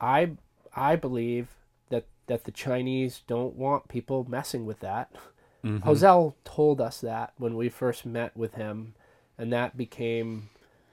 I 0.00 0.32
I 0.74 0.96
believe 0.96 1.48
that 1.90 2.04
that 2.26 2.44
the 2.44 2.52
Chinese 2.52 3.22
don't 3.26 3.56
want 3.56 3.88
people 3.88 4.24
messing 4.28 4.64
with 4.66 4.80
that. 4.80 5.10
Mm-hmm. 5.64 5.86
Holzel 5.88 6.34
told 6.44 6.80
us 6.80 7.00
that 7.02 7.32
when 7.36 7.54
we 7.56 7.68
first 7.68 8.06
met 8.06 8.34
with 8.36 8.54
him, 8.54 8.94
and 9.36 9.52
that 9.52 9.76
became 9.76 10.48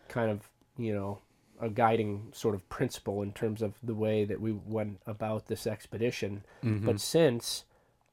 kind 0.09 0.29
of 0.29 0.49
you 0.77 0.93
know 0.93 1.19
a 1.59 1.69
guiding 1.69 2.29
sort 2.33 2.55
of 2.55 2.67
principle 2.69 3.21
in 3.21 3.31
terms 3.31 3.61
of 3.61 3.73
the 3.81 3.95
way 3.95 4.25
that 4.25 4.39
we 4.39 4.51
went 4.51 5.01
about 5.05 5.47
this 5.47 5.65
expedition. 5.65 6.43
Mm-hmm. 6.63 6.85
But 6.85 6.99
since 6.99 7.65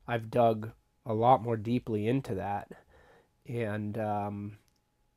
I've 0.08 0.30
dug 0.30 0.72
a 1.06 1.14
lot 1.14 1.42
more 1.42 1.56
deeply 1.56 2.08
into 2.08 2.34
that, 2.36 2.72
and 3.46 3.98
um, 3.98 4.58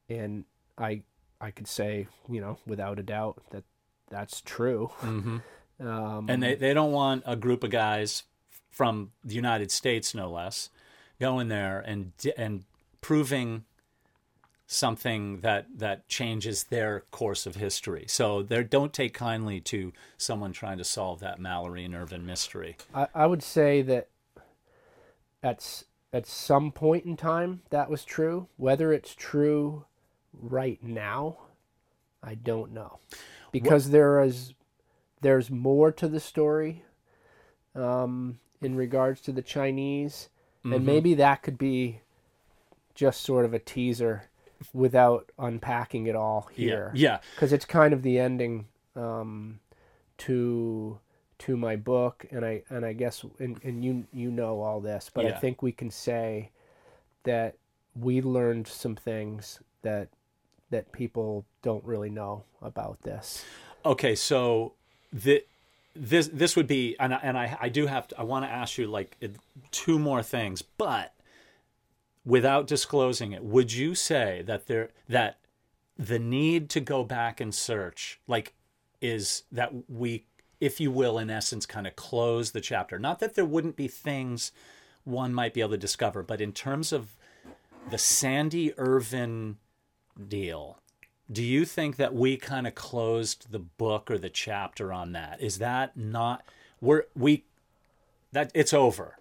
and 0.10 0.46
I 0.78 1.04
I 1.40 1.52
could 1.52 1.68
say 1.68 2.08
you 2.30 2.42
know 2.42 2.58
without 2.66 3.00
a 3.00 3.04
doubt 3.04 3.42
that 3.52 3.64
that's 4.10 4.42
true. 4.42 4.92
Mm-hmm. 5.02 5.38
Um, 5.80 6.28
And 6.28 6.42
they, 6.42 6.56
they 6.56 6.74
don't 6.74 6.92
want 6.92 7.22
a 7.28 7.36
group 7.36 7.64
of 7.64 7.70
guys 7.70 8.24
from 8.72 9.12
the 9.24 9.36
United 9.36 9.70
States, 9.70 10.16
no 10.16 10.28
less, 10.28 10.72
going 11.20 11.50
there 11.50 11.80
and 11.80 12.14
and 12.36 12.64
proving 13.00 13.66
something 14.68 15.40
that 15.40 15.66
that 15.78 16.08
changes 16.10 16.66
their 16.66 17.00
course 17.10 17.46
of 17.46 17.56
history. 17.56 18.06
So 18.08 18.44
they 18.44 18.64
don't 18.64 18.94
take 18.94 19.14
kindly 19.14 19.62
to 19.62 19.94
someone 20.18 20.52
trying 20.52 20.78
to 20.78 20.84
solve 20.84 21.22
that 21.22 21.40
Mallory 21.40 21.86
and 21.86 21.96
Irvine 21.96 22.26
mystery. 22.26 22.76
I, 22.94 23.08
I 23.16 23.26
would 23.26 23.42
say 23.42 23.82
that 23.84 24.10
at 25.42 25.84
at 26.12 26.28
some 26.28 26.72
point 26.72 27.06
in 27.06 27.16
time 27.16 27.62
that 27.70 27.90
was 27.90 28.04
true. 28.04 28.48
Whether 28.58 28.92
it's 28.92 29.16
true 29.16 29.86
right 30.34 30.84
now, 30.84 31.38
I 32.22 32.36
don't 32.36 32.74
know, 32.74 33.00
because 33.52 33.90
there 33.90 34.22
is 34.22 34.54
there's 35.22 35.50
more 35.50 35.94
to 35.94 36.10
the 36.10 36.20
story 36.20 36.84
um, 37.74 38.40
in 38.62 38.76
regards 38.76 39.22
to 39.22 39.32
the 39.32 39.42
Chinese, 39.42 40.28
and 40.66 40.86
maybe 40.86 41.14
that 41.14 41.42
could 41.42 41.58
be 41.58 42.02
just 42.94 43.22
sort 43.22 43.46
of 43.46 43.54
a 43.54 43.60
teaser 43.60 44.24
without 44.74 45.32
unpacking 45.40 46.08
it 46.08 46.16
all 46.16 46.50
here 46.54 46.92
Yeah. 46.96 47.20
because 47.36 47.54
it's 47.54 47.66
kind 47.66 47.94
of 47.94 48.02
the 48.02 48.20
ending 48.20 48.66
um, 48.96 49.60
to 50.20 51.00
to 51.40 51.56
my 51.56 51.76
book, 51.76 52.26
and 52.32 52.44
I 52.44 52.64
and 52.70 52.84
I 52.84 52.94
guess 52.94 53.24
and, 53.40 53.60
and 53.64 53.86
you 53.86 54.06
you 54.12 54.32
know 54.32 54.62
all 54.62 54.80
this, 54.80 55.12
but 55.14 55.26
I 55.26 55.32
think 55.32 55.62
we 55.62 55.72
can 55.72 55.92
say 55.92 56.50
that 57.24 57.56
we 58.00 58.22
learned 58.22 58.68
some 58.68 58.96
things 58.96 59.60
that 59.84 60.10
that 60.72 60.92
people 60.92 61.46
don't 61.62 61.84
really 61.84 62.10
know 62.10 62.44
about 62.62 63.02
this. 63.04 63.46
Okay, 63.86 64.16
so 64.16 64.74
the 65.14 65.44
this 65.96 66.28
this 66.34 66.56
would 66.56 66.68
be 66.68 66.96
and 67.00 67.14
I, 67.14 67.20
and 67.22 67.38
I 67.38 67.58
I 67.62 67.70
do 67.70 67.86
have 67.86 68.08
to 68.10 68.20
I 68.20 68.24
want 68.24 68.46
to 68.46 68.50
ask 68.52 68.78
you 68.78 68.88
like 68.88 69.18
two 69.72 70.00
more 70.00 70.24
things, 70.24 70.62
but 70.62 71.14
without 72.28 72.68
disclosing 72.68 73.32
it, 73.32 73.42
would 73.42 73.72
you 73.72 73.96
say 73.96 74.44
that 74.46 74.68
there 74.68 74.90
that 75.08 75.40
the 75.98 76.20
need 76.20 76.70
to 76.70 76.80
go 76.82 77.04
back 77.04 77.40
and 77.40 77.56
search 77.56 78.20
like 78.28 78.54
is 79.02 79.44
that 79.52 79.72
we 79.90 80.26
if 80.60 80.80
you 80.80 80.92
will 80.92 81.18
in 81.18 81.30
essence 81.30 81.66
kind 81.66 81.88
of 81.88 81.96
close 81.96 82.52
the 82.52 82.62
chapter. 82.62 83.00
Not 83.00 83.20
that 83.20 83.36
there 83.36 83.46
wouldn't 83.46 83.76
be 83.76 83.88
things 83.88 84.52
one 85.06 85.34
might 85.34 85.54
be 85.54 85.62
able 85.62 85.72
to 85.72 85.78
discover, 85.78 86.22
but 86.22 86.42
in 86.42 86.52
terms 86.52 86.92
of 86.92 87.16
the 87.90 87.98
Sandy 87.98 88.78
Irvine 88.78 89.58
deal, 90.28 90.80
do 91.32 91.44
you 91.44 91.64
think 91.64 91.96
that 91.96 92.14
we 92.14 92.36
kind 92.36 92.68
of 92.68 92.76
closed 92.76 93.52
the 93.52 93.60
book 93.60 94.12
or 94.12 94.18
the 94.18 94.30
chapter 94.30 94.92
on 94.92 95.14
that? 95.14 95.42
Is 95.42 95.60
that 95.60 95.96
not 95.96 96.44
we're 96.82 97.06
we 97.16 97.46
that 98.34 98.52
it's 98.54 98.74
over? 98.74 99.17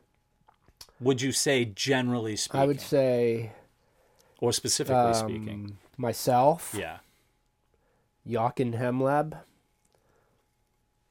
Would 1.01 1.21
you 1.23 1.33
say 1.33 1.65
generally 1.65 2.37
speaking, 2.37 2.61
I 2.61 2.67
would 2.67 2.81
say 2.81 3.53
or 4.41 4.53
specifically 4.53 5.15
speaking? 5.15 5.49
um, 5.67 5.79
myself, 5.97 6.75
Yeah. 6.77 6.99
Jochen 8.27 8.73
Hemleb, 8.73 9.37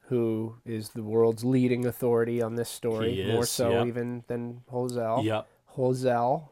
who 0.07 0.55
is 0.65 0.89
the 0.89 1.03
world's 1.03 1.43
leading 1.43 1.85
authority 1.85 2.41
on 2.41 2.55
this 2.55 2.69
story, 2.69 3.15
He 3.23 3.31
more 3.31 3.45
so 3.45 3.71
yep. 3.71 3.87
even 3.87 4.23
than 4.27 4.61
Holzel. 4.71 5.23
Yep. 5.23 5.47
Holzel, 5.75 6.49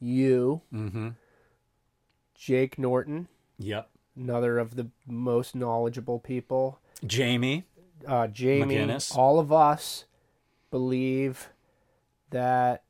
you, 0.00 0.60
Mm-hmm. 0.72 1.10
Jake 2.34 2.78
Norton, 2.78 3.28
Yep. 3.58 3.88
another 4.16 4.58
of 4.58 4.76
the 4.76 4.88
most 5.06 5.54
knowledgeable 5.54 6.18
people. 6.18 6.78
Jamie. 7.06 7.64
Uh, 8.06 8.26
Jamie, 8.26 8.76
McGuinness. 8.76 9.16
all 9.16 9.38
of 9.38 9.50
us 9.52 10.04
believe 10.70 11.48
that 12.30 12.82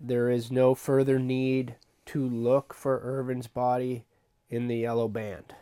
there 0.00 0.28
is 0.30 0.50
no 0.50 0.74
further 0.74 1.18
need 1.18 1.76
to 2.06 2.26
look 2.28 2.74
for 2.74 3.00
Irvine's 3.00 3.46
body 3.46 4.04
in 4.50 4.68
the 4.68 4.76
yellow 4.76 5.08
band. 5.08 5.54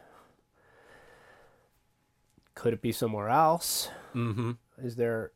Could 2.55 2.75
it 2.75 2.83
be 2.83 2.93
somewhere 2.93 3.29
else? 3.29 3.89
Mm-hmm. 4.15 4.53
Is 4.83 4.97
there 4.97 5.33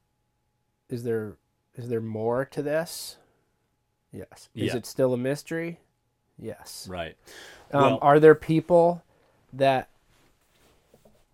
is 0.89 1.03
there 1.05 1.37
is 1.74 1.89
there 1.89 2.01
more 2.01 2.45
to 2.47 2.62
this? 2.62 3.16
Yes. 4.12 4.49
Is 4.55 4.72
Yeah. 4.72 4.77
it 4.77 4.87
still 4.87 5.12
a 5.14 5.18
mystery? 5.18 5.81
Yes. 6.39 6.87
Right. 6.91 7.16
Um, 7.72 7.83
Well- 7.83 7.99
are 8.03 8.20
there 8.20 8.35
people 8.35 9.03
that 9.53 9.89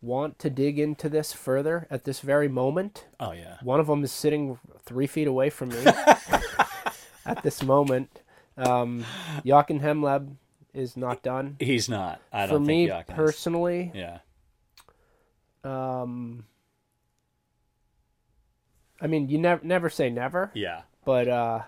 want 0.03 0.39
to 0.41 0.51
dig 0.51 0.79
into 0.79 1.09
this 1.09 1.33
further 1.33 1.87
at 1.91 2.05
this 2.05 2.21
very 2.21 2.49
moment? 2.49 3.07
Oh 3.19 3.33
yeah. 3.33 3.57
One 3.63 3.81
of 3.81 3.87
them 3.87 4.05
is 4.05 4.13
sitting 4.13 4.59
three 4.85 5.07
feet 5.07 5.27
away 5.29 5.49
from 5.49 5.71
me 5.71 5.77
at 7.25 7.43
this 7.43 7.63
moment. 7.63 8.21
Um, 8.59 9.05
Jochen 9.47 9.81
Hemleb 9.81 10.37
is 10.75 10.97
not 10.97 11.23
done. 11.23 11.57
He's 11.61 11.89
not. 11.89 12.21
I 12.33 12.47
For 12.47 12.55
don't 12.55 12.67
me 12.67 12.89
Jochen 12.89 13.13
is. 13.13 13.17
personally, 13.17 13.93
Yeah. 13.95 14.19
um, 15.65 16.45
I 19.01 19.07
mean, 19.07 19.29
you 19.29 19.39
never 19.39 19.65
never 19.65 19.89
say 19.91 20.11
never, 20.11 20.51
Yeah. 20.55 20.83
but 21.05 21.29
uh, 21.29 21.61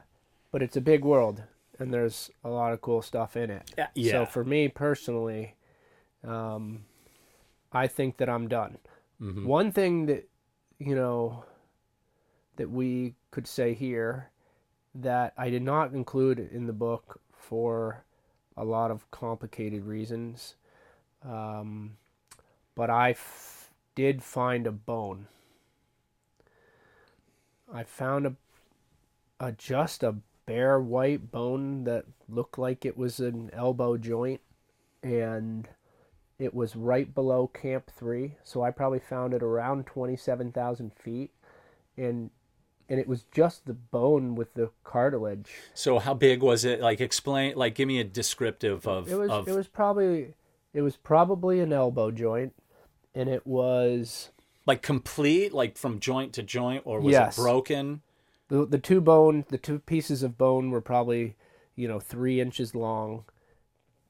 but 0.53 0.63
it's 0.63 0.77
a 0.77 0.81
big 0.81 1.05
world, 1.05 1.43
and 1.79 1.93
there's 1.93 2.31
a 2.45 2.49
lot 2.49 2.73
of 2.73 2.81
cool 2.81 3.03
stuff 3.03 3.37
in 3.37 3.51
it. 3.51 3.71
Yeah. 3.77 3.89
Yeah. 3.95 4.11
So 4.13 4.27
for 4.27 4.45
me 4.45 4.69
personally, 4.69 5.55
um, 6.23 6.85
I 7.75 7.87
think 7.87 8.17
that 8.19 8.29
I'm 8.29 8.49
done. 8.49 8.79
Mhm. 9.21 9.45
One 9.47 9.73
thing 9.73 10.07
that 10.07 10.29
you 10.79 10.95
know 10.95 11.45
that 12.57 12.71
we 12.71 13.15
could 13.31 13.47
say 13.47 13.75
here 13.75 14.31
that 14.95 15.33
I 15.37 15.51
did 15.51 15.63
not 15.63 15.93
include 15.93 16.39
in 16.39 16.67
the 16.67 16.73
book 16.73 17.21
for 17.33 18.05
a 18.57 18.65
lot 18.65 18.91
of 18.93 19.11
complicated 19.11 19.85
reasons, 19.85 20.55
um, 21.23 21.97
but 22.77 22.91
I 22.91 23.11
f- 23.11 23.73
did 23.97 24.23
find 24.23 24.67
a 24.67 24.73
bone. 24.73 25.27
I 27.73 27.83
found 27.83 28.27
a, 28.27 28.37
a 29.41 29.53
just 29.53 30.03
a 30.05 30.17
bare 30.47 30.79
white 30.81 31.31
bone 31.33 31.85
that 31.85 32.05
looked 32.29 32.59
like 32.59 32.85
it 32.85 32.97
was 32.97 33.19
an 33.19 33.51
elbow 33.53 33.97
joint, 33.97 34.41
and 35.03 35.69
it 36.39 36.55
was 36.55 36.75
right 36.77 37.15
below 37.15 37.47
Camp 37.47 37.91
Three. 37.97 38.37
So 38.43 38.63
I 38.63 38.71
probably 38.71 38.99
found 38.99 39.35
it 39.35 39.43
around 39.43 39.87
twenty-seven 39.87 40.53
thousand 40.53 40.93
feet, 40.95 41.31
and 41.97 42.31
and 42.89 43.01
it 43.01 43.09
was 43.09 43.25
just 43.33 43.67
the 43.67 43.73
bone 43.75 44.35
with 44.35 44.55
the 44.55 44.71
cartilage. 44.85 45.51
So 45.75 45.99
how 45.99 46.15
big 46.15 46.43
was 46.43 46.65
it? 46.65 46.81
Like 46.81 47.01
explain. 47.01 47.55
Like 47.57 47.75
give 47.75 47.89
me 47.89 47.99
a 48.01 48.05
descriptive 48.05 48.87
of. 48.87 49.09
It 49.11 49.17
was 49.19 49.31
of 49.31 49.49
it 49.49 49.55
was 49.55 49.69
probably 49.69 50.35
it 50.73 50.83
was 50.83 50.97
probably 50.97 51.61
an 51.61 51.73
elbow 51.73 52.11
joint, 52.11 52.55
and 53.15 53.29
it 53.29 53.47
was 53.47 54.31
like 54.67 54.83
complete, 54.83 55.53
like 55.53 55.77
from 55.79 56.01
joint 56.01 56.33
to 56.35 56.43
joint, 56.43 56.83
or 56.85 57.01
was 57.01 57.13
Yes. 57.13 57.39
it 57.39 57.41
broken? 57.41 58.03
the 58.49 58.67
the 58.67 58.79
two 58.79 59.01
bone 59.01 59.45
the 59.49 59.57
two 59.57 59.79
pieces 59.79 60.23
of 60.23 60.37
bone 60.37 60.71
were 60.71 60.83
probably 60.83 61.35
you 61.77 61.89
know 61.89 61.99
three 61.99 62.41
inches 62.43 62.75
long 62.75 63.25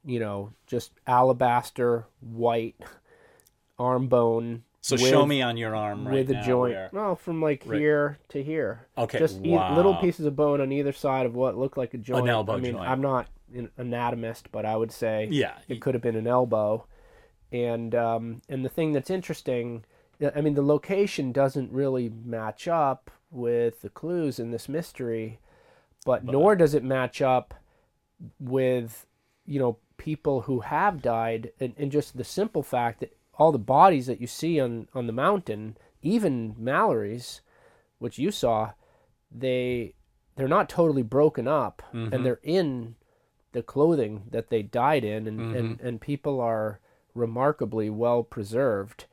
you 0.04 0.18
know 0.20 0.52
just 0.66 0.92
alabaster 1.06 2.04
white 2.20 2.76
arm 3.78 4.06
bone 4.08 4.62
So 4.80 4.94
with- 4.96 5.08
show 5.08 5.24
me 5.26 5.42
on 5.42 5.56
your 5.56 5.74
arm 5.74 6.06
right 6.06 6.14
with 6.26 6.30
a 6.30 6.42
joint 6.42 6.74
where- 6.74 6.90
well 6.92 7.16
from 7.16 7.40
like 7.42 7.62
Right. 7.66 7.80
here 7.80 8.18
to 8.28 8.42
here 8.42 8.86
Okay, 8.98 9.18
just 9.18 9.44
e- 9.44 9.58
little 9.74 9.94
pieces 9.96 10.26
of 10.26 10.36
bone 10.36 10.60
on 10.60 10.70
either 10.72 10.92
side 10.92 11.26
of 11.26 11.34
what 11.34 11.56
looked 11.56 11.76
like 11.78 11.94
a 11.94 11.98
joint 11.98 12.24
An 12.24 12.28
elbow 12.28 12.54
i 12.54 12.60
mean 12.60 12.72
joint. 12.74 12.88
i'm 12.88 13.00
not 13.00 13.26
an 13.54 13.70
anatomist 13.78 14.50
but 14.52 14.64
i 14.66 14.76
would 14.76 14.92
say 14.92 15.28
Yeah. 15.30 15.54
it 15.68 15.80
could 15.80 15.94
have 15.94 16.02
been 16.02 16.16
an 16.16 16.26
elbow 16.26 16.86
and 17.52 17.94
um, 17.94 18.42
and 18.48 18.64
the 18.64 18.68
thing 18.68 18.92
that's 18.92 19.10
interesting 19.10 19.84
i 20.34 20.40
mean 20.40 20.54
the 20.54 20.62
location 20.62 21.32
doesn't 21.32 21.70
really 21.72 22.08
match 22.24 22.68
up 22.68 23.10
with 23.30 23.80
the 23.82 23.88
clues 23.90 24.38
in 24.38 24.50
this 24.50 24.68
mystery 24.68 25.40
but 26.04 26.24
nor 26.24 26.54
does 26.56 26.74
it 26.74 26.84
match 26.84 27.20
up 27.22 27.54
with 28.38 29.06
you 29.46 29.58
know 29.58 29.76
people 29.96 30.42
who 30.42 30.60
have 30.60 31.02
died 31.02 31.52
and, 31.60 31.74
and 31.78 31.92
just 31.92 32.16
the 32.16 32.24
simple 32.24 32.62
fact 32.62 33.00
that 33.00 33.16
all 33.34 33.52
the 33.52 33.58
bodies 33.58 34.06
that 34.06 34.20
you 34.20 34.26
see 34.26 34.60
on 34.60 34.88
on 34.94 35.06
the 35.06 35.12
mountain 35.12 35.76
even 36.02 36.54
mallory's 36.58 37.40
which 37.98 38.18
you 38.18 38.30
saw 38.30 38.70
they 39.30 39.94
they're 40.36 40.48
not 40.48 40.68
totally 40.68 41.02
broken 41.02 41.46
up 41.46 41.82
and 42.12 42.26
they're 42.26 42.40
in 42.42 42.96
the 43.52 43.62
clothing 43.62 44.24
that 44.30 44.50
they 44.50 44.62
died 44.62 45.04
in 45.04 45.28
and, 45.28 45.54
and, 45.56 45.80
and 45.80 46.00
people 46.00 46.40
are 46.40 46.80
remarkably 47.14 47.88
well 47.88 48.24
preserved. 48.24 49.06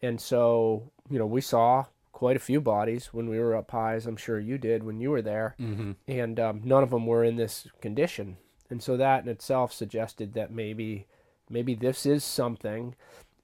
And 0.00 0.20
so 0.20 0.90
you 1.10 1.18
know 1.18 1.26
we 1.26 1.40
saw 1.40 1.86
quite 2.12 2.36
a 2.36 2.40
few 2.40 2.60
bodies 2.60 3.12
when 3.12 3.28
we 3.28 3.38
were 3.38 3.56
up 3.56 3.70
high 3.72 3.94
as 3.94 4.06
i'm 4.06 4.16
sure 4.16 4.38
you 4.38 4.56
did 4.56 4.84
when 4.84 5.00
you 5.00 5.10
were 5.10 5.22
there. 5.22 5.56
Mm-hmm. 5.60 5.92
and 6.06 6.38
um, 6.38 6.60
none 6.64 6.82
of 6.84 6.90
them 6.90 7.06
were 7.06 7.24
in 7.24 7.36
this 7.36 7.66
condition 7.80 8.36
and 8.72 8.82
so 8.82 8.96
that 8.96 9.22
in 9.22 9.28
itself 9.28 9.72
suggested 9.72 10.32
that 10.32 10.50
maybe 10.50 11.06
maybe 11.48 11.74
this 11.74 12.04
is 12.06 12.24
something 12.24 12.94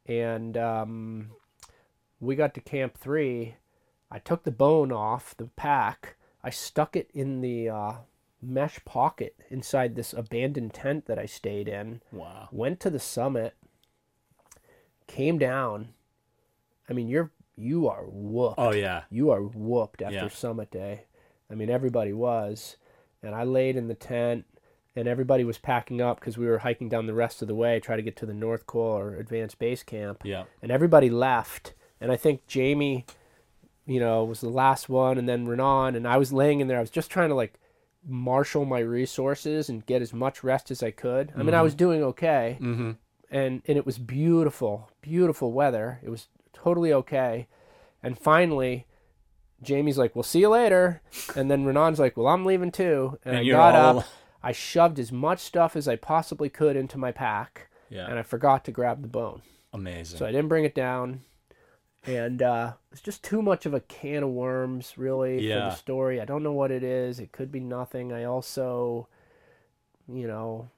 and 0.07 0.57
um, 0.57 1.31
we 2.18 2.35
got 2.35 2.55
to 2.55 2.61
camp 2.61 2.97
three 2.97 3.55
i 4.11 4.18
took 4.18 4.43
the 4.45 4.51
bone 4.51 4.91
off 4.91 5.37
the 5.37 5.45
pack 5.55 6.16
i 6.43 6.51
stuck 6.51 6.97
it 6.97 7.11
in 7.12 7.41
the 7.43 7.68
uh, 7.68 7.93
mesh 8.41 8.79
pocket 8.85 9.35
inside 9.51 9.95
this 9.95 10.12
abandoned 10.12 10.72
tent 10.72 11.07
that 11.07 11.18
I 11.18 11.26
stayed 11.26 11.66
in. 11.66 12.01
Wow. 12.12 12.49
Went 12.53 12.79
to 12.81 12.91
the 12.91 13.01
summit, 13.01 13.55
came 15.07 15.39
down. 15.39 15.89
I 16.89 16.93
mean, 16.93 17.09
you're 17.09 17.31
you 17.57 17.89
are 17.89 18.05
whooped. 18.07 18.55
Oh 18.59 18.72
yeah. 18.72 19.03
You 19.11 19.31
are 19.31 19.43
whooped 19.43 20.03
after 20.03 20.14
Yeah. 20.14 20.29
summit 20.29 20.70
day. 20.70 21.07
I 21.51 21.55
mean, 21.55 21.70
everybody 21.70 22.12
was. 22.12 22.76
And 23.22 23.35
I 23.35 23.43
laid 23.43 23.74
in 23.76 23.89
the 23.89 23.97
tent, 23.97 24.45
and 24.99 25.09
everybody 25.09 25.45
was 25.45 25.59
packing 25.59 26.01
up 26.01 26.19
because 26.21 26.37
we 26.37 26.47
were 26.47 26.59
hiking 26.59 26.89
down 26.89 27.07
the 27.07 27.15
rest 27.15 27.41
of 27.43 27.49
the 27.49 27.55
way, 27.55 27.79
try 27.81 27.97
to 27.97 28.03
get 28.03 28.17
to 28.17 28.27
the 28.27 28.35
North 28.35 28.67
Col 28.67 28.99
or 28.99 29.15
Advanced 29.17 29.59
Base 29.59 29.83
Camp. 29.83 30.23
Yeah. 30.25 30.45
And 30.63 30.71
everybody 30.73 31.09
left. 31.11 31.75
And 32.01 32.11
I 32.13 32.17
think 32.17 32.47
Jamie, 32.47 33.07
you 33.87 34.01
know, 34.01 34.25
was 34.25 34.41
the 34.41 34.49
last 34.49 34.89
one, 34.89 35.19
and 35.19 35.29
then 35.29 35.47
Renan. 35.47 35.95
And 35.95 36.07
I 36.07 36.17
was 36.17 36.33
laying 36.33 36.61
in 36.61 36.69
there. 36.69 36.79
I 36.79 36.81
was 36.81 36.91
just 36.91 37.11
trying 37.11 37.29
to 37.31 37.35
like 37.35 37.55
marshal 38.07 38.65
my 38.65 38.79
resources 38.81 39.69
and 39.69 39.85
get 39.87 40.03
as 40.03 40.13
much 40.13 40.43
rest 40.45 40.71
as 40.71 40.83
I 40.83 40.91
could. 40.91 41.33
I 41.37 41.43
mean, 41.43 41.55
I 41.55 41.63
was 41.63 41.75
doing 41.75 42.03
okay 42.03 42.57
Mm-hmm. 42.61 42.91
and 43.31 43.63
and 43.67 43.77
it 43.79 43.85
was 43.87 43.99
beautiful, 43.99 44.91
beautiful 45.03 45.53
weather. 45.53 45.99
It 46.03 46.09
was 46.11 46.29
totally 46.53 46.93
okay. 46.93 47.49
And 48.03 48.17
finally, 48.19 48.87
Jamie's 49.63 49.99
like, 49.99 50.15
"We'll 50.15 50.23
see 50.23 50.41
you 50.41 50.49
later," 50.51 51.03
and 51.35 51.51
then 51.51 51.65
Renan's 51.65 51.99
like, 51.99 52.17
"Well, 52.17 52.29
I'm 52.29 52.45
leaving 52.45 52.71
too." 52.71 53.19
And, 53.25 53.37
And 53.39 53.47
I 53.49 53.51
got 53.51 53.75
all- 53.75 53.99
up. 54.01 54.07
I 54.43 54.53
shoved 54.53 54.99
as 54.99 55.11
much 55.12 55.41
stuff 55.41 55.74
as 55.76 55.89
I 55.89 55.97
possibly 55.97 56.49
could 56.49 56.76
into 56.76 56.97
my 56.99 57.12
pack, 57.12 57.68
Yeah. 57.91 58.07
and 58.09 58.18
I 58.18 58.22
forgot 58.22 58.64
to 58.66 58.70
grab 58.72 59.03
the 59.03 59.09
bone, 59.09 59.43
Amazing. 59.72 60.18
so 60.18 60.26
I 60.26 60.32
didn't 60.32 60.49
bring 60.49 60.64
it 60.64 60.74
down. 60.74 61.22
And 62.07 62.41
uh, 62.41 62.74
it's 62.93 63.01
just 63.03 63.24
too 63.24 63.43
much 63.43 63.66
of 63.66 63.74
a 63.74 63.80
can 63.80 64.22
of 64.22 64.30
worms, 64.30 64.97
really, 64.97 65.39
for 65.39 65.43
Yeah. 65.45 65.59
the 65.70 65.74
story. 65.74 66.20
I 66.20 66.24
don't 66.24 66.43
know 66.45 66.53
what 66.53 66.70
it 66.70 66.82
is. 66.84 67.18
It 67.18 67.32
could 67.32 67.51
be 67.51 67.61
nothing. 67.61 68.12
I 68.12 68.24
also, 68.24 69.09
you 70.09 70.26
know, 70.26 70.70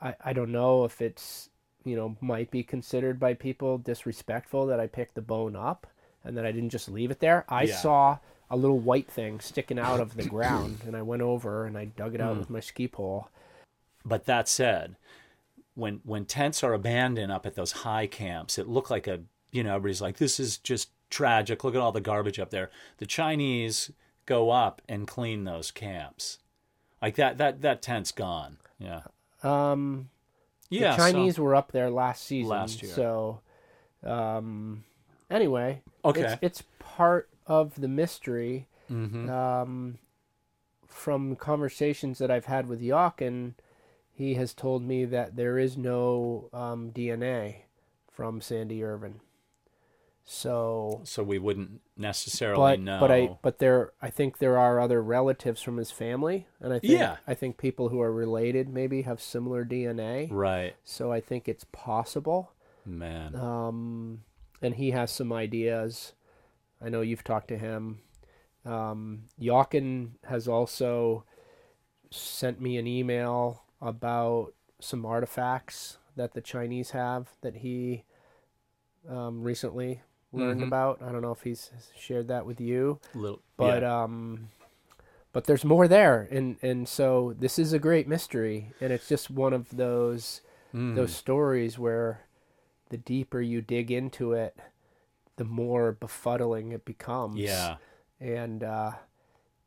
I, 0.00 0.14
I 0.24 0.32
don't 0.32 0.52
know 0.52 0.84
if 0.84 1.00
it's 1.00 1.50
you 1.84 1.96
know 1.96 2.16
might 2.20 2.50
be 2.50 2.62
considered 2.62 3.18
by 3.20 3.32
people 3.34 3.78
disrespectful 3.78 4.66
that 4.66 4.80
I 4.80 4.86
picked 4.86 5.14
the 5.14 5.22
bone 5.22 5.54
up 5.56 5.86
and 6.24 6.36
that 6.36 6.44
I 6.46 6.52
didn't 6.52 6.70
just 6.70 6.88
leave 6.88 7.10
it 7.10 7.20
there. 7.20 7.44
I 7.48 7.62
Yeah. 7.64 7.76
saw 7.76 8.18
a 8.50 8.56
little 8.56 8.78
white 8.78 9.10
thing 9.10 9.40
sticking 9.40 9.78
out 9.78 9.98
of 10.00 10.16
the 10.16 10.24
ground 10.24 10.80
and 10.86 10.96
I 10.96 11.02
went 11.02 11.22
over 11.22 11.64
and 11.66 11.76
I 11.76 11.86
dug 11.86 12.14
it 12.14 12.20
out 12.20 12.34
Hmm. 12.34 12.38
with 12.40 12.50
my 12.50 12.60
ski 12.60 12.86
pole. 12.88 13.28
But 14.04 14.26
that 14.26 14.48
said, 14.48 14.96
when 15.74 16.00
when 16.04 16.24
tents 16.26 16.62
are 16.62 16.72
abandoned 16.72 17.32
up 17.32 17.44
at 17.44 17.54
those 17.56 17.72
high 17.72 18.06
camps, 18.06 18.56
it 18.58 18.68
looked 18.68 18.90
like 18.90 19.06
a 19.06 19.22
you 19.50 19.64
know 19.64 19.74
everybody's 19.76 20.00
like 20.00 20.18
this 20.18 20.38
is 20.38 20.58
just 20.58 20.90
tragic. 21.10 21.64
Look 21.64 21.74
at 21.74 21.80
all 21.80 21.92
the 21.92 22.00
garbage 22.00 22.38
up 22.38 22.50
there. 22.50 22.70
The 22.98 23.06
Chinese 23.06 23.90
go 24.26 24.50
up 24.50 24.80
and 24.88 25.06
clean 25.08 25.44
those 25.44 25.70
camps, 25.70 26.38
like 27.02 27.16
that 27.16 27.38
that 27.38 27.62
that 27.62 27.82
tent's 27.82 28.12
gone. 28.12 28.58
Yeah, 28.78 29.02
Um, 29.42 30.08
yeah. 30.70 30.96
the 30.96 30.96
so- 31.02 31.12
Chinese 31.12 31.38
were 31.38 31.54
up 31.54 31.72
there 31.72 31.90
last 31.90 32.24
season. 32.24 32.48
Last 32.50 32.82
year. 32.82 32.92
So, 32.92 33.40
um, 34.04 34.84
anyway, 35.30 35.82
Okay. 36.04 36.22
it's, 36.22 36.38
it's 36.42 36.62
part 36.78 37.28
of 37.46 37.80
the 37.80 37.88
mystery. 37.88 38.66
Mhm. 38.90 39.28
Um, 39.28 39.98
from 40.86 41.36
conversations 41.36 42.18
that 42.18 42.30
I've 42.30 42.46
had 42.46 42.68
with 42.68 42.80
Jochen, 42.80 43.54
he 44.12 44.34
has 44.34 44.54
told 44.54 44.82
me 44.82 45.04
that 45.04 45.36
there 45.36 45.58
is 45.58 45.76
no 45.76 46.48
um, 46.52 46.90
DNA 46.92 47.64
from 48.10 48.40
Sandy 48.40 48.82
Irvine. 48.82 49.20
So, 50.28 51.02
so 51.04 51.22
we 51.22 51.38
wouldn't 51.38 51.80
necessarily 51.96 52.56
but 52.58 52.80
know. 52.80 52.98
but 52.98 53.12
I 53.12 53.38
but 53.42 53.58
there 53.60 53.92
I 54.02 54.10
think 54.10 54.38
there 54.38 54.58
are 54.58 54.80
other 54.80 55.00
relatives 55.00 55.62
from 55.62 55.76
his 55.76 55.92
family, 55.92 56.48
and 56.60 56.72
I 56.72 56.80
think 56.80 56.92
Yeah. 56.98 57.18
I 57.28 57.34
think 57.34 57.58
people 57.58 57.90
who 57.90 58.00
are 58.00 58.12
related 58.12 58.68
maybe 58.68 59.02
have 59.02 59.20
similar 59.20 59.64
DNA. 59.64 60.26
right, 60.32 60.74
So 60.82 61.12
I 61.12 61.20
think 61.20 61.48
it's 61.48 61.64
possible. 61.70 62.50
man. 62.84 63.36
Um, 63.36 64.22
and 64.62 64.74
he 64.76 64.90
has 64.92 65.10
some 65.12 65.32
ideas. 65.32 66.12
I 66.84 66.88
know 66.88 67.00
you've 67.00 67.24
talked 67.24 67.48
to 67.48 67.58
him. 67.58 68.00
Um, 68.64 69.24
Jochen 69.40 70.16
has 70.24 70.46
also 70.48 71.24
sent 72.10 72.60
me 72.60 72.76
an 72.76 72.86
email 72.86 73.62
about 73.80 74.52
some 74.80 75.04
artifacts 75.06 75.98
that 76.16 76.34
the 76.34 76.40
Chinese 76.40 76.90
have 76.90 77.28
that 77.42 77.56
he 77.56 78.04
um, 79.08 79.42
recently 79.42 80.00
learned 80.32 80.60
Mhm. 80.62 80.66
about. 80.66 81.00
I 81.02 81.12
don't 81.12 81.22
know 81.22 81.30
if 81.32 81.42
he's 81.42 81.70
shared 81.96 82.28
that 82.28 82.44
with 82.46 82.60
you, 82.60 82.98
Little, 83.14 83.40
but 83.56 83.82
yeah. 83.82 84.02
um, 84.02 84.48
but 85.32 85.44
there's 85.44 85.64
more 85.64 85.86
there, 85.86 86.26
and 86.30 86.56
and 86.62 86.88
so 86.88 87.34
this 87.38 87.58
is 87.58 87.72
a 87.72 87.78
great 87.78 88.08
mystery, 88.08 88.72
and 88.80 88.92
it's 88.92 89.08
just 89.08 89.30
one 89.30 89.52
of 89.52 89.76
those 89.76 90.40
Mm. 90.74 90.96
those 90.96 91.14
stories 91.14 91.78
where 91.78 92.22
the 92.90 92.96
deeper 92.98 93.40
you 93.40 93.62
dig 93.62 93.90
into 93.92 94.32
it, 94.32 94.58
the 95.36 95.44
more 95.44 95.92
befuddling 96.00 96.72
it 96.72 96.84
becomes. 96.84 97.70
yeah, 97.70 97.76
And 98.20 98.64
uh, 98.64 98.92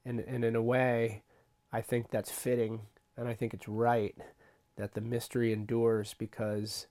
and 0.06 0.20
and 0.22 0.44
in 0.44 0.56
a 0.56 0.62
way, 0.62 1.24
I 1.72 1.82
think 1.82 2.10
that's 2.12 2.32
fitting, 2.32 2.82
and 3.18 3.28
I 3.28 3.34
think 3.34 3.54
it's 3.54 3.68
right 3.68 4.16
that 4.78 4.94
the 4.94 5.02
mystery 5.02 5.54
endures 5.54 6.14
because 6.16 6.88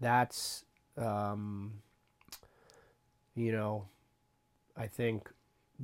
that's 0.00 0.64
um, 0.96 1.82
you 3.34 3.52
know, 3.52 3.86
I 4.76 4.86
think 4.86 5.30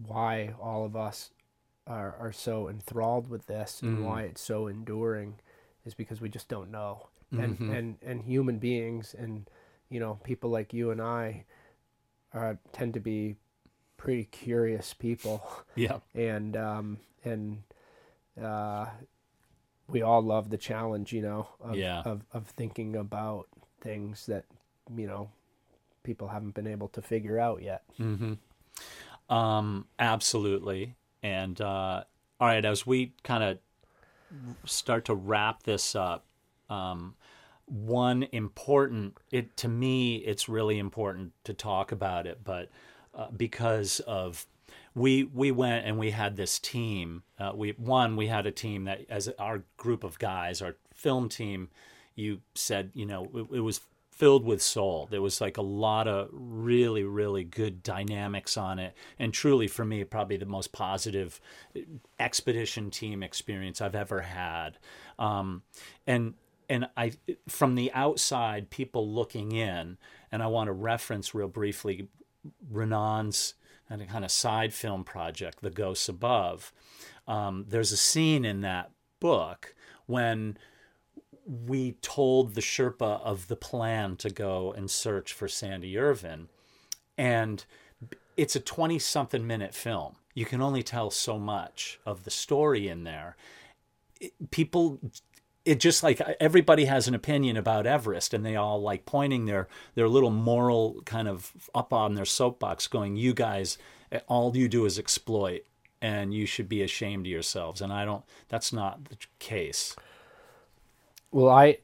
why 0.06 0.54
all 0.60 0.84
of 0.84 0.96
us 0.96 1.30
are 1.86 2.14
are 2.18 2.32
so 2.32 2.68
enthralled 2.68 3.28
with 3.28 3.46
this 3.46 3.82
and 3.82 3.98
Mhm. 3.98 4.00
why 4.00 4.22
it's 4.24 4.40
so 4.40 4.66
enduring 4.68 5.40
is 5.84 5.94
because 5.94 6.20
we 6.20 6.28
just 6.28 6.48
don't 6.48 6.70
know 6.70 7.08
and 7.36 7.60
Mhm. 7.60 7.68
and 7.68 7.98
and 8.02 8.22
human 8.22 8.58
beings 8.58 9.14
and 9.18 9.48
you 9.90 10.00
know 10.00 10.18
people 10.24 10.50
like 10.50 10.72
you 10.74 10.90
and 10.90 11.00
I 11.02 11.44
uh, 12.34 12.54
tend 12.72 12.94
to 12.94 13.00
be 13.00 13.36
pretty 13.96 14.24
curious 14.24 14.94
people 14.94 15.42
yeah, 15.76 15.98
and 16.14 16.56
um 16.56 16.98
and 17.24 17.62
uh 18.42 18.86
we 19.88 20.00
all 20.02 20.22
love 20.22 20.48
the 20.50 20.56
challenge 20.56 21.12
you 21.12 21.20
know 21.22 21.48
of, 21.60 21.76
Yeah. 21.76 22.02
of 22.04 22.22
of 22.32 22.46
thinking 22.48 22.96
about 22.96 23.48
things 23.80 24.26
that 24.26 24.44
you 24.96 25.06
know 25.06 25.30
people 26.02 26.28
haven't 26.28 26.54
been 26.54 26.66
able 26.66 26.88
to 26.88 27.02
figure 27.02 27.38
out 27.38 27.62
yet 27.62 27.82
hmm 27.96 28.34
Um, 29.28 29.86
absolutely. 29.98 30.96
And 31.22 31.60
uh, 31.60 32.04
all 32.40 32.48
right, 32.48 32.64
as 32.64 32.86
we 32.86 33.12
kind 33.22 33.44
of 33.44 33.58
start 34.64 35.04
to 35.06 35.14
wrap 35.14 35.62
this 35.64 35.94
up, 35.94 36.24
um, 36.68 37.14
one 37.70 38.24
important 38.32 39.16
it 39.30 39.56
to 39.58 39.68
me, 39.68 40.16
it's 40.16 40.48
really 40.48 40.78
important 40.78 41.32
to 41.44 41.54
talk 41.54 41.92
about 41.92 42.26
it, 42.26 42.40
but 42.44 42.68
uh, 43.14 43.28
because 43.36 44.00
of 44.00 44.46
we 44.94 45.24
we 45.24 45.50
went 45.50 45.86
and 45.86 45.98
we 45.98 46.10
had 46.10 46.36
this 46.36 46.58
team. 46.58 47.22
Uh, 47.38 47.52
we 47.54 47.70
one 47.70 48.16
we 48.16 48.26
had 48.26 48.46
a 48.46 48.50
team 48.50 48.84
that 48.84 49.06
as 49.08 49.28
our 49.38 49.62
group 49.76 50.04
of 50.04 50.18
guys, 50.18 50.62
our 50.62 50.76
film 50.94 51.28
team. 51.28 51.68
You 52.16 52.40
said 52.54 52.90
you 52.92 53.06
know 53.06 53.30
it, 53.34 53.56
it 53.56 53.60
was 53.60 53.80
filled 54.20 54.44
with 54.44 54.60
soul. 54.60 55.08
There 55.10 55.22
was 55.22 55.40
like 55.40 55.56
a 55.56 55.62
lot 55.62 56.06
of 56.06 56.28
really, 56.30 57.04
really 57.04 57.42
good 57.42 57.82
dynamics 57.82 58.58
on 58.58 58.78
it. 58.78 58.94
And 59.18 59.32
truly, 59.32 59.66
for 59.66 59.82
me, 59.82 60.04
probably 60.04 60.36
the 60.36 60.44
most 60.44 60.72
positive 60.72 61.40
expedition 62.18 62.90
team 62.90 63.22
experience 63.22 63.80
I've 63.80 63.94
ever 63.94 64.20
had. 64.20 64.76
Um, 65.18 65.62
and 66.06 66.34
and 66.70 66.88
I, 66.96 67.12
from 67.48 67.74
the 67.74 67.92
outside, 67.92 68.70
people 68.70 69.12
looking 69.12 69.52
in, 69.52 69.98
and 70.30 70.42
I 70.42 70.46
want 70.46 70.68
to 70.68 70.72
reference 70.72 71.34
real 71.34 71.48
briefly 71.48 72.08
Renan's 72.72 73.54
kind 73.88 74.24
of, 74.24 74.30
side 74.30 74.72
film 74.72 75.02
project, 75.02 75.60
The 75.62 75.70
Ghosts 75.70 76.08
Above. 76.08 76.72
Um, 77.26 77.66
there's 77.68 77.90
a 77.90 77.96
scene 77.96 78.44
in 78.44 78.60
that 78.60 78.92
book 79.18 79.74
when 80.06 80.56
we 81.44 81.92
told 82.02 82.54
the 82.54 82.60
Sherpa 82.60 83.20
of 83.22 83.48
the 83.48 83.56
plan 83.56 84.16
to 84.18 84.30
go 84.30 84.72
and 84.72 84.88
search 84.88 85.32
for 85.32 85.48
Sandy 85.48 85.98
Irvine. 85.98 86.48
And 87.18 87.64
it's 88.36 88.54
a 88.54 88.60
20 88.60 89.00
something 89.00 89.44
minute 89.44 89.74
film. 89.74 90.14
You 90.34 90.44
can 90.44 90.62
only 90.62 90.84
tell 90.84 91.10
so 91.10 91.36
much 91.36 91.98
of 92.06 92.22
the 92.22 92.30
story 92.30 92.86
in 92.86 93.02
there. 93.02 93.36
It- 94.20 94.52
people, 94.52 95.00
it 95.64 95.80
just 95.80 96.02
like 96.02 96.20
everybody 96.40 96.86
has 96.86 97.06
an 97.08 97.14
opinion 97.14 97.56
about 97.56 97.86
Everest 97.86 98.32
and 98.32 98.44
they 98.44 98.56
all 98.56 98.80
like 98.80 99.04
pointing 99.04 99.46
their, 99.46 99.68
their 99.94 100.08
little 100.08 100.30
moral 100.30 101.02
kind 101.04 101.28
of 101.28 101.52
up 101.74 101.92
on 101.92 102.14
their 102.14 102.24
soapbox 102.24 102.86
going, 102.86 103.16
you 103.16 103.34
guys, 103.34 103.78
all 104.26 104.56
you 104.56 104.68
do 104.68 104.86
is 104.86 104.98
exploit 104.98 105.64
and 106.00 106.32
you 106.32 106.46
should 106.46 106.68
be 106.68 106.82
ashamed 106.82 107.26
of 107.26 107.30
yourselves. 107.30 107.80
And 107.80 107.92
I 107.92 108.04
don't, 108.04 108.24
that's 108.48 108.72
not 108.72 109.04
the 109.10 109.16
case. 109.38 109.94
Well, 111.30 111.50
I, 111.50 111.78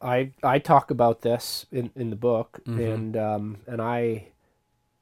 I, 0.00 0.32
I 0.42 0.58
talk 0.58 0.90
about 0.90 1.22
this 1.22 1.66
in, 1.70 1.90
in 1.94 2.10
the 2.10 2.16
book, 2.16 2.60
and 2.66 3.16
um, 3.16 3.58
and 3.68 3.80
I, 3.80 4.26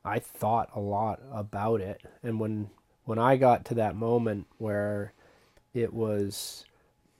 I 0.05 0.19
thought 0.19 0.69
a 0.75 0.81
lot 0.81 1.21
about 1.33 1.81
it, 1.81 2.03
and 2.23 2.39
when 2.39 2.69
when 3.05 3.19
I 3.19 3.37
got 3.37 3.65
to 3.67 3.75
that 3.75 3.97
moment 3.97 4.47
where 4.59 5.15
it 5.73 5.95
was 5.95 6.67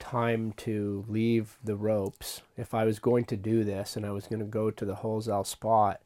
time 0.01 0.53
to 0.57 1.05
leave 1.07 1.57
the 1.63 1.75
ropes. 1.77 2.41
If 2.57 2.73
I 2.73 2.83
was 2.83 2.99
going 2.99 3.23
to 3.25 3.37
do 3.37 3.63
this 3.63 3.95
and 3.95 4.05
I 4.05 4.11
was 4.11 4.27
going 4.27 4.39
to 4.39 4.45
go 4.45 4.69
to 4.71 4.83
the 4.83 4.95
Holzel 4.95 5.45
spot, 5.45 6.01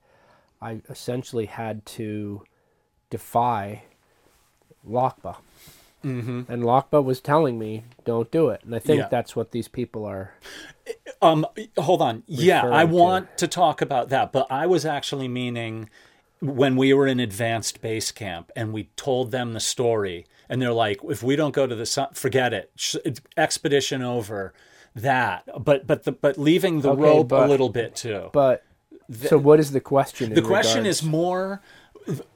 I 0.62 0.82
essentially 0.89 1.46
had 1.48 1.86
to 1.88 2.43
defy 3.10 3.84
Lakpa. 4.88 5.38
Mm-hmm. 6.04 6.43
And 6.52 6.64
Lakpa 6.64 7.04
was 7.04 7.20
telling 7.20 7.58
me, 7.58 7.84
don't 8.04 8.30
do 8.30 8.50
it. 8.50 8.62
And 8.64 8.76
I 8.76 8.80
think 8.80 9.00
Yeah. 9.00 9.08
that's 9.10 9.36
what 9.36 9.52
these 9.52 9.68
people 9.68 10.06
are. 10.06 10.36
Um, 11.22 11.48
hold 11.78 12.02
on. 12.02 12.22
Yeah, 12.28 12.62
I 12.62 12.66
Referring 12.84 12.89
to- 12.89 12.96
want 12.96 13.38
to 13.39 13.48
talk 13.48 13.82
about 13.82 14.10
that, 14.10 14.32
but 14.32 14.46
I 14.52 14.68
was 14.68 14.86
actually 14.86 15.28
meaning 15.28 15.89
when 16.41 16.76
we 16.76 16.93
were 16.93 17.08
in 17.08 17.20
advanced 17.20 17.82
base 17.82 18.12
camp 18.12 18.52
and 18.56 18.72
we 18.72 18.89
told 18.96 19.32
them 19.32 19.54
the 19.54 19.60
story, 19.60 20.28
and 20.50 20.62
they're 20.62 20.74
like, 20.74 21.00
"If 21.04 21.24
we 21.24 21.36
don't 21.36 21.54
go 21.54 21.68
to 21.68 21.76
the 21.76 21.86
sun, 21.86 22.10
forget 22.14 22.54
it. 22.54 22.72
Expedition 23.38 24.02
over." 24.02 24.54
That, 24.96 25.43
but 25.64 25.86
but 25.86 26.04
the 26.04 26.14
but 26.14 26.38
leaving 26.38 26.82
the 26.82 26.91
Okay, 26.91 27.02
rope 27.02 27.32
a 27.32 27.48
little 27.48 27.70
bit 27.70 27.96
too. 27.96 28.30
But 28.32 28.64
so 29.12 29.38
what 29.38 29.60
is 29.60 29.72
the 29.72 29.82
question? 29.82 30.34
the 30.34 30.41
question 30.41 30.86
is 30.86 31.04
more. 31.04 31.62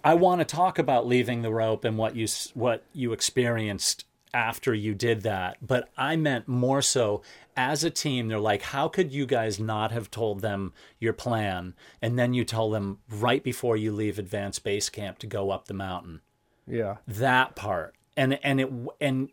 I 0.03 0.15
want 0.15 0.39
to 0.41 0.45
talk 0.45 0.79
about 0.79 1.05
leaving 1.07 1.41
the 1.41 1.51
rope 1.53 1.85
and 1.85 1.97
what 1.97 2.15
you 2.15 2.27
what 2.55 2.83
you 2.91 3.13
experienced 3.13 4.05
after 4.33 4.73
you 4.73 4.93
did 4.93 5.21
that, 5.21 5.57
but 5.61 5.89
I 5.97 6.15
meant 6.15 6.47
more 6.47 6.81
so 6.81 7.21
as 7.55 7.83
a 7.83 7.89
team. 7.89 8.27
They're 8.27 8.39
like, 8.39 8.61
how 8.61 8.87
could 8.87 9.11
you 9.11 9.25
guys 9.25 9.59
not 9.59 9.91
have 9.91 10.11
told 10.11 10.41
them 10.41 10.73
your 10.99 11.13
plan, 11.13 11.75
and 12.01 12.17
then 12.19 12.33
you 12.33 12.43
tell 12.43 12.69
them 12.69 12.99
right 13.09 13.43
before 13.43 13.77
you 13.77 13.91
leave 13.91 14.19
advanced 14.19 14.63
base 14.63 14.89
camp 14.89 15.17
to 15.19 15.27
go 15.27 15.49
up 15.51 15.67
the 15.67 15.73
mountain? 15.73 16.21
yeah. 16.67 16.97
That 17.07 17.55
part, 17.55 17.95
and 18.19 18.37
and 18.43 18.59
it 18.59 18.69
and 18.99 19.29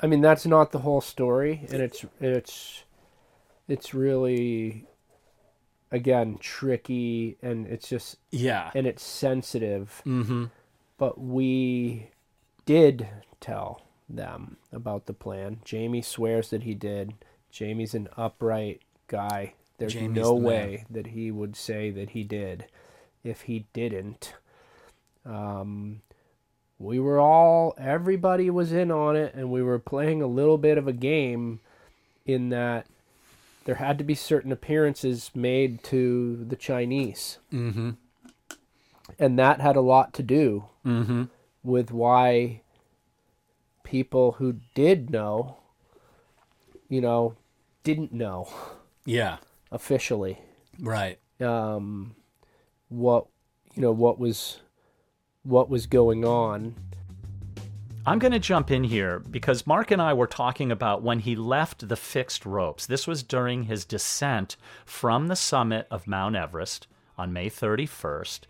I 0.00 0.06
mean, 0.08 0.20
that's 0.20 0.44
not 0.44 0.72
the 0.72 0.80
whole 0.80 1.00
story, 1.00 1.64
and 1.70 1.80
it's 1.80 2.04
it's 2.20 2.84
it's 3.68 3.94
really 3.94 4.86
again 5.90 6.36
tricky, 6.40 7.38
and 7.40 7.66
it's 7.66 7.88
just 7.88 8.16
yeah, 8.30 8.70
and 8.74 8.86
it's 8.86 9.04
sensitive. 9.04 10.02
mm-hmm. 10.04 10.46
But 10.98 11.20
we 11.20 12.10
did 12.64 13.08
tell 13.40 13.82
them 14.08 14.56
about 14.72 15.06
the 15.06 15.12
plan. 15.12 15.60
Jamie 15.64 16.02
swears 16.02 16.50
that 16.50 16.64
he 16.64 16.74
did. 16.74 17.14
Jamie's 17.50 17.94
an 17.94 18.08
upright 18.16 18.82
guy. 19.06 19.54
There's 19.78 19.92
Jamie's 19.92 20.16
no 20.16 20.28
the 20.28 20.34
way 20.34 20.84
that 20.90 21.08
he 21.08 21.30
would 21.30 21.54
say 21.54 21.90
that 21.90 22.10
he 22.10 22.24
did 22.24 22.66
if 23.22 23.42
he 23.42 23.66
didn't. 23.72 24.34
Um, 25.24 26.00
we 26.78 26.98
were 26.98 27.18
all, 27.18 27.74
everybody 27.78 28.50
was 28.50 28.72
in 28.72 28.90
on 28.90 29.16
it, 29.16 29.34
and 29.34 29.50
we 29.50 29.62
were 29.62 29.78
playing 29.78 30.20
a 30.22 30.26
little 30.26 30.58
bit 30.58 30.76
of 30.78 30.86
a 30.86 30.92
game 30.92 31.60
in 32.24 32.50
that 32.50 32.86
there 33.64 33.76
had 33.76 33.98
to 33.98 34.04
be 34.04 34.14
certain 34.14 34.52
appearances 34.52 35.30
made 35.34 35.82
to 35.84 36.44
the 36.48 36.56
Chinese. 36.56 37.38
Mm-hmm. 37.52 37.90
And 39.18 39.38
that 39.38 39.60
had 39.60 39.76
a 39.76 39.80
lot 39.80 40.12
to 40.14 40.22
do 40.22 40.66
Mm-hmm. 40.84 41.24
with 41.64 41.90
why 41.90 42.60
people 43.82 44.32
who 44.32 44.56
did 44.74 45.10
know, 45.10 45.56
you 46.88 47.00
know, 47.00 47.34
didn't 47.82 48.12
know 48.12 48.48
yeah, 49.04 49.38
officially 49.72 50.38
right. 50.80 51.18
um, 51.40 52.14
what 52.88 53.26
you 53.74 53.82
know 53.82 53.90
what 53.92 54.18
was 54.18 54.60
what 55.46 55.70
was 55.70 55.86
going 55.86 56.24
on. 56.24 56.74
I'm 58.04 58.18
going 58.20 58.32
to 58.32 58.38
jump 58.38 58.70
in 58.70 58.84
here 58.84 59.18
because 59.18 59.66
Mark 59.66 59.90
and 59.90 60.00
I 60.00 60.12
were 60.12 60.28
talking 60.28 60.70
about 60.70 61.02
when 61.02 61.20
he 61.20 61.34
left 61.34 61.88
the 61.88 61.96
fixed 61.96 62.46
ropes. 62.46 62.86
This 62.86 63.06
was 63.06 63.22
during 63.22 63.64
his 63.64 63.84
descent 63.84 64.56
from 64.84 65.26
the 65.26 65.34
summit 65.34 65.88
of 65.90 66.06
Mount 66.06 66.36
Everest 66.36 66.86
on 67.18 67.32
May 67.32 67.50
31st, 67.50 68.40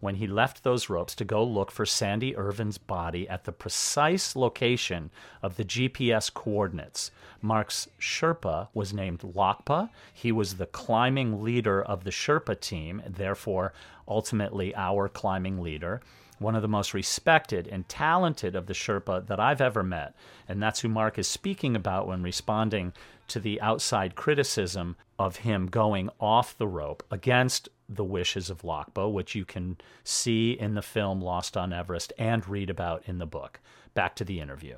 when 0.00 0.16
he 0.16 0.26
left 0.26 0.64
those 0.64 0.90
ropes 0.90 1.14
to 1.14 1.24
go 1.24 1.42
look 1.42 1.70
for 1.70 1.86
Sandy 1.86 2.36
Irvine's 2.36 2.76
body 2.76 3.26
at 3.26 3.44
the 3.44 3.52
precise 3.52 4.36
location 4.36 5.10
of 5.42 5.56
the 5.56 5.64
GPS 5.64 6.32
coordinates. 6.32 7.10
Mark's 7.40 7.88
Sherpa 7.98 8.68
was 8.74 8.92
named 8.92 9.20
Lakpa. 9.20 9.88
He 10.12 10.30
was 10.30 10.56
the 10.56 10.66
climbing 10.66 11.42
leader 11.42 11.82
of 11.82 12.04
the 12.04 12.10
Sherpa 12.10 12.60
team, 12.60 13.02
therefore, 13.06 13.72
ultimately, 14.06 14.74
our 14.74 15.08
climbing 15.08 15.62
leader 15.62 16.02
one 16.38 16.54
of 16.54 16.62
the 16.62 16.68
most 16.68 16.92
respected 16.94 17.66
and 17.66 17.88
talented 17.88 18.54
of 18.54 18.66
the 18.66 18.72
Sherpa 18.74 19.26
that 19.26 19.40
I've 19.40 19.60
ever 19.60 19.82
met. 19.82 20.14
And 20.48 20.62
that's 20.62 20.80
who 20.80 20.88
Mark 20.88 21.18
is 21.18 21.26
speaking 21.26 21.74
about 21.74 22.06
when 22.06 22.22
responding 22.22 22.92
to 23.28 23.40
the 23.40 23.60
outside 23.60 24.14
criticism 24.14 24.96
of 25.18 25.36
him 25.36 25.66
going 25.66 26.10
off 26.20 26.56
the 26.58 26.68
rope 26.68 27.02
against 27.10 27.68
the 27.88 28.04
wishes 28.04 28.50
of 28.50 28.62
Lakpa, 28.62 29.10
which 29.10 29.34
you 29.34 29.44
can 29.44 29.76
see 30.04 30.52
in 30.52 30.74
the 30.74 30.82
film 30.82 31.20
Lost 31.20 31.56
on 31.56 31.72
Everest 31.72 32.12
and 32.18 32.46
read 32.48 32.68
about 32.70 33.02
in 33.06 33.18
the 33.18 33.26
book. 33.26 33.60
Back 33.94 34.14
to 34.16 34.24
the 34.24 34.40
interview. 34.40 34.76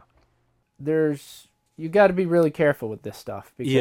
There's 0.79 1.49
you 1.77 1.89
got 1.89 2.07
to 2.09 2.13
be 2.13 2.27
really 2.27 2.51
careful 2.51 2.89
with 2.89 3.03
this 3.03 3.17
stuff 3.17 3.53
because 3.57 3.73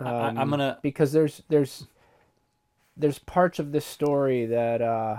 I, 0.00 0.04
I- 0.04 0.28
I'm 0.28 0.50
gonna. 0.50 0.78
because 0.82 1.12
there's 1.12 1.42
there's 1.48 1.86
there's 2.96 3.18
parts 3.18 3.58
of 3.58 3.72
this 3.72 3.84
story 3.86 4.46
that 4.46 4.82
uh, 4.82 5.16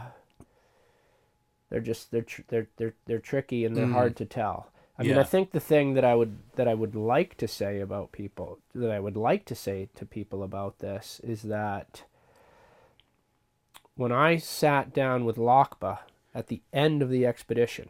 they're 1.74 1.82
just 1.82 2.12
they're 2.12 2.22
tr- 2.22 2.44
they're 2.50 2.68
they're 2.78 2.94
they're 3.08 3.18
tricky 3.20 3.66
and 3.66 3.76
they're 3.76 3.88
hard 3.88 4.16
to 4.18 4.26
tell. 4.26 4.70
I 5.00 5.02
mean, 5.02 5.18
I 5.18 5.24
think 5.24 5.52
the 5.52 5.60
thing 5.60 5.96
that 5.96 6.06
I 6.06 6.14
would 6.14 6.38
that 6.56 6.68
I 6.68 6.76
would 6.76 6.94
like 6.96 7.36
to 7.38 7.48
say 7.48 7.80
about 7.80 8.12
people 8.12 8.60
that 8.76 8.92
I 8.92 9.00
would 9.00 9.18
like 9.18 9.44
to 9.46 9.56
say 9.56 9.90
to 9.96 10.06
people 10.06 10.44
about 10.44 10.78
this 10.80 11.20
is 11.24 11.42
that 11.44 12.04
when 13.96 14.12
I 14.12 14.38
sat 14.38 14.94
down 14.94 15.26
with 15.26 15.38
Lakpa 15.38 16.00
at 16.36 16.46
the 16.48 16.62
end 16.72 17.02
of 17.02 17.10
the 17.10 17.26
expedition, 17.26 17.90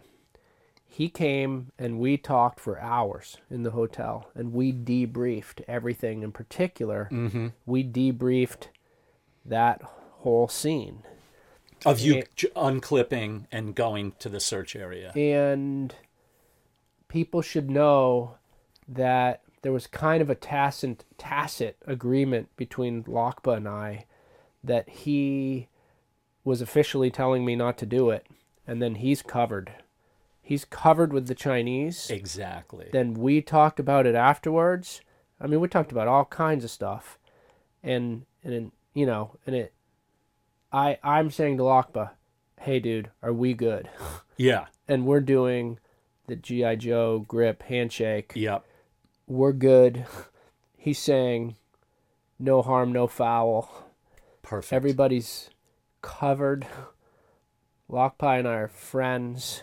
he 0.85 1.09
came 1.09 1.71
and 1.77 1.99
we 1.99 2.15
talked 2.17 2.61
for 2.61 2.79
hours 2.79 3.35
in 3.49 3.63
the 3.63 3.71
hotel 3.71 4.29
and 4.33 4.53
we 4.53 4.71
debriefed 4.71 5.61
everything 5.67 6.23
in 6.23 6.31
particular 6.31 7.09
Mm-hmm. 7.11 7.47
we 7.65 7.83
debriefed 7.83 8.67
that 9.45 9.81
whole 10.23 10.47
scene 10.47 11.03
Of 11.85 11.99
you 11.99 12.23
j- 12.35 12.49
unclipping 12.55 13.47
and 13.51 13.75
going 13.75 14.13
to 14.19 14.29
the 14.29 14.39
search 14.39 14.75
area. 14.75 15.11
and 15.15 15.93
people 17.07 17.41
should 17.41 17.69
know 17.69 18.35
that 18.87 19.41
there 19.61 19.71
was 19.71 19.87
kind 19.87 20.21
of 20.21 20.29
a 20.29 20.35
tacit 20.35 21.03
tacit 21.17 21.77
agreement 21.85 22.49
between 22.57 23.03
Lakpa 23.03 23.55
and 23.57 23.67
I 23.67 24.05
that 24.63 24.89
he 24.89 25.67
was 26.43 26.61
officially 26.61 27.09
telling 27.11 27.45
me 27.45 27.55
not 27.55 27.77
to 27.77 27.85
do 27.85 28.09
it 28.09 28.25
and 28.67 28.81
then 28.81 28.95
he's 28.95 29.21
covered 29.21 29.71
he's 30.41 30.65
covered 30.65 31.13
with 31.13 31.27
the 31.27 31.35
Chinese 31.35 32.09
Exactly. 32.09 32.89
then 32.91 33.13
we 33.13 33.41
talked 33.41 33.79
about 33.79 34.05
it 34.05 34.15
afterwards. 34.15 35.01
I 35.39 35.47
mean, 35.47 35.59
we 35.59 35.67
talked 35.67 35.91
about 35.91 36.07
all 36.07 36.25
kinds 36.25 36.63
of 36.63 36.71
stuff, 36.71 37.17
and 37.81 38.25
and 38.43 38.71
you 38.93 39.05
know, 39.05 39.37
and 39.45 39.55
it. 39.55 39.73
I 40.73 40.97
I'm 41.03 41.29
saying 41.31 41.57
to 41.57 41.63
Lakpa, 41.63 42.11
hey 42.59 42.79
dude, 42.79 43.11
are 43.21 43.33
we 43.33 43.53
good? 43.53 43.89
Yeah. 44.35 44.65
And 44.87 45.05
we're 45.05 45.19
doing 45.21 45.77
the 46.25 46.35
GI 46.35 46.77
Joe 46.77 47.19
grip 47.27 47.61
handshake. 47.61 48.31
Yep. 48.35 48.65
We're 49.27 49.53
good. 49.53 50.07
He's 50.75 50.97
saying, 50.97 51.55
no 52.39 52.63
harm, 52.63 52.91
no 52.91 53.05
foul. 53.05 53.69
Perfect. 54.41 54.73
Everybody's 54.73 55.51
covered. 56.01 56.65
Lakpa 57.89 58.39
and 58.39 58.47
I 58.47 58.53
are 58.55 58.67
friends. 58.67 59.61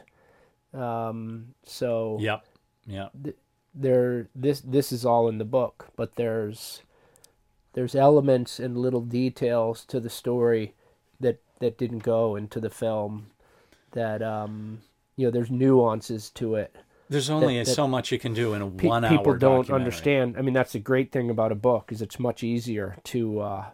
Um, 0.72 1.54
so 1.64 2.16
Yep. 2.20 2.44
Yep. 2.86 3.12
there 3.74 4.28
this 4.36 4.60
this 4.60 4.92
is 4.92 5.04
all 5.04 5.28
in 5.28 5.38
the 5.38 5.44
book 5.44 5.88
but 5.96 6.14
there's 6.14 6.82
there's 7.72 7.96
elements 7.96 8.60
and 8.60 8.78
little 8.78 9.00
details 9.02 9.84
to 9.86 9.98
the 9.98 10.08
story 10.10 10.74
that 11.20 11.40
that 11.60 11.76
didn't 11.78 12.00
go 12.02 12.36
into 12.36 12.60
the 12.60 12.70
film 12.70 13.26
that 13.92 14.22
um 14.22 14.80
you 15.16 15.26
know 15.26 15.30
there's 15.30 15.50
nuances 15.50 16.30
to 16.30 16.54
it 16.54 16.74
There's 17.08 17.28
only 17.30 17.58
that- 17.58 17.66
so 17.66 17.86
much 17.88 18.10
you 18.12 18.18
can 18.18 18.32
do 18.34 18.54
in 18.54 18.62
a 18.62 18.68
Pe- 18.70 18.88
one 18.88 19.04
hour 19.04 19.10
people 19.16 19.34
don't 19.36 19.70
understand 19.70 20.36
i 20.38 20.42
mean 20.42 20.54
that's 20.54 20.72
the 20.72 20.78
great 20.78 21.12
thing 21.12 21.28
about 21.30 21.52
a 21.52 21.56
book 21.56 21.92
is 21.92 22.00
it's 22.02 22.18
much 22.18 22.42
easier 22.42 22.96
to 23.04 23.40
uh 23.40 23.64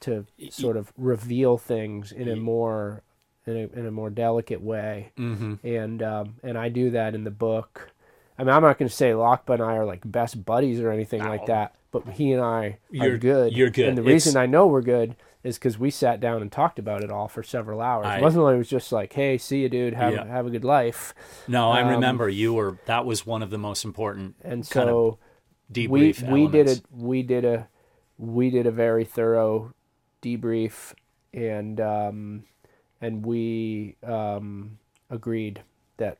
to 0.00 0.26
sort 0.50 0.76
of 0.76 0.92
reveal 0.98 1.56
things 1.56 2.12
in 2.12 2.28
a 2.28 2.36
more 2.36 3.02
in 3.46 3.56
a, 3.56 3.78
in 3.78 3.86
a 3.86 3.90
more 3.90 4.10
delicate 4.10 4.60
way 4.60 5.12
Mm-hmm. 5.18 5.66
and 5.66 6.02
um, 6.02 6.34
and 6.42 6.58
I 6.58 6.68
do 6.68 6.90
that 6.90 7.14
in 7.14 7.22
the 7.24 7.30
book. 7.30 7.90
I 8.38 8.42
mean, 8.44 8.52
I'm 8.52 8.60
not 8.60 8.76
going 8.76 8.88
to 8.88 8.94
say 8.94 9.12
Lakpa 9.12 9.54
and 9.54 9.62
I 9.62 9.76
are 9.76 9.86
like 9.86 10.02
best 10.04 10.44
buddies 10.44 10.80
or 10.80 10.90
anything 10.90 11.22
like 11.24 11.46
that, 11.46 11.74
but 11.92 12.06
he 12.08 12.32
and 12.32 12.42
I 12.42 12.64
are 12.66 13.06
You're- 13.06 13.18
good. 13.18 13.52
you're 13.54 13.70
good. 13.70 13.88
And 13.88 13.96
the 13.96 14.02
It's- 14.02 14.12
reason 14.26 14.36
I 14.36 14.44
know 14.46 14.66
we're 14.66 14.82
good 14.82 15.16
is 15.46 15.58
because 15.58 15.78
we 15.78 15.90
sat 15.90 16.20
down 16.20 16.42
and 16.42 16.50
talked 16.50 16.78
about 16.78 17.02
it 17.04 17.10
all 17.10 17.28
for 17.28 17.42
several 17.42 17.80
hours. 17.80 18.06
I- 18.06 18.18
it 18.18 18.22
wasn't 18.22 18.44
like 18.44 18.54
it 18.54 18.58
was 18.58 18.68
just 18.68 18.90
like, 18.92 19.12
"Hey, 19.12 19.38
see 19.38 19.62
you, 19.62 19.68
dude. 19.68 19.94
Have 19.94 20.12
Yeah. 20.14 20.26
have 20.26 20.46
a 20.46 20.50
good 20.50 20.64
life." 20.64 21.14
No, 21.46 21.70
I 21.70 21.82
Um, 21.82 21.88
remember 21.88 22.28
you 22.28 22.52
were. 22.54 22.78
That 22.86 23.04
was 23.06 23.26
one 23.26 23.42
of 23.42 23.50
the 23.50 23.58
most 23.58 23.84
important 23.84 24.34
And 24.42 24.66
so 24.66 25.18
debrief 25.72 26.22
we 26.30 26.44
we 26.46 26.48
did 26.48 26.68
a 26.68 26.76
we 26.94 27.22
did 27.22 27.44
a 27.44 27.68
we 28.18 28.50
did 28.50 28.66
a 28.66 28.70
very 28.70 29.04
thorough 29.04 29.72
debrief, 30.22 30.94
and 31.34 31.80
um, 31.80 32.44
and 33.00 33.24
we 33.24 33.96
um, 34.02 34.78
agreed 35.10 35.62
that 35.98 36.18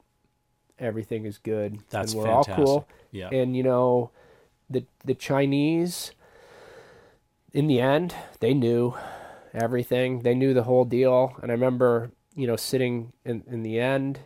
everything 0.78 1.24
is 1.24 1.38
good 1.38 1.78
That's 1.90 2.12
and 2.12 2.20
we're 2.20 2.26
fantastic. 2.28 2.58
all 2.58 2.64
cool. 2.66 2.88
Yeah. 3.12 3.30
And 3.30 3.56
you 3.56 3.62
know, 3.62 4.10
the 4.68 4.84
the 5.04 5.14
Chinese, 5.14 6.12
in 7.56 7.66
the 7.68 7.80
end, 7.80 8.14
they 8.40 8.52
knew 8.54 8.94
everything. 9.54 10.20
They 10.22 10.34
knew 10.34 10.52
the 10.54 10.64
whole 10.64 10.84
deal. 10.84 11.34
And 11.42 11.50
I 11.50 11.54
remember, 11.54 12.10
you 12.34 12.46
know, 12.46 12.56
sitting 12.56 13.12
in 13.24 13.42
in 13.46 13.62
the 13.62 13.80
end, 13.80 14.20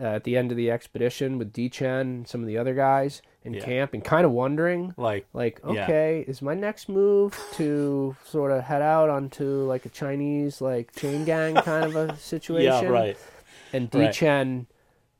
uh, 0.00 0.04
at 0.16 0.24
the 0.24 0.36
end 0.38 0.50
of 0.50 0.56
the 0.56 0.70
expedition 0.70 1.36
with 1.38 1.52
D 1.52 1.68
Chen 1.68 2.00
and 2.06 2.28
some 2.28 2.40
of 2.40 2.46
the 2.46 2.56
other 2.56 2.74
guys 2.74 3.20
in 3.44 3.54
Yeah. 3.54 3.64
camp, 3.64 3.92
and 3.92 4.02
kind 4.02 4.24
of 4.24 4.32
wondering, 4.32 4.94
like 4.96 5.26
like, 5.34 5.60
Yeah. 5.64 5.84
okay, 5.84 6.24
is 6.26 6.40
my 6.40 6.54
next 6.54 6.88
move 6.88 7.38
to 7.52 8.16
sort 8.24 8.50
of 8.52 8.64
head 8.64 8.82
out 8.82 9.10
onto 9.10 9.64
like 9.72 9.84
a 9.84 9.90
Chinese 9.90 10.60
like 10.62 10.94
chain 10.96 11.24
gang 11.24 11.60
kind 11.60 11.84
of 11.86 11.94
a 11.96 12.16
situation? 12.34 12.84
yeah, 12.86 12.90
right. 12.90 13.18
And 13.74 13.90
D 13.90 13.98
Right. 13.98 14.12
Chen 14.14 14.66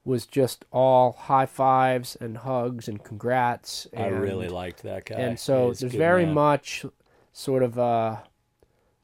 was 0.04 0.26
just 0.26 0.64
all 0.72 1.12
high 1.12 1.46
fives 1.46 2.16
and 2.16 2.38
hugs 2.38 2.88
and 2.88 3.04
congrats. 3.04 3.86
I 3.96 4.08
really 4.08 4.48
liked 4.48 4.82
that 4.84 5.04
guy. 5.04 5.16
and 5.16 5.38
so 5.38 5.68
He's 5.68 5.80
there's 5.80 5.94
very 5.94 6.24
man. 6.24 6.34
much 6.34 6.84
sort 7.32 7.62
of 7.62 7.78
a, 7.78 8.24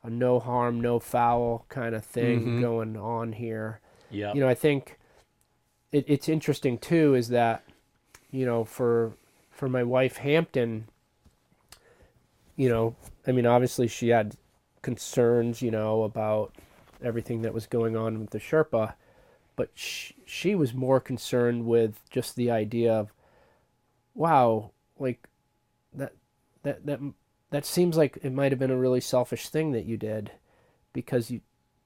a 0.03 0.11
no 0.11 0.41
harm, 0.41 0.81
no 0.81 0.99
foul 0.99 1.67
kind 1.69 1.95
of 1.95 2.05
thing 2.05 2.57
Mhm. 2.57 2.61
going 2.61 2.97
on 2.97 3.33
here. 3.33 3.81
Yeah. 4.11 4.33
You 4.35 4.41
know, 4.41 4.49
I 4.49 4.55
think 4.55 4.99
it, 5.93 6.05
it's 6.09 6.29
interesting 6.29 6.79
too 6.79 7.15
is 7.15 7.29
that, 7.29 7.65
you 8.31 8.47
know, 8.47 8.65
for 8.65 9.13
for 9.51 9.69
my 9.69 9.83
wife 9.83 10.19
Hampton, 10.19 10.89
you 12.57 12.69
know, 12.69 12.95
I 13.27 13.33
mean, 13.33 13.47
obviously 13.47 13.89
she 13.89 14.09
had 14.09 14.37
concerns, 14.83 15.63
you 15.63 15.71
know, 15.71 16.03
about 16.03 16.55
everything 17.03 17.43
that 17.43 17.55
was 17.55 17.67
going 17.67 17.97
on 17.97 18.19
with 18.21 18.31
the 18.31 18.39
Sherpa, 18.39 18.95
but 19.57 19.71
she, 19.75 20.15
she 20.27 20.55
was 20.55 20.75
more 20.75 21.01
concerned 21.01 21.67
with 21.67 22.01
just 22.11 22.37
the 22.37 22.51
idea 22.51 22.93
of, 22.93 23.13
wow, 24.15 24.71
like 24.99 25.29
that 25.95 26.13
that 26.63 26.87
that 26.87 27.01
that 27.51 27.65
seems 27.67 27.97
like 27.97 28.19
it 28.23 28.33
might 28.33 28.53
have 28.53 28.59
been 28.59 28.71
a 28.71 28.77
really 28.77 29.01
selfish 29.01 29.49
thing 29.49 29.73
that 29.73 29.85
you 29.87 29.97
did, 29.97 30.33
because 30.93 31.31
you 31.31 31.41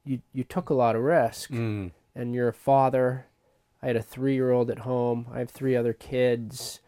you 0.05 0.21
you 0.33 0.43
took 0.45 0.69
a 0.71 0.75
lot 0.75 0.97
of 0.97 1.03
risk, 1.03 1.51
Mm, 1.51 1.93
and 2.15 2.35
you're 2.35 2.49
a 2.49 2.53
father. 2.55 3.27
I 3.83 3.87
had 3.87 3.97
a 3.97 4.03
three 4.03 4.35
year 4.35 4.51
old 4.51 4.71
at 4.71 4.81
home. 4.81 5.27
I 5.33 5.39
have 5.41 5.51
three 5.51 5.77
other 5.77 5.93
kids. 5.93 6.81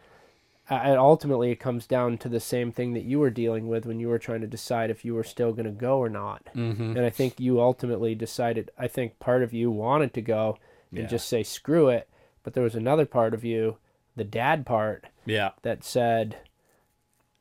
And 0.71 0.99
ultimately, 0.99 1.51
it 1.51 1.57
comes 1.61 1.87
down 1.87 2.17
to 2.19 2.29
the 2.29 2.41
same 2.41 2.73
thing 2.73 2.95
that 2.95 3.03
you 3.05 3.19
were 3.19 3.29
dealing 3.29 3.69
with 3.69 3.85
when 3.85 4.01
you 4.01 4.09
were 4.09 4.19
trying 4.19 4.41
to 4.41 4.47
decide 4.47 4.89
if 4.91 5.05
you 5.05 5.15
were 5.15 5.23
still 5.23 5.53
going 5.53 5.67
to 5.67 5.71
go 5.71 5.99
or 5.99 6.09
not. 6.09 6.47
mhm. 6.55 6.97
And 6.97 7.01
I 7.01 7.11
think 7.11 7.39
you 7.39 7.61
ultimately 7.61 8.15
decided, 8.15 8.71
I 8.79 8.89
think 8.89 9.19
part 9.19 9.43
of 9.43 9.53
you 9.53 9.71
wanted 9.71 10.15
to 10.15 10.23
go 10.23 10.57
and 10.91 11.01
Yeah. 11.01 11.07
just 11.07 11.29
say, 11.29 11.43
screw 11.43 11.89
it. 11.91 12.09
But 12.43 12.55
there 12.55 12.63
was 12.65 12.75
another 12.75 13.05
part 13.05 13.35
of 13.35 13.45
you, 13.45 13.77
the 14.17 14.25
dad 14.25 14.65
part, 14.65 15.05
Yeah. 15.27 15.51
that 15.63 15.85
said, 15.85 16.39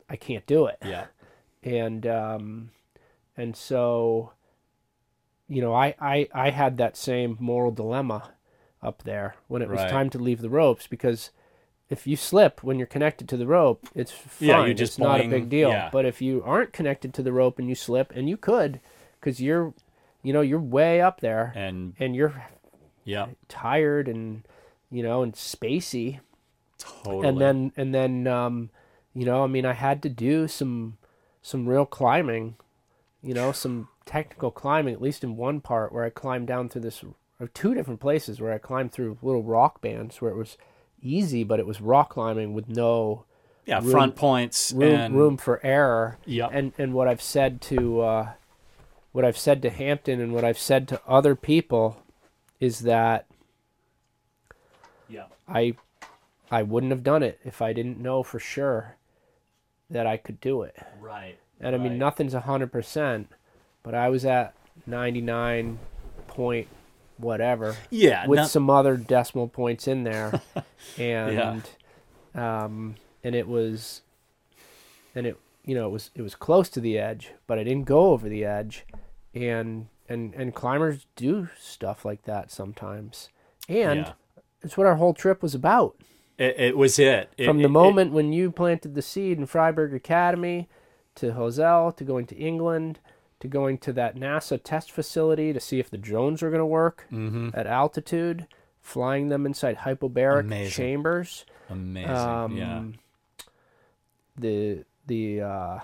I 0.10 0.18
can't 0.18 0.46
do 0.46 0.66
it 0.66 0.78
Yeah. 0.84 1.06
And 1.64 2.06
um, 2.08 2.72
and 3.38 3.56
so 3.56 4.32
you 5.48 5.62
know 5.62 5.74
I, 5.74 5.96
I 6.00 6.28
I 6.34 6.50
had 6.52 6.78
that 6.78 6.98
same 6.98 7.38
moral 7.40 7.72
dilemma 7.72 8.32
up 8.82 9.04
there 9.04 9.36
when 9.48 9.62
it 9.62 9.70
was 9.70 9.80
Right. 9.82 9.90
time 9.92 10.10
to 10.12 10.20
leave 10.20 10.42
the 10.42 10.50
ropes 10.50 10.88
because 10.88 11.32
if 11.90 12.08
you 12.08 12.16
slip 12.16 12.64
when 12.64 12.78
you're 12.78 12.88
connected 12.88 13.30
to 13.30 13.38
the 13.38 13.48
rope 13.48 13.88
it's 13.96 14.12
fine 14.12 14.48
Yeah, 14.48 14.66
you 14.66 14.74
just 14.74 14.94
it's 14.94 15.00
not 15.00 15.20
a 15.22 15.24
big 15.30 15.50
deal 15.50 15.70
yeah. 15.72 15.90
but 15.92 16.06
if 16.06 16.22
you 16.22 16.42
aren't 16.46 16.74
connected 16.74 17.14
to 17.14 17.24
the 17.24 17.32
rope 17.34 17.60
and 17.60 17.70
you 17.70 17.76
slip 17.76 18.12
and 18.16 18.28
you 18.30 18.38
could 18.38 18.80
because 19.20 19.42
you're 19.42 19.74
you 20.22 20.34
know 20.34 20.42
you're 20.42 20.60
way 20.60 21.02
up 21.02 21.22
there 21.22 21.52
And 21.56 21.94
and 22.00 22.16
you're 22.16 22.34
yeah, 23.06 23.28
tired 23.50 24.08
and 24.08 24.44
you 24.90 25.04
know 25.04 25.24
and 25.24 25.34
spacey 25.34 26.20
totally. 26.78 27.28
and 27.28 27.40
then 27.40 27.72
and 27.78 27.94
then 27.94 28.28
um, 28.28 28.70
you 29.14 29.26
know, 29.26 29.44
I 29.44 29.48
mean, 29.48 29.66
I 29.66 29.74
had 29.74 30.02
to 30.04 30.10
do 30.10 30.48
some 30.48 30.98
some 31.44 31.68
real 31.68 31.86
climbing, 31.86 32.56
you 33.22 33.36
know, 33.36 33.52
some 33.52 33.90
technical 34.06 34.50
climbing. 34.50 34.96
At 34.96 35.02
least 35.02 35.24
in 35.24 35.38
one 35.38 35.62
part 35.62 35.94
where 35.94 36.06
I 36.06 36.10
climbed 36.10 36.48
down 36.48 36.70
through 36.70 36.82
this, 36.82 37.04
or 37.40 37.48
two 37.50 37.76
different 37.76 38.00
places 38.00 38.42
where 38.42 38.54
I 38.54 38.58
climbed 38.58 38.92
through 38.92 39.20
little 39.22 39.44
rock 39.44 39.82
bands 39.82 40.20
where 40.22 40.32
it 40.32 40.38
was 40.38 40.58
easy, 41.02 41.44
but 41.44 41.60
it 41.60 41.68
was 41.68 41.82
rock 41.82 42.12
climbing 42.12 42.54
with 42.54 42.70
no 42.70 43.26
yeah, 43.66 43.80
room- 43.80 43.92
front 43.92 44.16
points 44.16 44.72
room 44.72 44.96
and 44.96 45.16
room 45.16 45.38
for 45.38 45.60
error. 45.64 46.18
Yep. 46.26 46.50
And 46.52 46.74
and 46.80 46.94
what 46.94 47.08
I've 47.08 47.22
said 47.22 47.62
to 47.64 48.02
uh, 48.02 48.30
what 49.12 49.26
I've 49.26 49.38
said 49.38 49.62
to 49.62 49.70
Hampton 49.70 50.20
and 50.22 50.34
what 50.34 50.46
I've 50.46 50.58
said 50.58 50.88
to 50.88 51.02
other 51.06 51.36
people 51.36 52.02
is 52.60 52.80
that 52.80 53.28
yeah. 55.10 55.26
I 55.48 55.76
I 56.50 56.64
wouldn't 56.64 56.92
have 56.92 57.04
done 57.04 57.22
it 57.22 57.42
if 57.44 57.62
I 57.62 57.74
didn't 57.74 58.00
know 58.00 58.24
for 58.24 58.40
sure 58.40 58.96
that 59.90 60.08
I 60.08 60.18
could 60.18 60.40
do 60.42 60.62
it. 60.64 60.76
Right. 61.00 61.38
And 61.60 61.76
I 61.76 61.78
mean 61.78 61.92
Right. 61.94 61.98
nothing's 62.00 62.34
a 62.34 62.42
hundred 62.42 62.72
percent, 62.72 63.32
but 63.84 63.94
I 63.96 64.10
was 64.10 64.26
at 64.26 64.54
ninety 64.86 65.22
nine 65.22 65.80
point 66.28 66.68
whatever 67.18 67.76
Yeah. 67.90 68.26
with 68.28 68.38
no- 68.38 68.46
some 68.46 68.70
other 68.70 68.98
decimal 68.98 69.48
points 69.48 69.88
in 69.88 70.04
there, 70.04 70.42
and 70.98 71.64
um, 72.36 72.96
and 73.24 73.36
it 73.36 73.48
was, 73.48 74.02
and 75.16 75.28
it 75.28 75.38
you 75.66 75.76
know 75.76 75.88
it 75.88 75.92
was 75.92 76.10
it 76.16 76.22
was 76.22 76.36
close 76.36 76.70
to 76.70 76.80
the 76.80 76.98
edge, 76.98 77.32
but 77.48 77.60
I 77.60 77.64
didn't 77.64 77.86
go 77.86 78.12
over 78.12 78.28
the 78.28 78.44
edge, 78.44 78.86
and 79.34 79.88
and 80.10 80.34
and 80.34 80.54
climbers 80.54 81.06
do 81.16 81.50
stuff 81.58 82.04
like 82.04 82.24
that 82.24 82.52
sometimes, 82.52 83.30
and 83.70 84.00
Yeah. 84.00 84.12
it's 84.64 84.76
what 84.76 84.88
our 84.88 84.96
whole 84.96 85.14
trip 85.14 85.42
was 85.44 85.54
about. 85.56 85.96
It, 86.38 86.56
it 86.60 86.78
was 86.78 86.98
it. 87.00 87.32
It- 87.38 87.46
From 87.46 87.60
the 87.60 87.66
it- 87.66 87.70
moment 87.70 88.12
when 88.14 88.34
you 88.34 88.52
planted 88.52 88.96
the 88.96 89.02
seed 89.02 89.38
in 89.38 89.46
Fryeburg 89.48 89.94
Academy, 89.96 90.68
to 91.16 91.32
Holzel, 91.34 91.96
to 91.98 92.04
going 92.04 92.26
to 92.28 92.36
England, 92.36 93.00
to 93.40 93.48
going 93.48 93.78
to 93.80 93.94
that 93.94 94.16
NASA 94.16 94.60
test 94.62 94.92
facility 94.92 95.54
to 95.54 95.60
see 95.60 95.80
if 95.80 95.90
the 95.92 95.98
drones 95.98 96.42
were 96.42 96.50
going 96.50 96.60
to 96.60 96.66
work 96.66 97.06
Mhm. 97.12 97.52
at 97.56 97.68
altitude, 97.68 98.48
flying 98.82 99.28
them 99.30 99.46
inside 99.46 99.78
hypobaric 99.80 100.40
Amazing. 100.42 100.72
chambers. 100.72 101.46
amazing. 101.70 102.10
Um, 102.10 102.58
yeah. 102.58 102.84
The 104.38 104.84
the 105.06 105.42
uh, 105.42 105.80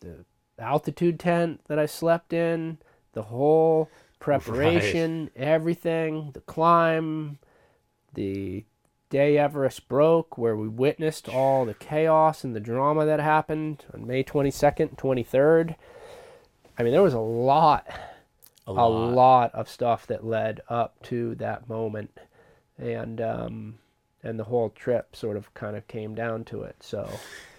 the 0.00 0.24
altitude 0.58 1.18
tent 1.18 1.60
that 1.68 1.78
I 1.78 1.86
slept 1.86 2.32
in, 2.32 2.78
the 3.14 3.22
whole 3.22 3.88
preparation, 4.18 5.30
everything, 5.34 6.30
the 6.32 6.40
climb, 6.40 7.38
the 8.14 8.64
day 9.12 9.36
Everest 9.36 9.88
broke, 9.88 10.38
where 10.38 10.56
we 10.56 10.66
witnessed 10.68 11.28
all 11.28 11.66
the 11.66 11.74
chaos 11.74 12.44
and 12.44 12.56
the 12.56 12.60
drama 12.60 13.04
that 13.04 13.20
happened 13.20 13.84
on 13.92 14.06
May 14.06 14.24
22nd, 14.24 14.96
23rd. 14.96 15.76
I 16.78 16.82
mean, 16.82 16.92
there 16.92 17.02
was 17.02 17.12
a 17.12 17.20
lot, 17.20 17.86
A 18.66 18.70
a 18.70 18.72
lot. 18.72 19.12
lot 19.14 19.54
of 19.54 19.68
stuff 19.68 20.06
that 20.06 20.24
led 20.24 20.62
up 20.70 21.00
to 21.04 21.34
that 21.34 21.68
moment, 21.68 22.10
and 22.78 23.20
um, 23.20 23.74
and 24.22 24.38
the 24.38 24.44
whole 24.44 24.70
trip 24.70 25.14
sort 25.14 25.36
of 25.36 25.52
kind 25.52 25.76
of 25.76 25.86
came 25.86 26.14
down 26.14 26.44
to 26.44 26.62
it. 26.62 26.76
So, 26.80 27.08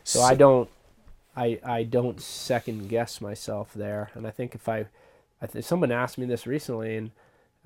so 0.04 0.22
I 0.22 0.34
don't, 0.34 0.70
I 1.38 1.60
I 1.64 1.84
don't 1.84 2.20
second 2.20 2.90
guess 2.90 3.22
myself 3.22 3.72
there, 3.76 4.10
and 4.16 4.26
I 4.26 4.32
think 4.32 4.56
if 4.56 4.68
I, 4.68 4.88
I 5.40 5.46
th- 5.46 5.64
someone 5.64 5.92
asked 5.92 6.18
me 6.18 6.26
this 6.26 6.48
recently, 6.48 6.98
and 6.98 7.12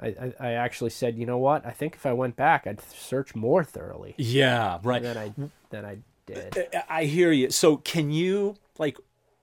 I, 0.02 0.08
I 0.08 0.34
I 0.40 0.52
actually 0.54 0.90
said, 0.92 1.18
you 1.18 1.26
know 1.26 1.38
what, 1.38 1.66
I 1.66 1.72
think 1.72 1.96
if 1.96 2.06
I 2.06 2.14
went 2.14 2.36
back, 2.36 2.68
I'd 2.68 2.82
search 2.82 3.36
more 3.36 3.64
thoroughly 3.64 4.16
Yeah. 4.18 4.80
Right. 4.84 5.02
than 5.02 5.18
I 5.18 5.34
than 5.70 5.86
I 5.86 5.98
did. 6.26 6.58
Uh, 6.58 6.78
uh, 6.78 6.82
I 6.90 7.06
hear 7.06 7.32
you. 7.32 7.50
So 7.50 7.78
can 7.78 8.12
you 8.12 8.56
like 8.78 8.98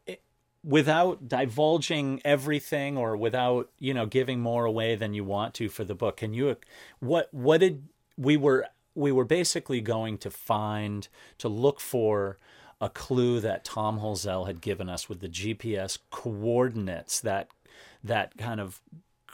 eh, 0.07 0.17
without 0.63 1.29
divulging 1.29 2.21
everything 2.25 2.97
or 2.97 3.17
without, 3.17 3.71
you 3.79 3.93
know, 3.95 4.07
giving 4.07 4.41
more 4.41 4.65
away 4.65 4.95
than 4.95 5.13
you 5.15 5.25
want 5.25 5.55
to 5.55 5.69
for 5.69 5.83
the 5.85 5.95
book, 5.95 6.19
can 6.19 6.35
you 6.35 6.51
uh, 6.51 6.55
what 7.01 7.29
what 7.33 7.59
did 7.61 7.89
we 8.17 8.37
were 8.37 8.67
we 8.95 9.11
were 9.11 9.25
basically 9.25 9.81
going 9.81 10.17
to 10.19 10.31
find 10.31 11.09
to 11.39 11.49
look 11.49 11.81
for 11.81 12.39
a 12.81 12.89
clue 12.89 13.41
that 13.41 13.65
Tom 13.65 13.99
Holzel 13.99 14.47
had 14.47 14.61
given 14.61 14.89
us 14.89 15.09
with 15.09 15.21
the 15.21 15.29
GPS 15.29 15.99
coordinates 16.11 17.21
that 17.21 17.49
that 18.05 18.37
kind 18.37 18.61
of 18.61 18.81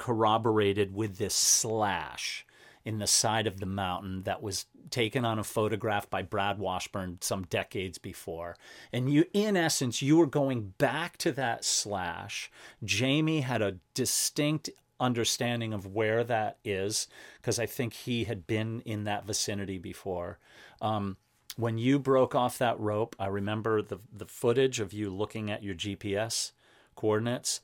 corroborated 0.01 0.95
with 0.95 1.19
this 1.19 1.35
slash 1.35 2.47
in 2.87 2.99
the 2.99 3.07
side 3.07 3.47
of 3.47 3.61
the 3.61 3.67
mountain 3.67 4.23
that 4.23 4.43
was 4.43 4.65
taken 4.89 5.27
on 5.27 5.39
a 5.39 5.45
photograph 5.45 6.09
by 6.09 6.23
Brad 6.23 6.59
Washburn 6.59 7.19
some 7.21 7.43
decades 7.45 7.99
before. 7.99 8.57
And 8.95 9.13
you, 9.13 9.27
in 9.35 9.59
essence, 9.59 10.01
you 10.01 10.17
were 10.17 10.27
going 10.27 10.73
back 10.79 11.19
to 11.19 11.33
that 11.33 11.67
slash. 11.67 12.51
Jamie 12.83 13.43
had 13.43 13.61
a 13.61 13.77
distinct 13.93 14.71
understanding 14.99 15.75
of 15.75 15.87
where 15.87 16.25
that 16.25 16.57
is 16.65 17.07
because 17.37 17.59
I 17.59 17.67
think 17.67 17.93
he 17.93 18.25
had 18.25 18.47
been 18.47 18.81
in 18.87 19.05
that 19.05 19.27
vicinity 19.27 19.77
before. 19.77 20.39
Um, 20.81 21.19
when 21.57 21.77
you 21.77 21.99
broke 21.99 22.35
off 22.35 22.57
that 22.57 22.81
rope, 22.81 23.15
I 23.19 23.27
remember 23.27 23.83
the 23.83 23.99
the 24.11 24.27
footage 24.27 24.81
of 24.81 24.95
you 24.95 25.11
looking 25.11 25.51
at 25.51 25.63
your 25.63 25.75
GPS 25.75 26.53
coordinates, 26.95 27.61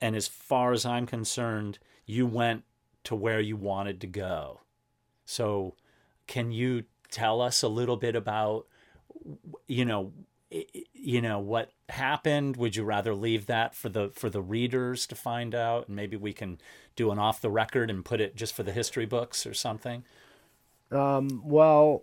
and 0.00 0.16
as 0.16 0.28
far 0.28 0.72
as 0.72 0.84
I'm 0.86 1.06
concerned, 1.06 1.78
you 2.06 2.26
went 2.26 2.64
to 3.04 3.14
where 3.14 3.40
you 3.40 3.56
wanted 3.56 4.00
to 4.00 4.06
go. 4.06 4.60
So, 5.24 5.74
can 6.26 6.50
you 6.50 6.84
tell 7.10 7.40
us 7.40 7.62
a 7.62 7.68
little 7.68 7.96
bit 7.96 8.16
about, 8.16 8.66
you 9.66 9.84
know, 9.84 10.12
you 10.92 11.20
know 11.20 11.38
what 11.38 11.72
happened? 11.88 12.56
Would 12.56 12.76
you 12.76 12.84
rather 12.84 13.14
leave 13.14 13.46
that 13.46 13.74
for 13.74 13.88
the 13.88 14.10
for 14.10 14.28
the 14.28 14.42
readers 14.42 15.06
to 15.06 15.14
find 15.14 15.54
out, 15.54 15.86
and 15.86 15.96
maybe 15.96 16.16
we 16.16 16.32
can 16.32 16.58
do 16.96 17.10
an 17.10 17.18
off 17.18 17.40
the 17.40 17.50
record 17.50 17.90
and 17.90 18.04
put 18.04 18.20
it 18.20 18.34
just 18.36 18.54
for 18.54 18.62
the 18.62 18.72
history 18.72 19.06
books 19.06 19.46
or 19.46 19.54
something? 19.54 20.04
Um, 20.90 21.42
well, 21.44 22.02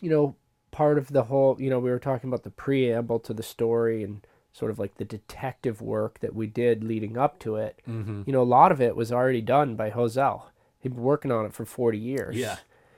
you 0.00 0.08
know, 0.08 0.34
part 0.70 0.96
of 0.96 1.12
the 1.12 1.24
whole, 1.24 1.60
you 1.60 1.68
know, 1.68 1.78
we 1.78 1.90
were 1.90 1.98
talking 1.98 2.28
about 2.28 2.42
the 2.42 2.50
preamble 2.50 3.20
to 3.20 3.34
the 3.34 3.42
story 3.42 4.02
and 4.02 4.26
sort 4.52 4.70
of 4.70 4.78
like 4.78 4.96
the 4.96 5.04
detective 5.04 5.80
work 5.80 6.20
that 6.20 6.34
we 6.34 6.46
did 6.46 6.84
leading 6.84 7.16
up 7.16 7.38
to 7.40 7.56
it. 7.56 7.80
Mm-hmm. 7.88 8.22
You 8.26 8.32
know, 8.32 8.42
a 8.42 8.44
lot 8.44 8.72
of 8.72 8.80
it 8.80 8.94
was 8.94 9.10
already 9.10 9.40
done 9.40 9.76
by 9.76 9.90
Holzel. 9.90 10.44
He'd 10.80 10.94
been 10.94 11.02
working 11.02 11.32
on 11.32 11.46
it 11.46 11.54
for 11.54 11.64
40 11.64 11.98
years. 11.98 12.36
Yeah, 12.36 12.56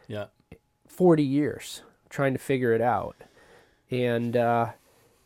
yeah, 0.08 0.26
40 0.88 1.22
years 1.22 1.82
trying 2.08 2.32
to 2.32 2.38
figure 2.38 2.72
it 2.72 2.80
out. 2.80 3.16
And 3.90 4.36
uh, 4.36 4.72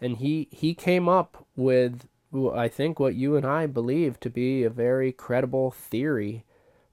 and 0.01 0.17
he 0.17 0.49
he 0.51 0.75
came 0.75 1.09
up 1.09 1.47
with 1.57 2.07
I 2.55 2.69
think 2.69 3.01
what 3.01 3.15
you 3.15 3.37
and 3.37 3.47
I 3.47 3.67
believe 3.67 4.21
to 4.21 4.31
be 4.31 4.65
a 4.65 4.71
very 4.71 5.13
credible 5.13 5.71
theory 5.71 6.45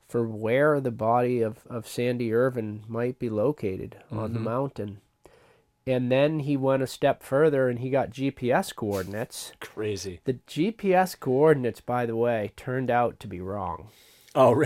for 0.07 0.27
where 0.27 0.79
the 0.79 0.91
body 0.91 1.41
of, 1.41 1.65
of 1.67 1.87
Sandy 1.87 2.33
Irvine 2.33 2.83
might 2.87 3.19
be 3.19 3.29
located 3.29 3.97
on 4.11 4.33
the 4.33 4.39
mountain. 4.39 5.01
And 5.87 6.11
then 6.11 6.39
he 6.39 6.57
went 6.57 6.81
a 6.81 6.87
step 6.87 7.21
further 7.21 7.69
and 7.69 7.79
he 7.79 7.89
got 7.91 8.09
GPS 8.09 8.73
coordinates. 8.75 9.51
crazy. 9.59 10.19
The 10.25 10.33
GPS 10.47 11.19
coordinates, 11.19 11.79
by 11.81 12.05
the 12.07 12.15
way, 12.15 12.51
turned 12.55 12.89
out 12.89 13.19
to 13.19 13.27
be 13.27 13.39
wrong. 13.39 13.89
Oh, 14.33 14.63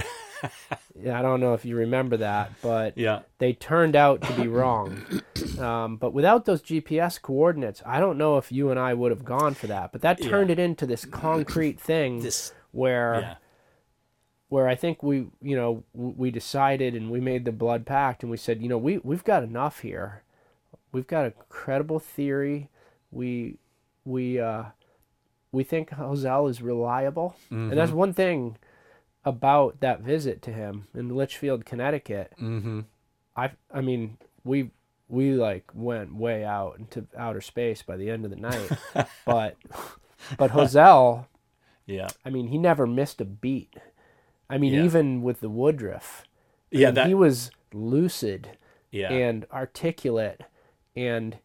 Yeah, 0.97 1.19
I 1.19 1.21
don't 1.21 1.41
know 1.41 1.53
if 1.53 1.65
you 1.65 1.75
remember 1.75 2.15
that, 2.17 2.53
but 2.61 2.97
yeah, 2.97 3.19
they 3.39 3.51
turned 3.53 3.95
out 3.95 4.21
to 4.21 4.33
be 4.33 4.47
wrong. 4.47 5.01
Um, 5.57 5.97
but 5.97 6.13
without 6.13 6.45
those 6.45 6.61
GPS 6.61 7.21
coordinates, 7.21 7.81
I 7.85 7.99
don't 7.99 8.17
know 8.17 8.37
if 8.37 8.49
you 8.49 8.69
and 8.71 8.79
I 8.79 8.93
would 8.93 9.11
have 9.11 9.25
gone 9.25 9.53
for 9.55 9.67
that. 9.67 9.91
But 9.91 10.01
that 10.01 10.21
turned 10.21 10.49
Yeah. 10.49 10.53
it 10.53 10.59
into 10.59 10.85
this 10.85 11.03
concrete 11.03 11.77
thing 11.81 12.21
this, 12.21 12.53
where 12.71 13.19
yeah, 13.19 13.35
where 14.47 14.67
I 14.69 14.75
think 14.75 15.03
we, 15.03 15.27
you 15.41 15.55
know, 15.57 15.83
we 15.93 16.31
decided 16.31 16.95
and 16.95 17.09
we 17.11 17.19
made 17.19 17.43
the 17.43 17.51
blood 17.51 17.85
pact 17.85 18.21
and 18.23 18.31
we 18.31 18.37
said, 18.37 18.61
you 18.61 18.69
know, 18.69 18.77
we 18.77 18.99
we've 18.99 19.23
got 19.23 19.43
enough 19.43 19.79
here. 19.79 20.23
We've 20.91 21.07
got 21.07 21.25
a 21.25 21.33
credible 21.49 21.99
theory. 21.99 22.69
We 23.11 23.57
we 24.05 24.39
uh 24.39 24.65
we 25.51 25.63
think 25.63 25.89
Holzel 25.91 26.49
is 26.49 26.61
reliable. 26.61 27.35
And 27.49 27.71
that's 27.71 27.91
one 27.91 28.13
thing 28.13 28.57
about 29.25 29.79
that 29.81 30.01
visit 30.01 30.41
to 30.43 30.51
him 30.53 30.87
in 30.93 31.09
Litchfield, 31.09 31.65
Connecticut. 31.65 32.33
mm-hmm. 32.39 32.81
I 33.35 33.51
I 33.73 33.81
mean, 33.81 34.17
we 34.43 34.71
we 35.07 35.33
like 35.33 35.71
went 35.73 36.15
way 36.15 36.43
out 36.45 36.77
into 36.79 37.07
outer 37.17 37.41
space 37.41 37.81
by 37.81 37.97
the 37.97 38.09
end 38.09 38.25
of 38.25 38.31
the 38.31 38.37
night. 38.37 38.69
but 39.25 39.55
but 40.37 40.51
Holzel 40.51 41.25
yeah, 41.85 42.09
I 42.23 42.29
mean, 42.29 42.47
he 42.49 42.59
never 42.59 42.85
missed 42.85 43.19
a 43.19 43.25
beat. 43.25 43.75
I 44.47 44.59
mean, 44.59 44.73
Yeah. 44.73 44.83
even 44.83 45.23
with 45.23 45.39
the 45.41 45.49
Woodruff, 45.49 46.23
yeah. 46.71 46.91
That 46.91 47.07
he 47.07 47.15
was 47.15 47.49
lucid 47.73 48.57
yeah, 48.91 49.11
and 49.11 49.45
articulate, 49.51 50.41
and 50.95 51.37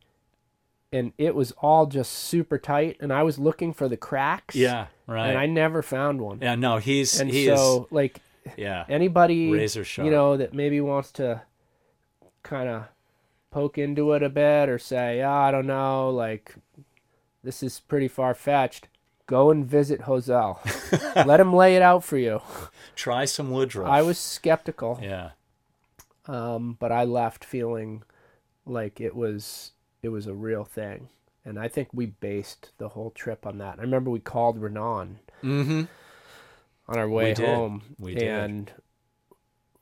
and 0.93 1.13
it 1.19 1.35
was 1.35 1.51
all 1.59 1.87
just 1.87 2.13
super 2.13 2.57
tight. 2.57 2.97
And 3.01 3.13
I 3.13 3.25
was 3.25 3.39
looking 3.39 3.73
for 3.73 3.89
the 3.89 3.97
cracks, 3.97 4.55
yeah, 4.55 4.87
right. 5.07 5.29
and 5.29 5.39
I 5.39 5.47
never 5.47 5.83
found 5.83 6.21
one. 6.21 6.39
yeah, 6.41 6.55
no, 6.55 6.79
he's 6.79 7.21
and 7.21 7.29
he 7.31 7.47
so, 7.47 7.89
like 7.91 8.21
yeah, 8.57 8.85
anybody, 8.89 9.51
Razor 9.51 9.85
sharp. 9.85 10.07
you 10.07 10.13
know, 10.13 10.37
that 10.37 10.55
maybe 10.55 10.81
wants 10.81 11.11
to 11.13 11.43
kind 12.43 12.69
of 12.69 12.85
poke 13.51 13.79
into 13.79 14.13
it 14.13 14.23
a 14.23 14.29
bit 14.29 14.69
or 14.69 14.79
say, 14.79 15.23
oh, 15.23 15.31
I 15.31 15.51
don't 15.51 15.67
know, 15.67 16.11
like 16.11 16.55
this 17.43 17.63
is 17.63 17.81
pretty 17.81 18.09
far 18.09 18.35
fetched. 18.35 18.89
Go 19.27 19.51
and 19.51 19.65
visit 19.65 20.03
Holzel. 20.03 20.59
Let 21.27 21.41
him 21.41 21.55
lay 21.55 21.77
it 21.77 21.83
out 21.83 22.05
for 22.05 22.19
you. 22.19 22.43
try 22.95 23.25
some 23.25 23.51
Woodruff. 23.51 23.89
I 23.89 24.03
was 24.03 24.19
skeptical, 24.19 25.01
yeah, 25.03 25.31
um, 26.27 26.77
but 26.79 26.93
I 26.93 27.05
left 27.05 27.45
feeling 27.45 28.03
like 28.67 29.01
it 29.01 29.15
was 29.15 29.73
it 30.03 30.09
was 30.09 30.27
a 30.27 30.35
real 30.35 30.65
thing, 30.65 31.09
and 31.45 31.59
I 31.59 31.69
think 31.69 31.89
we 31.93 32.07
based 32.07 32.73
the 32.79 32.89
whole 32.91 33.11
trip 33.11 33.47
on 33.47 33.59
that. 33.59 33.79
I 33.79 33.83
remember 33.83 34.11
we 34.11 34.21
called 34.21 34.59
Renan 34.59 35.19
mm-hmm. 35.43 35.83
on 36.89 36.99
our 36.99 37.09
way 37.09 37.35
did. 37.35 37.47
home, 37.47 37.83
We 37.99 38.17
and 38.17 38.71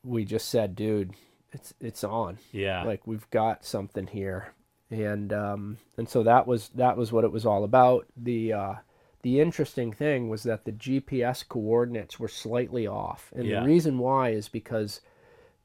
we 0.05 0.25
just 0.25 0.49
said, 0.49 0.75
"Dude, 0.77 1.13
it's 1.53 1.75
it's 1.81 2.05
on. 2.05 2.39
yeah, 2.53 2.83
Like 2.85 3.07
we've 3.07 3.29
got 3.31 3.65
something 3.65 4.07
here." 4.07 4.53
And 4.91 5.33
um, 5.33 5.79
and 5.97 6.09
so 6.09 6.23
that 6.23 6.47
was 6.47 6.69
that 6.71 6.97
was 6.97 7.13
what 7.13 7.25
it 7.25 7.33
was 7.33 7.47
all 7.47 7.65
about. 7.65 8.07
The 8.17 8.53
uh, 8.53 8.75
the 9.23 9.41
interesting 9.41 9.93
thing 9.93 10.29
was 10.29 10.43
that 10.43 10.65
the 10.65 10.73
GPS 10.73 11.47
coordinates 11.49 12.21
were 12.21 12.29
slightly 12.29 12.87
off, 12.87 13.33
and 13.35 13.47
Yeah. 13.47 13.61
the 13.61 13.67
reason 13.67 13.99
why 13.99 14.31
is 14.31 14.49
because 14.49 15.01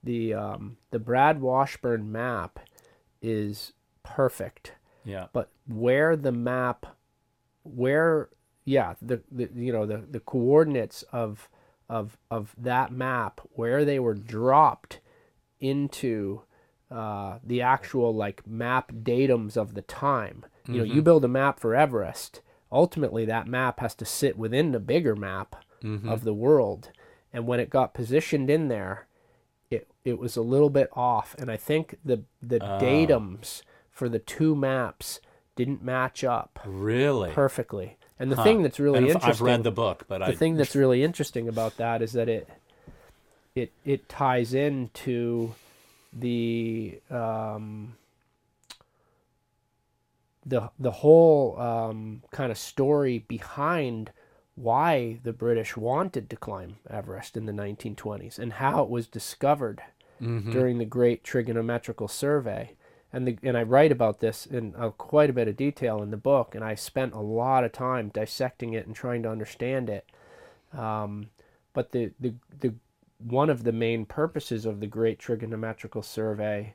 the 0.04 0.34
um, 0.34 0.78
the 0.92 1.00
Brad 1.00 1.42
Washburn 1.42 2.12
map 2.12 2.60
is 3.22 3.74
perfect, 4.04 4.74
yeah, 5.04 5.28
but 5.34 5.50
where 5.68 6.16
the 6.16 6.32
map, 6.32 6.86
where 7.64 8.30
yeah, 8.66 8.96
the, 9.02 9.22
the 9.32 9.50
you 9.56 9.72
know 9.72 9.86
the 9.86 9.98
the 10.10 10.20
coordinates 10.20 11.04
of 11.12 11.50
of 11.90 12.18
of 12.30 12.56
that 12.58 12.92
map 12.92 13.42
where 13.54 13.86
they 13.86 14.00
were 14.00 14.14
dropped 14.14 15.00
into 15.60 16.42
uh, 16.92 17.40
the 17.44 17.62
actual 17.62 18.14
like 18.14 18.46
map 18.48 18.92
datums 18.92 19.58
of 19.58 19.74
the 19.74 19.82
time. 19.82 20.46
You 20.68 20.80
know, 20.80 20.84
you 20.96 21.02
build 21.02 21.24
a 21.24 21.30
map 21.30 21.60
for 21.60 21.74
Everest. 21.76 22.42
Ultimately, 22.72 23.24
that 23.26 23.48
map 23.48 23.80
has 23.80 23.96
to 23.96 24.06
sit 24.06 24.38
within 24.38 24.72
the 24.74 24.80
bigger 24.82 25.16
map 25.16 25.56
of 26.10 26.24
the 26.26 26.34
world. 26.34 26.92
And 27.32 27.48
when 27.48 27.60
it 27.62 27.70
got 27.70 27.94
positioned 27.94 28.50
in 28.50 28.68
there, 28.68 29.07
it 30.08 30.18
was 30.18 30.38
a 30.38 30.42
little 30.42 30.70
bit 30.70 30.90
off. 30.94 31.36
And 31.38 31.52
I 31.52 31.58
think 31.58 31.98
the 32.04 32.24
the 32.42 32.60
datums 32.60 33.62
for 33.92 34.08
the 34.08 34.20
two 34.20 34.56
maps 34.56 35.20
didn't 35.56 35.84
match 35.84 36.24
up 36.24 36.60
really. 36.66 37.32
perfectly. 37.32 37.98
And 38.20 38.32
the 38.32 38.42
thing 38.42 38.64
that's 38.64 38.80
really 38.80 39.00
interesting 39.00 39.30
I've 39.30 39.42
read 39.42 39.64
the 39.64 39.72
book, 39.72 40.06
but 40.08 40.20
the 40.20 40.28
I 40.28 40.36
thing 40.36 40.56
that's 40.56 40.76
really 40.84 41.04
interesting 41.04 41.50
about 41.50 41.78
that 41.78 42.02
is 42.02 42.14
that 42.14 42.30
it 42.30 42.48
it 43.54 43.74
it 43.84 44.08
ties 44.08 44.54
into 44.54 45.54
the 46.14 47.00
um, 47.12 47.98
the 50.46 50.70
the 50.80 50.92
whole 50.92 51.60
um, 51.60 52.24
kind 52.32 52.52
of 52.52 52.58
story 52.58 53.26
behind 53.28 54.12
why 54.56 55.20
the 55.22 55.34
British 55.34 55.76
wanted 55.78 56.30
to 56.30 56.36
climb 56.36 56.78
Everest 56.90 57.38
in 57.38 57.46
the 57.46 57.52
1920s 57.52 58.40
and 58.40 58.54
how 58.54 58.82
it 58.82 58.90
was 58.90 59.06
discovered 59.06 59.84
during 60.52 60.78
the 60.78 60.86
Great 60.86 61.24
Trigonometrical 61.24 62.08
Survey. 62.08 62.72
And 63.14 63.28
the, 63.28 63.38
and 63.42 63.58
I 63.58 63.64
write 63.64 63.92
about 63.92 64.20
this 64.20 64.46
in 64.46 64.76
uh, 64.78 64.90
quite 64.90 65.30
a 65.30 65.34
bit 65.34 65.48
of 65.48 65.56
detail 65.56 66.04
in 66.04 66.12
the 66.12 66.18
book, 66.18 66.54
and 66.56 66.64
I 66.64 66.76
spent 66.76 67.14
a 67.14 67.20
lot 67.22 67.64
of 67.64 67.72
time 67.72 68.10
dissecting 68.10 68.74
it 68.74 68.86
and 68.86 68.96
trying 68.96 69.24
to 69.24 69.30
understand 69.32 69.90
it. 69.90 70.06
Um, 70.74 71.28
but 71.74 71.92
the, 71.92 72.12
the 72.20 72.34
the 72.60 72.74
one 73.20 73.50
of 73.50 73.64
the 73.64 73.72
main 73.72 74.06
purposes 74.06 74.66
of 74.66 74.80
the 74.80 74.88
Great 74.88 75.20
Trigonometrical 75.20 76.02
Survey 76.02 76.74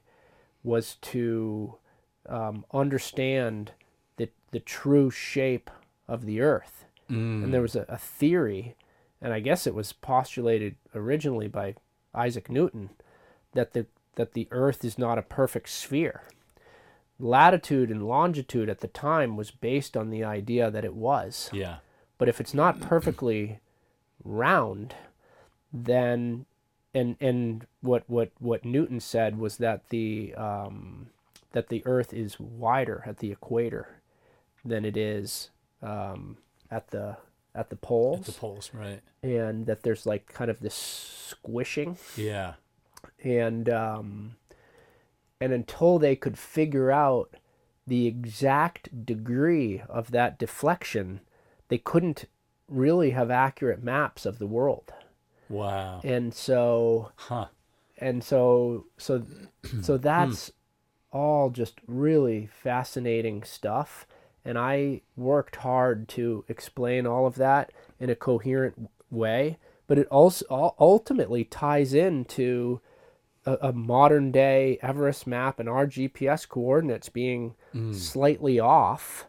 was 0.65 0.97
to 1.03 1.77
um, 2.29 2.65
understand 2.73 3.73
the 4.17 4.31
the 4.53 4.61
true 4.61 5.11
shape 5.11 5.71
of 6.09 6.25
the 6.25 6.41
Earth. 6.41 6.87
And 7.45 7.53
there 7.53 7.61
was 7.63 7.77
a, 7.77 7.85
a 7.89 7.99
theory, 7.99 8.75
and 9.21 9.33
I 9.35 9.41
guess 9.41 9.67
it 9.67 9.75
was 9.75 9.93
postulated 9.93 10.77
originally 10.95 11.49
by 11.49 11.75
Isaac 12.15 12.49
Newton, 12.49 12.91
that 13.53 13.73
the 13.73 13.87
that 14.17 14.33
the 14.35 14.47
Earth 14.51 14.85
is 14.85 14.99
not 14.99 15.19
a 15.19 15.23
perfect 15.23 15.69
sphere. 15.71 16.23
Latitude 17.19 17.91
and 17.91 18.07
longitude 18.09 18.69
at 18.69 18.81
the 18.81 18.89
time 18.89 19.37
was 19.37 19.51
based 19.51 19.97
on 19.97 20.11
the 20.11 20.25
idea 20.25 20.71
that 20.71 20.85
it 20.85 20.95
was. 20.95 21.49
yeah, 21.53 21.77
But 22.19 22.29
if 22.29 22.41
it's 22.41 22.53
not 22.55 22.81
perfectly 22.81 23.61
round, 24.25 24.95
then 25.73 26.47
and 26.95 27.17
and 27.21 27.67
what 27.81 28.03
what 28.09 28.31
what 28.39 28.65
Newton 28.65 29.01
said 29.01 29.39
was 29.39 29.57
that 29.59 29.89
the 29.91 30.35
um, 30.35 31.07
that 31.53 31.69
the 31.69 31.83
Earth 31.87 32.13
is 32.13 32.39
wider 32.41 33.03
at 33.07 33.19
the 33.19 33.31
equator 33.33 33.89
than 34.65 34.85
it 34.85 34.97
is 34.97 35.51
um, 35.83 36.37
at 36.71 36.89
the 36.91 37.17
at 37.55 37.71
the 37.71 37.77
poles, 37.77 38.21
At 38.21 38.27
The 38.27 38.33
poles, 38.41 38.71
right? 38.75 39.01
and 39.23 39.67
that 39.67 39.83
there's 39.83 40.07
like 40.07 40.27
kind 40.33 40.51
of 40.51 40.61
this 40.61 40.75
squishing, 40.75 41.99
Yeah. 42.17 42.55
And 43.23 43.69
um, 43.69 44.37
and 45.41 45.53
until 45.53 45.99
they 45.99 46.17
could 46.17 46.39
figure 46.39 46.91
out 46.91 47.35
the 47.87 48.07
exact 48.07 49.05
degree 49.05 49.83
of 49.89 50.11
that 50.13 50.39
deflection, 50.39 51.21
they 51.69 51.79
couldn't 51.79 52.27
really 52.69 53.11
have 53.11 53.31
accurate 53.31 53.83
maps 53.83 54.25
of 54.25 54.39
the 54.39 54.47
world. 54.47 54.93
Wow. 55.49 56.01
And 56.05 56.33
so 56.33 57.13
Huh. 57.17 57.47
and 57.99 58.23
so 58.25 58.87
so 58.97 59.25
so 59.83 59.97
that's 59.99 60.53
all 61.13 61.51
just 61.51 61.81
really 61.87 62.47
fascinating 62.47 63.43
stuff 63.43 64.07
and 64.47 64.57
i 64.57 65.03
worked 65.15 65.57
hard 65.57 66.09
to 66.09 66.43
explain 66.49 67.07
all 67.07 67.27
of 67.27 67.35
that 67.35 67.71
in 68.01 68.09
a 68.09 68.17
coherent 68.17 68.89
way 69.11 69.59
but 69.87 69.99
it 69.99 70.07
also 70.09 70.75
ultimately 70.81 71.45
ties 71.45 71.93
into 71.93 72.81
a, 73.47 73.59
a 73.69 73.73
modern 73.73 74.31
day 74.33 74.79
everest 74.83 75.27
map 75.27 75.59
and 75.61 75.69
our 75.69 75.87
gps 75.87 76.49
coordinates 76.49 77.09
being 77.09 77.55
slightly 77.93 78.61
off. 78.61 79.27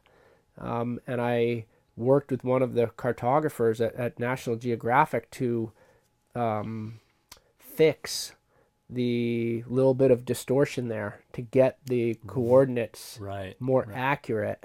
Um, 0.57 0.99
and 1.07 1.19
i 1.21 1.65
worked 1.95 2.31
with 2.31 2.43
one 2.43 2.61
of 2.61 2.73
the 2.73 2.87
cartographers 2.87 3.79
at, 3.81 3.93
at 3.95 4.19
national 4.19 4.55
geographic 4.55 5.29
to 5.31 5.71
um, 6.35 6.99
fix 7.59 8.33
the 8.89 9.63
little 9.67 9.93
bit 9.93 10.11
of 10.11 10.25
distortion 10.25 10.87
there 10.87 11.21
to 11.33 11.41
get 11.41 11.77
the 11.85 12.15
coordinates 12.27 13.17
Right. 13.19 13.55
more 13.59 13.87
accurate. 13.93 14.63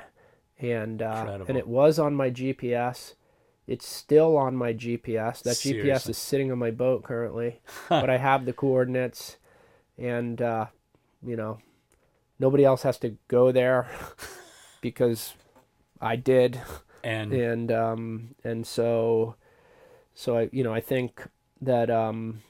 And 0.61 1.01
uh, 1.03 1.25
and 1.49 1.57
it 1.57 1.69
was 1.69 1.99
on 1.99 2.15
my 2.15 2.31
GPS 2.31 3.15
it's 3.69 3.87
still 3.87 4.37
on 4.37 4.57
my 4.57 4.73
GPS 4.73 5.43
that 5.43 5.57
GPS 5.57 6.09
is 6.09 6.19
sitting 6.19 6.51
on 6.51 6.59
my 6.59 6.73
boat 6.73 7.05
currently 7.05 7.61
but 7.89 8.11
I 8.11 8.17
have 8.17 8.45
the 8.45 8.53
coordinates 8.53 9.37
and 9.97 10.43
uh, 10.43 10.67
you 11.25 11.37
know 11.37 11.59
nobody 12.39 12.65
else 12.65 12.83
has 12.83 12.99
to 12.99 13.17
go 13.29 13.53
there 13.53 13.89
because 14.81 15.35
I 16.01 16.17
did. 16.17 16.61
And 17.05 17.33
and 17.33 17.73
um 17.73 18.35
and 18.43 18.67
so 18.67 19.37
so 20.15 20.37
I 20.37 20.49
you 20.53 20.65
know 20.65 20.75
I 20.75 20.81
think 20.81 21.27
that 21.61 21.91
um 21.91 22.43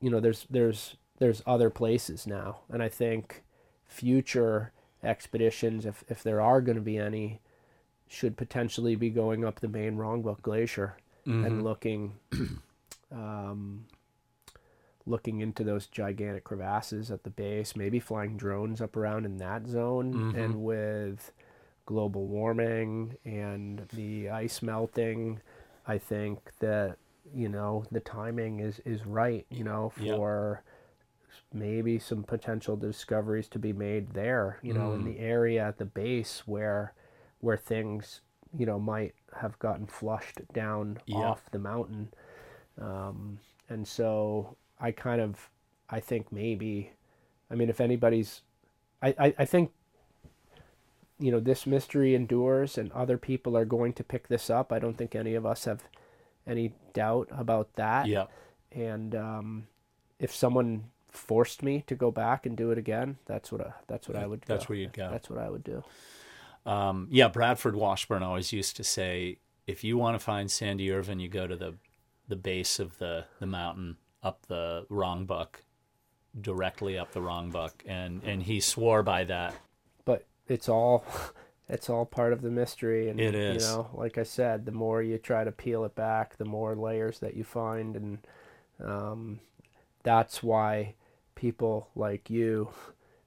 you 0.00 0.10
know 0.10 0.20
there's 0.20 0.46
there's 0.48 0.96
there's 1.18 1.42
other 1.46 1.70
places 1.70 2.26
now. 2.26 2.60
And 2.70 2.82
I 2.82 2.88
think 2.88 3.42
future 3.86 4.72
expeditions 5.02 5.86
if 5.86 6.04
if 6.08 6.22
there 6.22 6.40
are 6.40 6.60
going 6.60 6.76
to 6.76 6.82
be 6.82 6.98
any 6.98 7.40
should 8.08 8.36
potentially 8.36 8.96
be 8.96 9.10
going 9.10 9.44
up 9.44 9.60
the 9.60 9.68
main 9.68 9.96
Rongbuk 9.96 10.42
glacier 10.42 10.96
and 11.24 11.44
mm-hmm. 11.44 11.62
looking 11.62 12.12
um 13.12 13.84
looking 15.06 15.40
into 15.40 15.64
those 15.64 15.86
gigantic 15.86 16.44
crevasses 16.44 17.10
at 17.10 17.22
the 17.24 17.30
base 17.30 17.76
maybe 17.76 17.98
flying 17.98 18.36
drones 18.36 18.80
up 18.80 18.96
around 18.96 19.24
in 19.24 19.38
that 19.38 19.66
zone 19.66 20.12
mm-hmm. 20.12 20.38
and 20.38 20.62
with 20.62 21.32
global 21.86 22.26
warming 22.26 23.16
and 23.24 23.86
the 23.94 24.28
ice 24.28 24.60
melting, 24.60 25.40
I 25.86 25.96
think 25.96 26.50
that 26.58 26.98
you 27.34 27.48
know 27.48 27.84
the 27.90 28.00
timing 28.00 28.60
is 28.60 28.80
is 28.84 29.06
right. 29.06 29.46
You 29.48 29.64
know 29.64 29.92
Yep. 29.98 30.16
for 30.16 30.62
maybe 31.52 31.98
some 31.98 32.24
potential 32.24 32.76
discoveries 32.76 33.48
to 33.48 33.58
be 33.58 33.72
made 33.72 34.10
there. 34.10 34.58
You 34.62 34.74
know 34.74 34.92
in 34.92 35.02
mm. 35.02 35.14
the 35.14 35.20
area 35.20 35.66
at 35.66 35.78
the 35.78 35.86
base 35.86 36.42
where 36.46 36.92
where 37.46 37.56
things 37.56 38.20
you 38.56 38.66
know 38.66 38.78
might 38.78 39.14
have 39.40 39.58
gotten 39.58 39.86
flushed 39.86 40.40
down 40.52 40.98
Yeah. 41.06 41.18
off 41.18 41.50
the 41.50 41.58
mountain, 41.58 42.12
um, 42.80 43.38
and 43.68 43.86
so 43.86 44.56
I 44.80 44.90
kind 44.92 45.20
of 45.20 45.48
I 45.88 46.00
think 46.00 46.32
maybe, 46.32 46.90
I 47.50 47.54
mean 47.54 47.68
if 47.70 47.80
anybody's, 47.80 48.42
I 49.02 49.14
I, 49.26 49.34
I 49.38 49.44
think 49.44 49.70
you 51.18 51.30
know 51.30 51.40
this 51.40 51.66
mystery 51.66 52.14
endures 52.14 52.76
and 52.76 52.92
other 52.92 53.16
people 53.16 53.56
are 53.56 53.64
going 53.64 53.92
to 53.94 54.04
pick 54.04 54.28
this 54.28 54.50
up 54.50 54.70
i 54.70 54.78
don't 54.78 54.98
think 54.98 55.14
any 55.14 55.34
of 55.34 55.46
us 55.46 55.64
have 55.64 55.82
any 56.46 56.74
doubt 56.92 57.26
about 57.30 57.72
that 57.76 58.06
yeah. 58.06 58.26
and 58.70 59.14
um, 59.14 59.66
if 60.18 60.34
someone 60.34 60.84
forced 61.10 61.62
me 61.62 61.82
to 61.86 61.94
go 61.94 62.10
back 62.10 62.44
and 62.44 62.54
do 62.54 62.70
it 62.70 62.76
again 62.76 63.16
that's 63.24 63.50
what 63.50 63.62
I, 63.62 63.72
that's 63.86 64.06
what 64.08 64.18
i 64.18 64.26
would 64.26 64.42
That's 64.42 64.66
go. 64.66 64.68
where 64.74 64.78
you'd 64.78 64.92
go. 64.92 65.08
that's 65.10 65.30
what 65.30 65.38
i 65.38 65.48
would 65.48 65.64
do 65.64 65.82
Um, 66.66 67.08
yeah, 67.10 67.28
Bradford 67.28 67.76
Washburn 67.76 68.22
always 68.22 68.52
used 68.52 68.76
to 68.76 68.84
say, 68.84 69.38
if 69.66 69.84
you 69.84 69.96
want 69.96 70.18
to 70.18 70.24
find 70.24 70.50
Sandy 70.50 70.90
Irvine, 70.92 71.20
you 71.20 71.28
go 71.28 71.46
to 71.46 71.56
the 71.56 71.74
the 72.28 72.36
base 72.36 72.78
of 72.80 72.98
the 72.98 73.24
the 73.38 73.46
mountain 73.46 73.96
up 74.22 74.46
the 74.48 74.84
Rongbuk, 74.90 75.62
directly 76.40 76.98
up 76.98 77.12
the 77.12 77.20
Rongbuk, 77.20 77.72
and 77.86 78.22
and 78.24 78.42
he 78.42 78.60
swore 78.60 79.02
by 79.02 79.24
that. 79.24 79.54
but 80.04 80.24
it's 80.48 80.68
all 80.68 81.04
it's 81.68 81.88
all 81.90 82.04
part 82.04 82.32
of 82.32 82.42
the 82.42 82.50
mystery 82.50 83.08
and 83.08 83.20
It 83.20 83.34
is. 83.34 83.64
you 83.64 83.68
know 83.70 83.88
like 83.94 84.18
i 84.18 84.22
said 84.22 84.64
the 84.66 84.70
more 84.72 85.02
you 85.02 85.18
try 85.18 85.42
to 85.42 85.50
peel 85.50 85.84
it 85.84 85.96
back 85.96 86.36
the 86.36 86.44
more 86.44 86.76
layers 86.76 87.18
that 87.18 87.34
you 87.34 87.42
find 87.42 87.96
and 87.96 88.18
um, 88.84 89.40
that's 90.04 90.44
why 90.44 90.94
people 91.34 91.88
like 91.96 92.30
you 92.30 92.68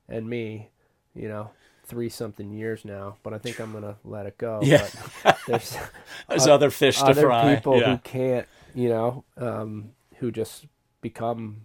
and 0.07 0.29
me 0.29 0.69
you 1.13 1.27
know 1.27 1.49
three 1.89 2.07
something 2.09 2.51
years 2.51 2.85
now 2.85 3.17
but 3.23 3.33
i 3.33 3.37
think 3.37 3.59
i'm 3.59 3.73
gonna 3.73 3.97
let 4.05 4.25
it 4.25 4.37
go 4.37 4.59
Yeah. 4.63 4.87
but 5.23 5.37
there's 5.47 5.75
There's 6.29 6.47
other 6.47 6.69
fish 6.69 6.99
to 6.99 7.05
other 7.07 7.23
fry. 7.23 7.55
people 7.55 7.79
yeah. 7.79 7.91
who 7.93 7.97
can't 7.97 8.47
you 8.75 8.87
know 8.89 9.25
um, 9.37 9.91
who 10.19 10.31
just 10.31 10.65
become 11.01 11.61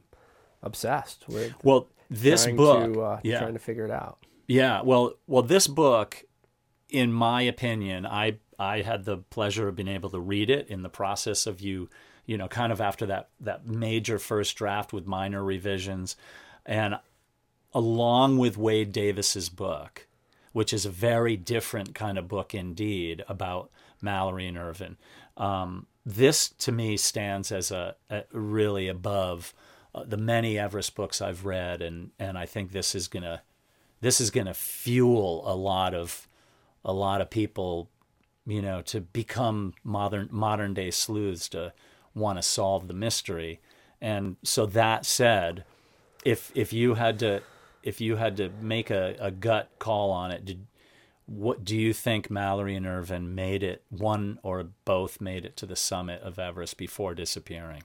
obsessed 0.63 1.27
with 1.29 1.53
Well, 1.63 1.89
this 2.11 2.45
trying 2.45 2.57
book, 2.57 2.93
to, 2.95 3.01
uh, 3.03 3.21
yeah, 3.23 3.39
trying 3.41 3.53
to 3.53 3.59
figure 3.59 3.85
it 3.85 3.91
out 3.91 4.19
Yeah, 4.47 4.81
well, 4.83 5.15
well, 5.27 5.43
this 5.43 5.67
book, 5.67 6.25
in 6.89 7.13
my 7.13 7.43
opinion, 7.43 8.07
I 8.07 8.39
I 8.59 8.83
had 8.83 9.05
the 9.05 9.19
pleasure 9.19 9.69
of 9.69 9.77
being 9.77 9.89
able 9.89 10.11
to 10.11 10.21
read 10.21 10.49
it 10.49 10.69
in 10.69 10.83
the 10.83 10.89
process 10.89 11.47
of 11.47 11.61
you, 11.61 11.89
you 12.25 12.39
know, 12.39 12.47
kind 12.49 12.73
of 12.73 12.81
after 12.81 13.05
that 13.07 13.29
that 13.41 13.67
major 13.67 14.19
first 14.19 14.57
draft 14.57 14.93
with 14.93 15.07
minor 15.07 15.43
revisions, 15.45 16.17
and 16.65 16.99
along 17.75 18.39
with 18.39 18.57
Wade 18.57 18.93
Davis's 18.93 19.49
book, 19.49 20.07
which 20.55 20.73
is 20.73 20.87
a 20.87 20.91
very 20.91 21.37
different 21.37 21.95
kind 21.97 22.17
of 22.17 22.29
book 22.29 22.55
indeed 22.55 23.25
about 23.29 23.71
Mallory 24.01 24.47
and 24.47 24.57
Irvine. 24.57 24.97
Um, 25.37 25.89
this 26.07 26.49
to 26.49 26.71
me 26.71 26.97
stands 26.97 27.51
as 27.51 27.73
a, 27.73 27.97
a 28.09 28.23
really 28.31 28.87
above 28.87 29.53
uh, 29.93 30.05
the 30.07 30.17
many 30.17 30.57
Everest 30.57 30.95
books 30.95 31.21
I've 31.21 31.45
read, 31.45 31.83
and 31.83 32.13
and 32.21 32.39
I 32.39 32.47
think 32.47 32.71
this 32.71 32.95
is 32.95 33.09
gonna 33.09 33.43
this 34.01 34.21
is 34.21 34.31
to 34.31 34.55
fuel 34.55 35.43
a 35.45 35.57
lot 35.57 35.93
of 35.93 36.29
a 36.85 36.93
lot 36.93 37.21
of 37.21 37.31
people 37.31 37.91
you 38.47 38.63
know 38.63 38.81
to 38.83 39.01
become 39.01 39.75
modern 39.83 40.29
modern 40.31 40.73
day 40.73 40.93
sleuths 40.93 41.49
to 41.49 41.73
want 42.15 42.39
to 42.39 42.43
solve 42.43 42.87
the 42.87 42.95
mystery 42.95 43.61
and 44.01 44.37
so 44.45 44.67
that 44.67 45.05
said 45.05 45.65
if 46.25 46.53
if 46.55 46.73
you 46.73 46.95
had 46.95 47.19
to 47.19 47.43
if 47.85 48.01
you 48.01 48.17
had 48.17 48.37
to 48.39 48.51
make 48.61 48.91
a, 48.91 49.15
a 49.21 49.31
gut 49.31 49.71
call 49.79 50.11
on 50.11 50.33
it 50.33 50.45
did 50.45 50.67
what 51.27 51.65
do 51.65 51.77
you 51.77 51.93
think 51.93 52.31
Mallory 52.31 52.75
and 52.75 52.87
Irvine 52.87 53.35
made 53.35 53.63
it 53.63 53.83
one 53.89 54.39
or 54.43 54.63
both 54.85 55.21
made 55.21 55.45
it 55.45 55.57
to 55.57 55.67
the 55.67 55.77
summit 55.77 56.21
of 56.23 56.39
Everest 56.39 56.77
before 56.77 57.15
disappearing? 57.15 57.83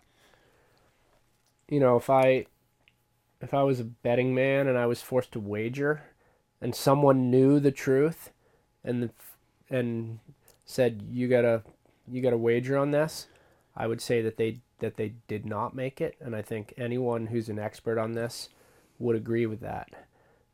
You 1.70 1.80
know, 1.80 1.96
if 1.96 2.10
I 2.10 2.48
if 3.42 3.54
I 3.54 3.64
was 3.64 3.80
a 3.80 3.86
betting 3.86 4.36
man 4.36 4.68
and 4.68 4.78
I 4.78 4.86
was 4.88 5.02
forced 5.02 5.32
to 5.34 5.40
wager, 5.40 6.04
and 6.60 6.76
someone 6.76 7.32
knew 7.32 7.60
the 7.60 7.72
truth, 7.72 8.32
and 8.84 9.04
the, 9.04 9.10
and 9.70 10.20
said 10.66 11.04
you 11.10 11.30
gotta 11.30 11.64
you 12.12 12.22
gotta 12.22 12.38
wager 12.38 12.78
on 12.78 12.92
this, 12.92 13.28
I 13.76 13.88
would 13.88 14.02
say 14.02 14.22
that 14.22 14.36
they 14.36 14.60
that 14.80 14.98
they 14.98 15.14
did 15.30 15.46
not 15.46 15.74
make 15.74 16.02
it, 16.02 16.16
and 16.20 16.36
I 16.36 16.42
think 16.42 16.74
anyone 16.78 17.28
who's 17.28 17.48
an 17.48 17.60
expert 17.60 17.98
on 17.98 18.14
this 18.14 18.50
would 19.00 19.16
agree 19.16 19.46
with 19.46 19.62
that. 19.62 19.90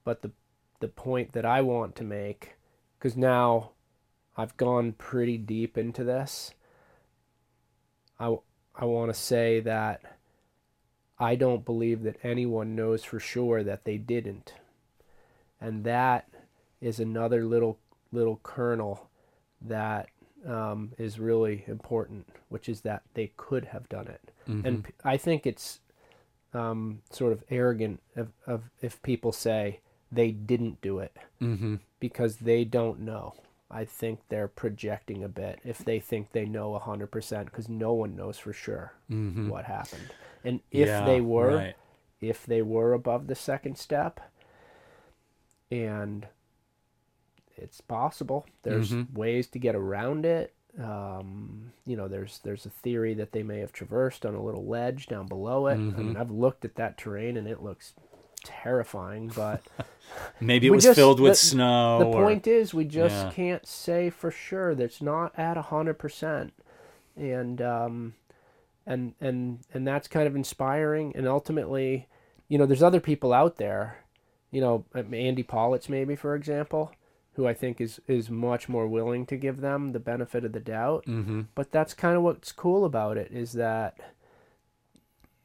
But 0.03 0.21
the 0.21 0.31
the 0.79 0.87
point 0.87 1.33
that 1.33 1.45
I 1.45 1.61
want 1.61 1.95
to 1.95 2.03
make, 2.03 2.55
because 2.97 3.17
now 3.17 3.71
I've 4.37 4.55
gone 4.57 4.93
pretty 4.93 5.37
deep 5.37 5.77
into 5.77 6.03
this. 6.03 6.53
I 8.19 8.37
I 8.75 8.85
want 8.85 9.13
to 9.13 9.19
say 9.19 9.59
that 9.61 10.01
I 11.17 11.35
don't 11.35 11.65
believe 11.65 12.03
that 12.03 12.17
anyone 12.23 12.75
knows 12.75 13.03
for 13.03 13.19
sure 13.19 13.63
that 13.63 13.85
they 13.85 13.97
didn't. 13.97 14.53
And 15.61 15.83
that 15.85 16.27
is 16.81 16.99
another 16.99 17.45
little 17.45 17.79
little 18.11 18.39
kernel 18.43 19.09
that 19.61 20.09
um, 20.45 20.91
is 20.97 21.19
really 21.19 21.63
important, 21.67 22.27
which 22.49 22.69
is 22.69 22.81
that 22.81 23.03
they 23.13 23.31
could 23.37 23.65
have 23.65 23.89
done 23.89 24.07
it. 24.07 24.31
And 24.65 24.83
p- 24.83 24.93
I 25.03 25.17
think 25.17 25.47
it's 25.47 25.79
um, 26.55 27.01
sort 27.11 27.33
of 27.33 27.43
arrogant 27.49 28.01
of, 28.15 28.29
of 28.47 28.63
if 28.81 29.01
people 29.03 29.31
say 29.31 29.79
they 30.11 30.31
didn't 30.31 30.81
do 30.81 30.99
it 30.99 31.15
Mm-hmm. 31.41 31.75
because 31.99 32.37
they 32.37 32.63
don't 32.63 33.01
know. 33.01 33.35
I 33.69 33.83
think 33.85 34.19
they're 34.29 34.47
projecting 34.47 35.23
a 35.23 35.27
bit 35.27 35.59
if 35.65 35.79
they 35.79 35.99
think 35.99 36.31
they 36.31 36.45
know 36.45 36.79
100% 36.79 37.45
because 37.45 37.67
no 37.67 37.93
one 37.93 38.15
knows 38.15 38.37
for 38.37 38.53
sure 38.53 38.93
what 39.49 39.65
happened. 39.65 40.13
And 40.43 40.61
if 40.71 40.87
Mm-hmm. 40.89 40.99
Yeah, 40.99 41.05
they 41.05 41.21
were, 41.21 41.57
right. 41.57 41.75
if 42.21 42.45
they 42.45 42.61
were 42.61 42.93
above 42.93 43.27
the 43.27 43.35
second 43.35 43.77
step, 43.77 44.19
and 45.71 46.27
it's 47.57 47.81
possible, 47.81 48.45
there's 48.63 48.91
Mhm. 48.91 49.13
ways 49.13 49.47
to 49.47 49.59
get 49.59 49.75
around 49.75 50.25
it. 50.25 50.53
Um, 50.81 51.71
you 51.85 51.95
know, 51.95 52.07
there's 52.07 52.39
there's 52.43 52.65
a 52.65 52.69
theory 52.69 53.13
that 53.15 53.31
they 53.31 53.43
may 53.43 53.59
have 53.59 53.71
traversed 53.71 54.25
on 54.25 54.35
a 54.35 54.43
little 54.43 54.65
ledge 54.65 55.07
down 55.07 55.27
below 55.27 55.67
it. 55.67 55.73
I 55.73 55.77
Mm-hmm. 55.77 55.97
mean, 55.97 56.17
I've 56.17 56.31
looked 56.31 56.65
at 56.65 56.75
that 56.75 56.97
terrain 56.97 57.37
and 57.37 57.47
it 57.47 57.61
looks 57.63 57.93
terrifying, 58.43 59.31
but 59.35 59.61
Maybe 60.39 60.67
it 60.67 60.71
was 60.71 60.83
just- 60.83 60.95
filled 60.97 61.19
with 61.19 61.33
the- 61.33 61.37
snow. 61.37 61.99
the 61.99 62.05
or- 62.07 62.23
point 62.23 62.45
is, 62.47 62.73
we 62.73 62.85
just 62.85 63.15
Yeah. 63.27 63.31
can't 63.31 63.65
say 63.67 64.09
for 64.09 64.31
sure. 64.31 64.75
That's 64.75 65.01
not 65.01 65.37
at 65.37 65.57
a 65.57 65.61
hundred 65.63 65.97
percent, 65.97 66.53
and 67.15 67.61
um, 67.61 68.13
and 68.85 69.13
and 69.21 69.59
and 69.73 69.87
that's 69.87 70.07
kind 70.07 70.27
of 70.27 70.35
inspiring. 70.35 71.13
And 71.15 71.27
ultimately, 71.27 72.07
you 72.49 72.57
know, 72.57 72.65
there's 72.65 72.83
other 72.83 72.99
people 72.99 73.31
out 73.33 73.57
there, 73.57 73.99
you 74.51 74.59
know, 74.61 74.85
um, 74.93 75.13
Andy 75.13 75.43
Politz 75.43 75.87
maybe 75.89 76.15
for 76.15 76.35
example, 76.35 76.91
who 77.35 77.47
I 77.47 77.53
think 77.53 77.79
is 77.81 77.99
is 78.07 78.29
much 78.29 78.67
more 78.69 78.87
willing 78.87 79.25
to 79.27 79.37
give 79.37 79.61
them 79.61 79.91
the 79.91 79.99
benefit 79.99 80.45
of 80.45 80.51
the 80.53 80.59
doubt. 80.59 81.05
Mm-hmm. 81.05 81.41
But 81.53 81.71
that's 81.71 81.93
kind 81.93 82.15
of 82.17 82.23
what's 82.23 82.51
cool 82.51 82.85
about 82.85 83.17
it 83.17 83.31
is 83.31 83.53
that 83.53 83.97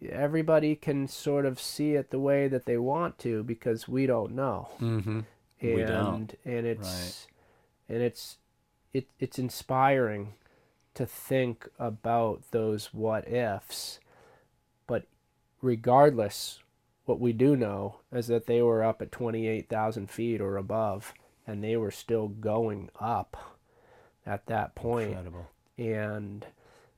everybody 0.09 0.75
can 0.75 1.07
sort 1.07 1.45
of 1.45 1.61
see 1.61 1.93
it 1.95 2.11
the 2.11 2.19
way 2.19 2.49
that 2.49 2.65
they 2.65 2.79
want 2.79 3.19
to 3.19 3.43
because 3.43 3.87
we 3.89 4.07
don't 4.07 4.33
know 4.35 4.69
Mm-hmm. 4.81 5.21
and 5.61 5.75
We 5.75 5.83
don't. 5.83 6.35
and 6.45 6.67
it's 6.67 7.27
and 7.89 8.01
it's 8.03 8.39
it 8.95 9.09
it's 9.19 9.39
inspiring 9.39 10.35
to 10.95 11.05
think 11.07 11.69
about 11.79 12.43
those 12.51 12.95
what 12.95 13.29
ifs 13.29 14.01
but 14.87 15.05
regardless 15.61 16.61
what 17.05 17.21
we 17.21 17.33
do 17.35 17.55
know 17.55 17.97
is 18.13 18.29
that 18.29 18.47
they 18.47 18.63
were 18.63 18.83
up 18.83 19.03
at 19.03 19.13
28,000 19.13 20.09
feet 20.09 20.41
or 20.41 20.57
above 20.57 21.13
and 21.51 21.63
they 21.65 21.77
were 21.77 21.91
still 21.91 22.29
going 22.29 22.89
up 23.01 23.37
at 24.27 24.47
that 24.47 24.75
point 24.75 25.09
Incredible. 25.11 25.47
and 25.79 26.47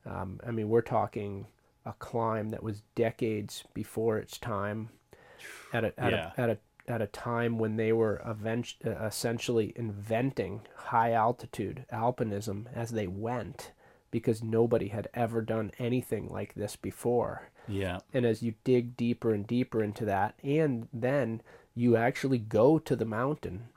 um, 0.07 0.41
I 0.47 0.51
mean 0.51 0.69
we're 0.69 0.81
talking 0.83 1.47
a 1.87 1.93
climb 1.95 2.51
that 2.51 2.63
was 2.63 2.83
decades 2.95 3.65
before 3.75 4.19
its 4.19 4.39
time 4.39 4.91
at 5.73 5.85
a 5.85 6.01
at, 6.01 6.13
Yeah. 6.13 6.31
a, 6.37 6.41
at 6.41 6.51
a 6.51 6.59
at 6.89 7.01
a 7.03 7.07
time 7.07 7.59
when 7.59 7.77
they 7.77 7.93
were 7.93 8.21
event- 8.27 8.75
uh, 8.85 8.91
essentially 9.07 9.73
inventing 9.77 10.63
high 10.75 11.13
altitude 11.13 11.85
alpinism 11.93 12.67
as 12.75 12.91
they 12.91 13.07
went 13.07 13.71
because 14.11 14.43
nobody 14.43 14.89
had 14.89 15.09
ever 15.15 15.41
done 15.43 15.71
anything 15.79 16.29
like 16.29 16.55
this 16.55 16.75
before 16.77 17.49
Yeah. 17.69 18.01
and 18.13 18.27
as 18.27 18.43
you 18.43 18.55
dig 18.65 18.97
deeper 18.97 19.33
and 19.33 19.47
deeper 19.47 19.83
into 19.83 20.05
that 20.07 20.35
and 20.43 20.89
then 20.93 21.41
you 21.75 21.97
actually 21.97 22.39
go 22.39 22.79
to 22.81 22.95
the 22.97 23.07
mountain 23.07 23.69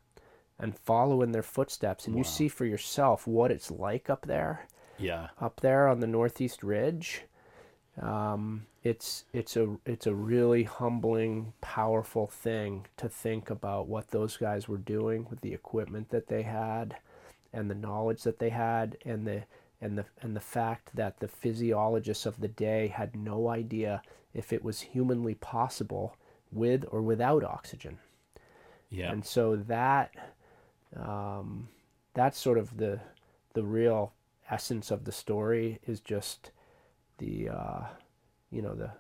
and 0.60 0.78
follow 0.78 1.22
in 1.22 1.32
their 1.32 1.44
footsteps 1.44 2.08
and 2.08 2.16
you 2.18 2.24
see 2.24 2.48
for 2.48 2.66
yourself 2.66 3.28
what 3.28 3.52
it's 3.52 3.70
like 3.72 4.10
up 4.10 4.26
there 4.26 4.68
Yeah. 4.98 5.28
up 5.40 5.60
there 5.62 5.88
on 5.88 6.00
the 6.00 6.08
northeast 6.08 6.64
ridge 6.64 7.24
um, 8.02 8.66
it's 8.84 9.26
it's 9.34 9.56
a 9.56 9.78
it's 9.86 10.06
a 10.06 10.14
really 10.14 10.64
humbling 10.64 11.54
powerful 11.62 12.28
thing 12.28 12.86
to 12.98 13.08
think 13.08 13.50
about 13.50 13.88
what 13.88 14.10
those 14.12 14.38
guys 14.38 14.68
were 14.68 14.78
doing 14.78 15.26
with 15.30 15.42
the 15.42 15.54
equipment 15.54 16.10
that 16.10 16.28
they 16.28 16.42
had 16.44 16.98
and 17.54 17.70
the 17.70 17.76
knowledge 17.76 18.24
that 18.24 18.40
they 18.40 18.50
had 18.50 18.98
and 19.06 19.26
the 19.26 19.44
and 19.82 19.98
the 19.98 20.06
and 20.22 20.36
the 20.36 20.42
fact 20.42 20.96
that 20.96 21.20
the 21.20 21.28
physiologists 21.28 22.26
of 22.26 22.40
the 22.42 22.48
day 22.50 22.88
had 22.88 23.16
no 23.16 23.48
idea 23.50 24.02
if 24.34 24.52
it 24.52 24.64
was 24.64 24.82
humanly 24.82 25.36
possible 25.36 26.16
with 26.52 26.84
or 26.92 27.02
without 27.02 27.44
oxygen 27.46 27.98
Yeah. 28.90 29.12
and 29.12 29.26
so 29.26 29.56
that 29.56 30.12
um, 30.96 31.68
that's 32.14 32.40
sort 32.40 32.58
of 32.58 32.78
the 32.78 33.00
the 33.54 33.64
real 33.64 34.14
essence 34.50 34.92
of 34.92 35.06
the 35.06 35.12
story 35.12 35.80
is 35.88 36.00
just 36.00 36.52
the 37.18 37.50
uh, 37.50 37.82
you 38.52 38.62
know 38.62 38.76
the 38.76 38.92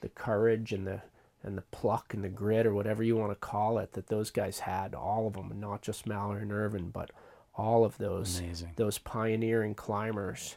the 0.00 0.08
courage 0.08 0.72
and 0.72 0.86
the 0.86 1.00
and 1.44 1.56
the 1.58 1.64
pluck 1.72 2.14
and 2.14 2.22
the 2.22 2.28
grit 2.28 2.66
or 2.66 2.74
whatever 2.74 3.02
you 3.02 3.16
want 3.16 3.32
to 3.32 3.36
call 3.36 3.78
it 3.78 3.92
that 3.92 4.06
those 4.06 4.30
guys 4.30 4.60
had 4.60 4.94
all 4.94 5.26
of 5.26 5.34
them 5.34 5.50
and 5.50 5.60
not 5.60 5.82
just 5.82 6.06
Mallory 6.06 6.42
and 6.42 6.52
Irvine 6.52 6.90
but 6.90 7.10
all 7.54 7.84
of 7.84 7.98
those 7.98 8.38
Amazing. 8.38 8.70
those 8.76 8.98
pioneering 8.98 9.74
climbers 9.74 10.56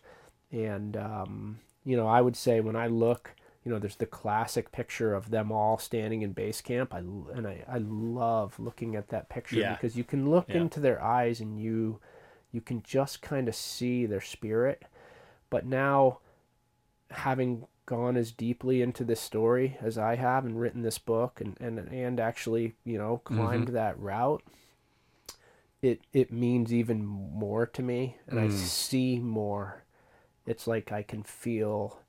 and 0.51 0.95
um, 0.95 1.59
you 1.83 1.97
know 1.97 2.07
I 2.07 2.21
would 2.21 2.35
say 2.35 2.59
when 2.61 2.75
I 2.75 2.87
look 2.87 3.35
you 3.65 3.71
know 3.71 3.79
there's 3.79 3.97
the 3.97 4.05
classic 4.05 4.71
picture 4.71 5.13
of 5.13 5.31
them 5.31 5.51
all 5.51 5.77
standing 5.77 6.21
in 6.21 6.31
base 6.31 6.61
camp. 6.61 6.93
I 6.93 6.99
and 6.99 7.47
I, 7.47 7.63
I 7.67 7.79
love 7.79 8.59
looking 8.59 8.95
at 8.95 9.09
that 9.09 9.27
picture 9.27 9.57
Yeah. 9.57 9.73
because 9.73 9.97
you 9.97 10.03
can 10.03 10.29
look 10.29 10.49
Yeah. 10.49 10.57
into 10.57 10.79
their 10.79 11.01
eyes 11.03 11.41
and 11.41 11.59
you 11.59 11.99
you 12.51 12.61
can 12.61 12.81
just 12.83 13.21
kind 13.21 13.49
of 13.49 13.55
see 13.55 14.05
their 14.05 14.21
spirit. 14.21 14.83
But 15.49 15.65
now 15.65 16.19
having 17.11 17.67
gone 17.85 18.17
as 18.17 18.31
deeply 18.31 18.81
into 18.81 19.03
this 19.03 19.19
story 19.19 19.77
as 19.81 19.97
I 19.97 20.15
have 20.15 20.45
and 20.45 20.59
written 20.59 20.81
this 20.81 20.97
book 20.97 21.41
and 21.41 21.57
and, 21.59 21.79
and 21.79 22.19
actually 22.19 22.75
you 22.85 22.97
know 22.97 23.21
mm-hmm. 23.25 23.35
climbed 23.35 23.67
that 23.69 23.99
route 23.99 24.43
it 25.85 26.01
it 26.13 26.31
means 26.31 26.73
even 26.73 27.05
more 27.05 27.65
to 27.67 27.81
me. 27.81 28.17
And 28.27 28.39
I 28.39 28.47
mm. 28.47 28.51
see 28.51 29.19
more. 29.19 29.83
It's 30.45 30.67
like 30.67 30.91
I 30.91 31.03
can 31.03 31.23
feel 31.23 31.99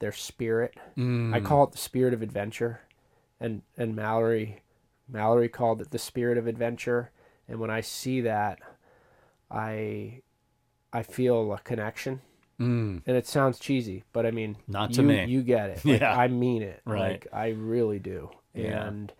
their 0.00 0.12
spirit 0.12 0.74
Mm. 0.96 1.34
I 1.34 1.40
call 1.40 1.64
it 1.64 1.72
the 1.72 1.78
spirit 1.78 2.14
of 2.14 2.22
adventure 2.22 2.80
and 3.40 3.62
and 3.76 3.94
Mallory 3.96 4.62
Mallory 5.08 5.48
called 5.48 5.80
it 5.80 5.90
the 5.90 5.98
spirit 5.98 6.38
of 6.38 6.46
adventure 6.46 7.10
and 7.48 7.58
when 7.60 7.70
I 7.70 7.80
see 7.80 8.20
that 8.22 8.58
I 9.50 10.22
I 10.92 11.02
feel 11.02 11.52
a 11.52 11.58
connection 11.58 12.20
Mm. 12.60 13.02
and 13.06 13.16
it 13.16 13.24
sounds 13.24 13.60
cheesy, 13.60 14.02
but 14.12 14.26
I 14.26 14.32
mean, 14.32 14.56
Not 14.66 14.92
to 14.94 15.02
you, 15.02 15.06
me. 15.06 15.24
You 15.26 15.42
get 15.42 15.70
it. 15.70 15.84
Like, 15.84 16.00
Yeah. 16.00 16.12
I 16.18 16.26
mean 16.26 16.62
it. 16.62 16.82
Right. 16.84 17.10
Like 17.12 17.26
I 17.32 17.50
really 17.50 18.00
do. 18.00 18.30
Yeah. 18.52 18.84
And 18.84 19.12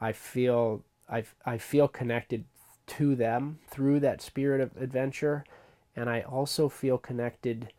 I 0.00 0.10
feel 0.12 0.82
I 1.08 1.22
I 1.46 1.58
feel 1.58 1.86
connected 1.86 2.46
to 2.98 3.14
them 3.14 3.60
through 3.68 4.00
that 4.00 4.20
spirit 4.20 4.60
of 4.60 4.76
adventure, 4.76 5.44
and 5.94 6.10
I 6.10 6.22
also 6.22 6.68
feel 6.68 6.98
connected 6.98 7.72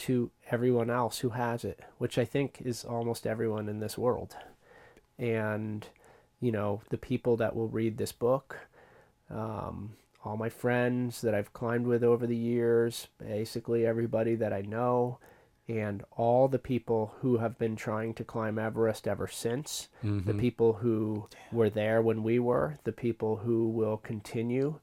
to 0.00 0.30
everyone 0.50 0.90
else 0.90 1.18
who 1.18 1.30
has 1.30 1.64
it, 1.64 1.80
which 1.98 2.18
I 2.18 2.24
think 2.24 2.62
is 2.64 2.84
almost 2.84 3.26
everyone 3.26 3.68
in 3.68 3.80
this 3.80 3.98
world. 3.98 4.36
And 5.18 5.86
you 6.40 6.52
know, 6.52 6.80
the 6.88 6.98
people 6.98 7.36
that 7.36 7.54
will 7.54 7.68
read 7.68 7.98
this 7.98 8.12
book, 8.12 8.66
um, 9.28 9.96
all 10.24 10.36
my 10.36 10.48
friends 10.48 11.20
that 11.20 11.34
I've 11.34 11.52
climbed 11.52 11.86
with 11.86 12.02
over 12.02 12.26
the 12.26 12.36
years, 12.36 13.08
basically 13.18 13.86
everybody 13.86 14.34
that 14.36 14.52
I 14.52 14.62
know, 14.62 15.18
and 15.68 16.02
all 16.16 16.48
the 16.48 16.58
people 16.58 17.14
who 17.20 17.36
have 17.36 17.58
been 17.58 17.76
trying 17.76 18.14
to 18.14 18.24
climb 18.24 18.58
Everest 18.58 19.06
ever 19.06 19.28
since, 19.28 19.88
the 20.02 20.34
people 20.34 20.72
who 20.72 21.28
were 21.52 21.70
there 21.70 22.00
when 22.02 22.22
we 22.22 22.38
were, 22.38 22.78
the 22.84 22.92
people 22.92 23.36
who 23.36 23.68
will 23.68 23.98
continue 23.98 24.80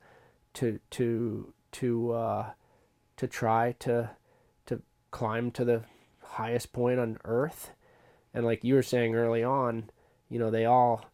to 0.53 0.79
to 0.91 1.53
to 1.71 2.11
uh, 2.13 2.45
to 3.17 3.27
try 3.27 3.73
to 3.79 3.91
to 3.91 4.09
climb 5.11 5.51
to 5.51 5.65
the 5.65 5.83
highest 6.21 6.73
point 6.73 6.99
on 6.99 7.17
Earth, 7.25 7.71
and 8.33 8.45
like 8.45 8.63
you 8.63 8.75
were 8.75 8.83
saying 8.83 9.15
early 9.15 9.43
on, 9.43 9.89
you 10.29 10.39
know 10.39 10.51
they 10.51 10.65
all 10.65 11.05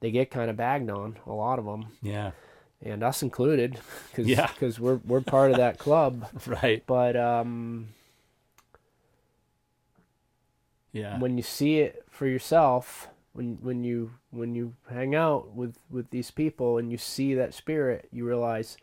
they 0.00 0.10
get 0.10 0.30
kind 0.30 0.50
of 0.50 0.56
bagged 0.56 0.90
on 0.90 1.18
a 1.26 1.32
lot 1.32 1.58
of 1.58 1.64
them 1.66 1.86
Yeah. 2.02 2.30
and 2.82 3.02
us 3.02 3.22
included 3.22 3.78
because 4.10 4.26
Yeah. 4.26 4.50
we're 4.78 4.96
we're 5.04 5.20
part 5.20 5.50
of 5.50 5.58
that 5.58 5.78
club 5.78 6.26
Right. 6.46 6.82
but 6.86 7.16
um 7.16 7.88
Yeah. 10.92 11.18
when 11.18 11.36
you 11.36 11.42
see 11.42 11.78
it 11.80 12.04
for 12.10 12.26
yourself 12.26 13.08
when 13.32 13.58
when 13.60 13.84
you 13.84 14.12
when 14.30 14.54
you 14.54 14.74
hang 14.90 15.14
out 15.14 15.54
with 15.54 15.78
with 15.90 16.10
these 16.10 16.30
people 16.30 16.78
and 16.78 16.90
you 16.90 16.98
see 16.98 17.34
that 17.34 17.54
spirit 17.54 18.08
you 18.10 18.26
realize 18.26 18.76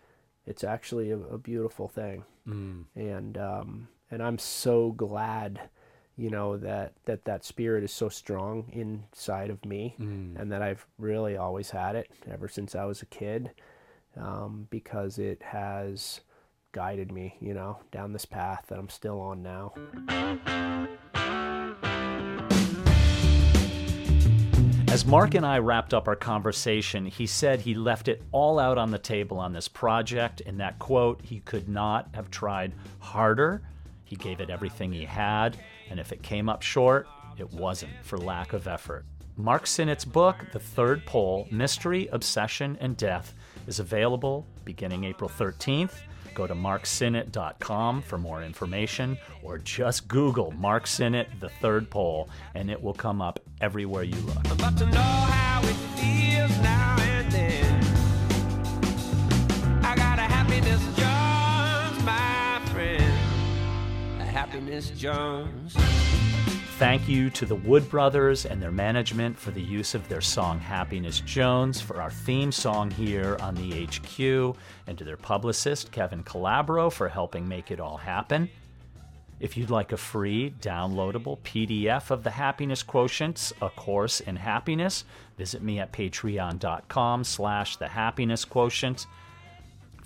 it's 0.45 0.63
actually 0.63 1.11
a, 1.11 1.17
a 1.17 1.37
beautiful 1.37 1.87
thing 1.87 2.23
Mm. 2.47 2.85
and 2.95 3.37
um 3.37 3.87
and 4.11 4.21
I'm 4.23 4.37
so 4.37 4.91
glad 4.91 5.69
you 6.15 6.29
know 6.31 6.57
that 6.57 6.93
that 7.05 7.25
that 7.25 7.43
spirit 7.45 7.83
is 7.83 7.91
so 7.91 8.09
strong 8.09 8.69
inside 8.71 9.49
of 9.49 9.63
me 9.65 9.95
Mm. 9.99 10.39
and 10.39 10.51
that 10.51 10.61
I've 10.61 10.85
really 10.97 11.37
always 11.37 11.69
had 11.69 11.95
it 11.95 12.09
ever 12.29 12.47
since 12.47 12.73
I 12.75 12.85
was 12.85 13.01
a 13.01 13.05
kid 13.05 13.51
um, 14.15 14.67
because 14.71 15.19
it 15.19 15.43
has 15.43 16.21
guided 16.71 17.11
me, 17.11 17.35
you 17.39 17.53
know, 17.53 17.79
down 17.91 18.13
this 18.13 18.25
path 18.25 18.65
that 18.69 18.79
I'm 18.79 18.89
still 18.89 19.19
on 19.21 19.43
now. 19.43 19.73
As 24.89 25.05
Mark 25.05 25.35
and 25.35 25.45
I 25.45 25.59
wrapped 25.59 25.93
up 25.93 26.07
our 26.07 26.15
conversation, 26.15 27.05
he 27.05 27.27
said 27.27 27.61
he 27.61 27.75
left 27.75 28.07
it 28.07 28.23
all 28.31 28.57
out 28.57 28.79
on 28.79 28.89
the 28.89 28.97
table 28.97 29.37
on 29.37 29.53
this 29.53 29.67
project. 29.67 30.41
In 30.41 30.57
that 30.57 30.79
quote, 30.79 31.21
he 31.23 31.39
could 31.41 31.69
not 31.69 32.09
have 32.15 32.31
tried 32.31 32.73
harder. 32.99 33.61
He 34.07 34.15
gave 34.15 34.39
it 34.39 34.49
everything 34.49 34.93
he 34.93 35.03
had, 35.03 35.57
and 35.89 35.99
if 35.99 36.13
it 36.13 36.23
came 36.23 36.47
up 36.47 36.61
short, 36.61 37.07
it 37.37 37.51
wasn't 37.53 37.91
for 38.03 38.17
lack 38.17 38.53
of 38.53 38.67
effort. 38.67 39.05
Mark 39.35 39.67
Synnott's 39.67 40.05
book, 40.05 40.37
The 40.53 40.59
Third 40.59 41.05
Pole 41.05 41.47
Mystery, 41.51 42.07
Obsession, 42.11 42.77
and 42.79 42.95
Death, 42.95 43.35
is 43.67 43.79
available 43.79 44.47
beginning 44.65 45.03
April 45.03 45.29
13th. 45.29 45.99
Go 46.33 46.47
to 46.47 46.55
marksynnott.com 46.55 48.01
for 48.01 48.17
more 48.17 48.41
information 48.41 49.17
or 49.43 49.57
just 49.57 50.07
Google 50.07 50.51
Mark 50.51 50.87
Sinnott, 50.87 51.27
The 51.39 51.49
Third 51.49 51.89
Pole, 51.89 52.29
and 52.55 52.71
it 52.71 52.81
will 52.81 52.93
come 52.93 53.21
up 53.21 53.39
everywhere 53.59 54.03
you 54.03 54.15
look. 54.21 54.43
Jones. 64.97 65.75
Thank 66.77 67.07
you 67.07 67.29
to 67.31 67.45
the 67.45 67.55
Wood 67.55 67.89
Brothers 67.89 68.45
and 68.45 68.61
their 68.61 68.71
management 68.71 69.37
for 69.37 69.51
the 69.51 69.61
use 69.61 69.95
of 69.95 70.07
their 70.09 70.21
song 70.21 70.59
Happiness 70.59 71.19
Jones 71.21 71.81
for 71.81 72.01
our 72.01 72.11
theme 72.11 72.51
song 72.51 72.91
here 72.91 73.37
on 73.39 73.55
the 73.55 73.85
HQ, 73.85 74.57
and 74.87 74.97
to 74.97 75.03
their 75.03 75.17
publicist 75.17 75.91
Kevin 75.91 76.23
Calabro 76.23 76.91
for 76.91 77.07
helping 77.07 77.47
make 77.47 77.71
it 77.71 77.79
all 77.79 77.97
happen. 77.97 78.49
If 79.39 79.57
you'd 79.57 79.69
like 79.69 79.91
a 79.91 79.97
free 79.97 80.55
downloadable 80.61 81.37
PDF 81.39 82.09
of 82.09 82.23
the 82.23 82.31
Happiness 82.31 82.83
Quotients, 82.83 83.53
a 83.61 83.69
course 83.69 84.19
in 84.19 84.35
happiness, 84.35 85.05
visit 85.37 85.61
me 85.61 85.79
at 85.79 85.93
patreon.com 85.93 87.23
slash 87.23 87.77
the 87.77 87.87
happiness 87.89 88.45
quotient. 88.45 89.05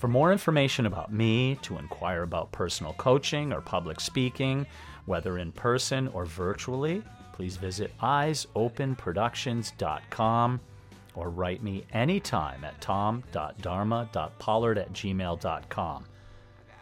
For 0.02 0.08
more 0.08 0.32
information 0.32 0.88
about 0.88 1.14
me, 1.14 1.60
to 1.62 1.78
inquire 1.78 2.24
about 2.24 2.52
personal 2.52 2.94
coaching 2.94 3.54
or 3.54 3.62
public 3.62 4.00
speaking, 4.00 4.66
whether 5.06 5.38
in 5.38 5.52
person 5.52 6.08
or 6.08 6.26
virtually, 6.26 7.04
please 7.34 7.56
visit 7.56 7.94
eyesopenproductions.com 8.02 10.60
or 11.14 11.30
write 11.30 11.62
me 11.62 11.86
anytime 11.94 12.64
at 12.64 12.82
tom.dharma.pollard 12.82 14.78
at 14.80 14.92
gmail.com. 14.92 16.06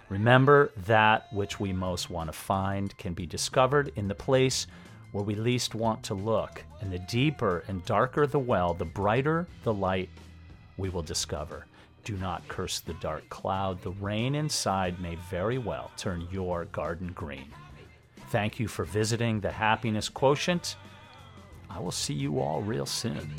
Remember 0.07 0.71
that 0.85 1.33
which 1.33 1.59
we 1.59 1.73
most 1.73 2.09
want 2.09 2.29
to 2.29 2.33
find 2.33 2.97
can 2.97 3.13
be 3.13 3.25
discovered 3.25 3.91
in 3.97 4.07
the 4.07 4.15
place 4.15 4.65
where 5.11 5.25
we 5.25 5.35
least 5.35 5.75
want 5.75 6.01
to 6.03 6.13
look, 6.13 6.63
and 6.79 6.89
the 6.89 6.99
deeper 6.99 7.65
and 7.67 7.83
darker 7.83 8.25
the 8.25 8.39
well, 8.39 8.73
the 8.73 8.85
brighter 8.85 9.45
the 9.63 9.73
light 9.73 10.07
we 10.77 10.87
will 10.87 11.03
discover. 11.03 11.65
Do 12.09 12.17
not 12.17 12.47
curse 12.47 12.79
the 12.79 12.95
dark 12.95 13.29
cloud. 13.29 13.83
The 13.83 13.91
rain 13.91 14.33
inside 14.33 14.99
may 14.99 15.13
very 15.29 15.59
well 15.59 15.91
turn 15.95 16.27
your 16.31 16.65
garden 16.65 17.11
green. 17.13 17.53
Thank 18.31 18.59
you 18.59 18.67
for 18.67 18.83
visiting 18.83 19.41
the 19.41 19.51
Happiness 19.51 20.09
Quotient. 20.09 20.75
I 21.69 21.77
will 21.77 21.91
see 21.91 22.15
you 22.15 22.39
all 22.39 22.63
real 22.63 22.87
soon. 22.87 23.31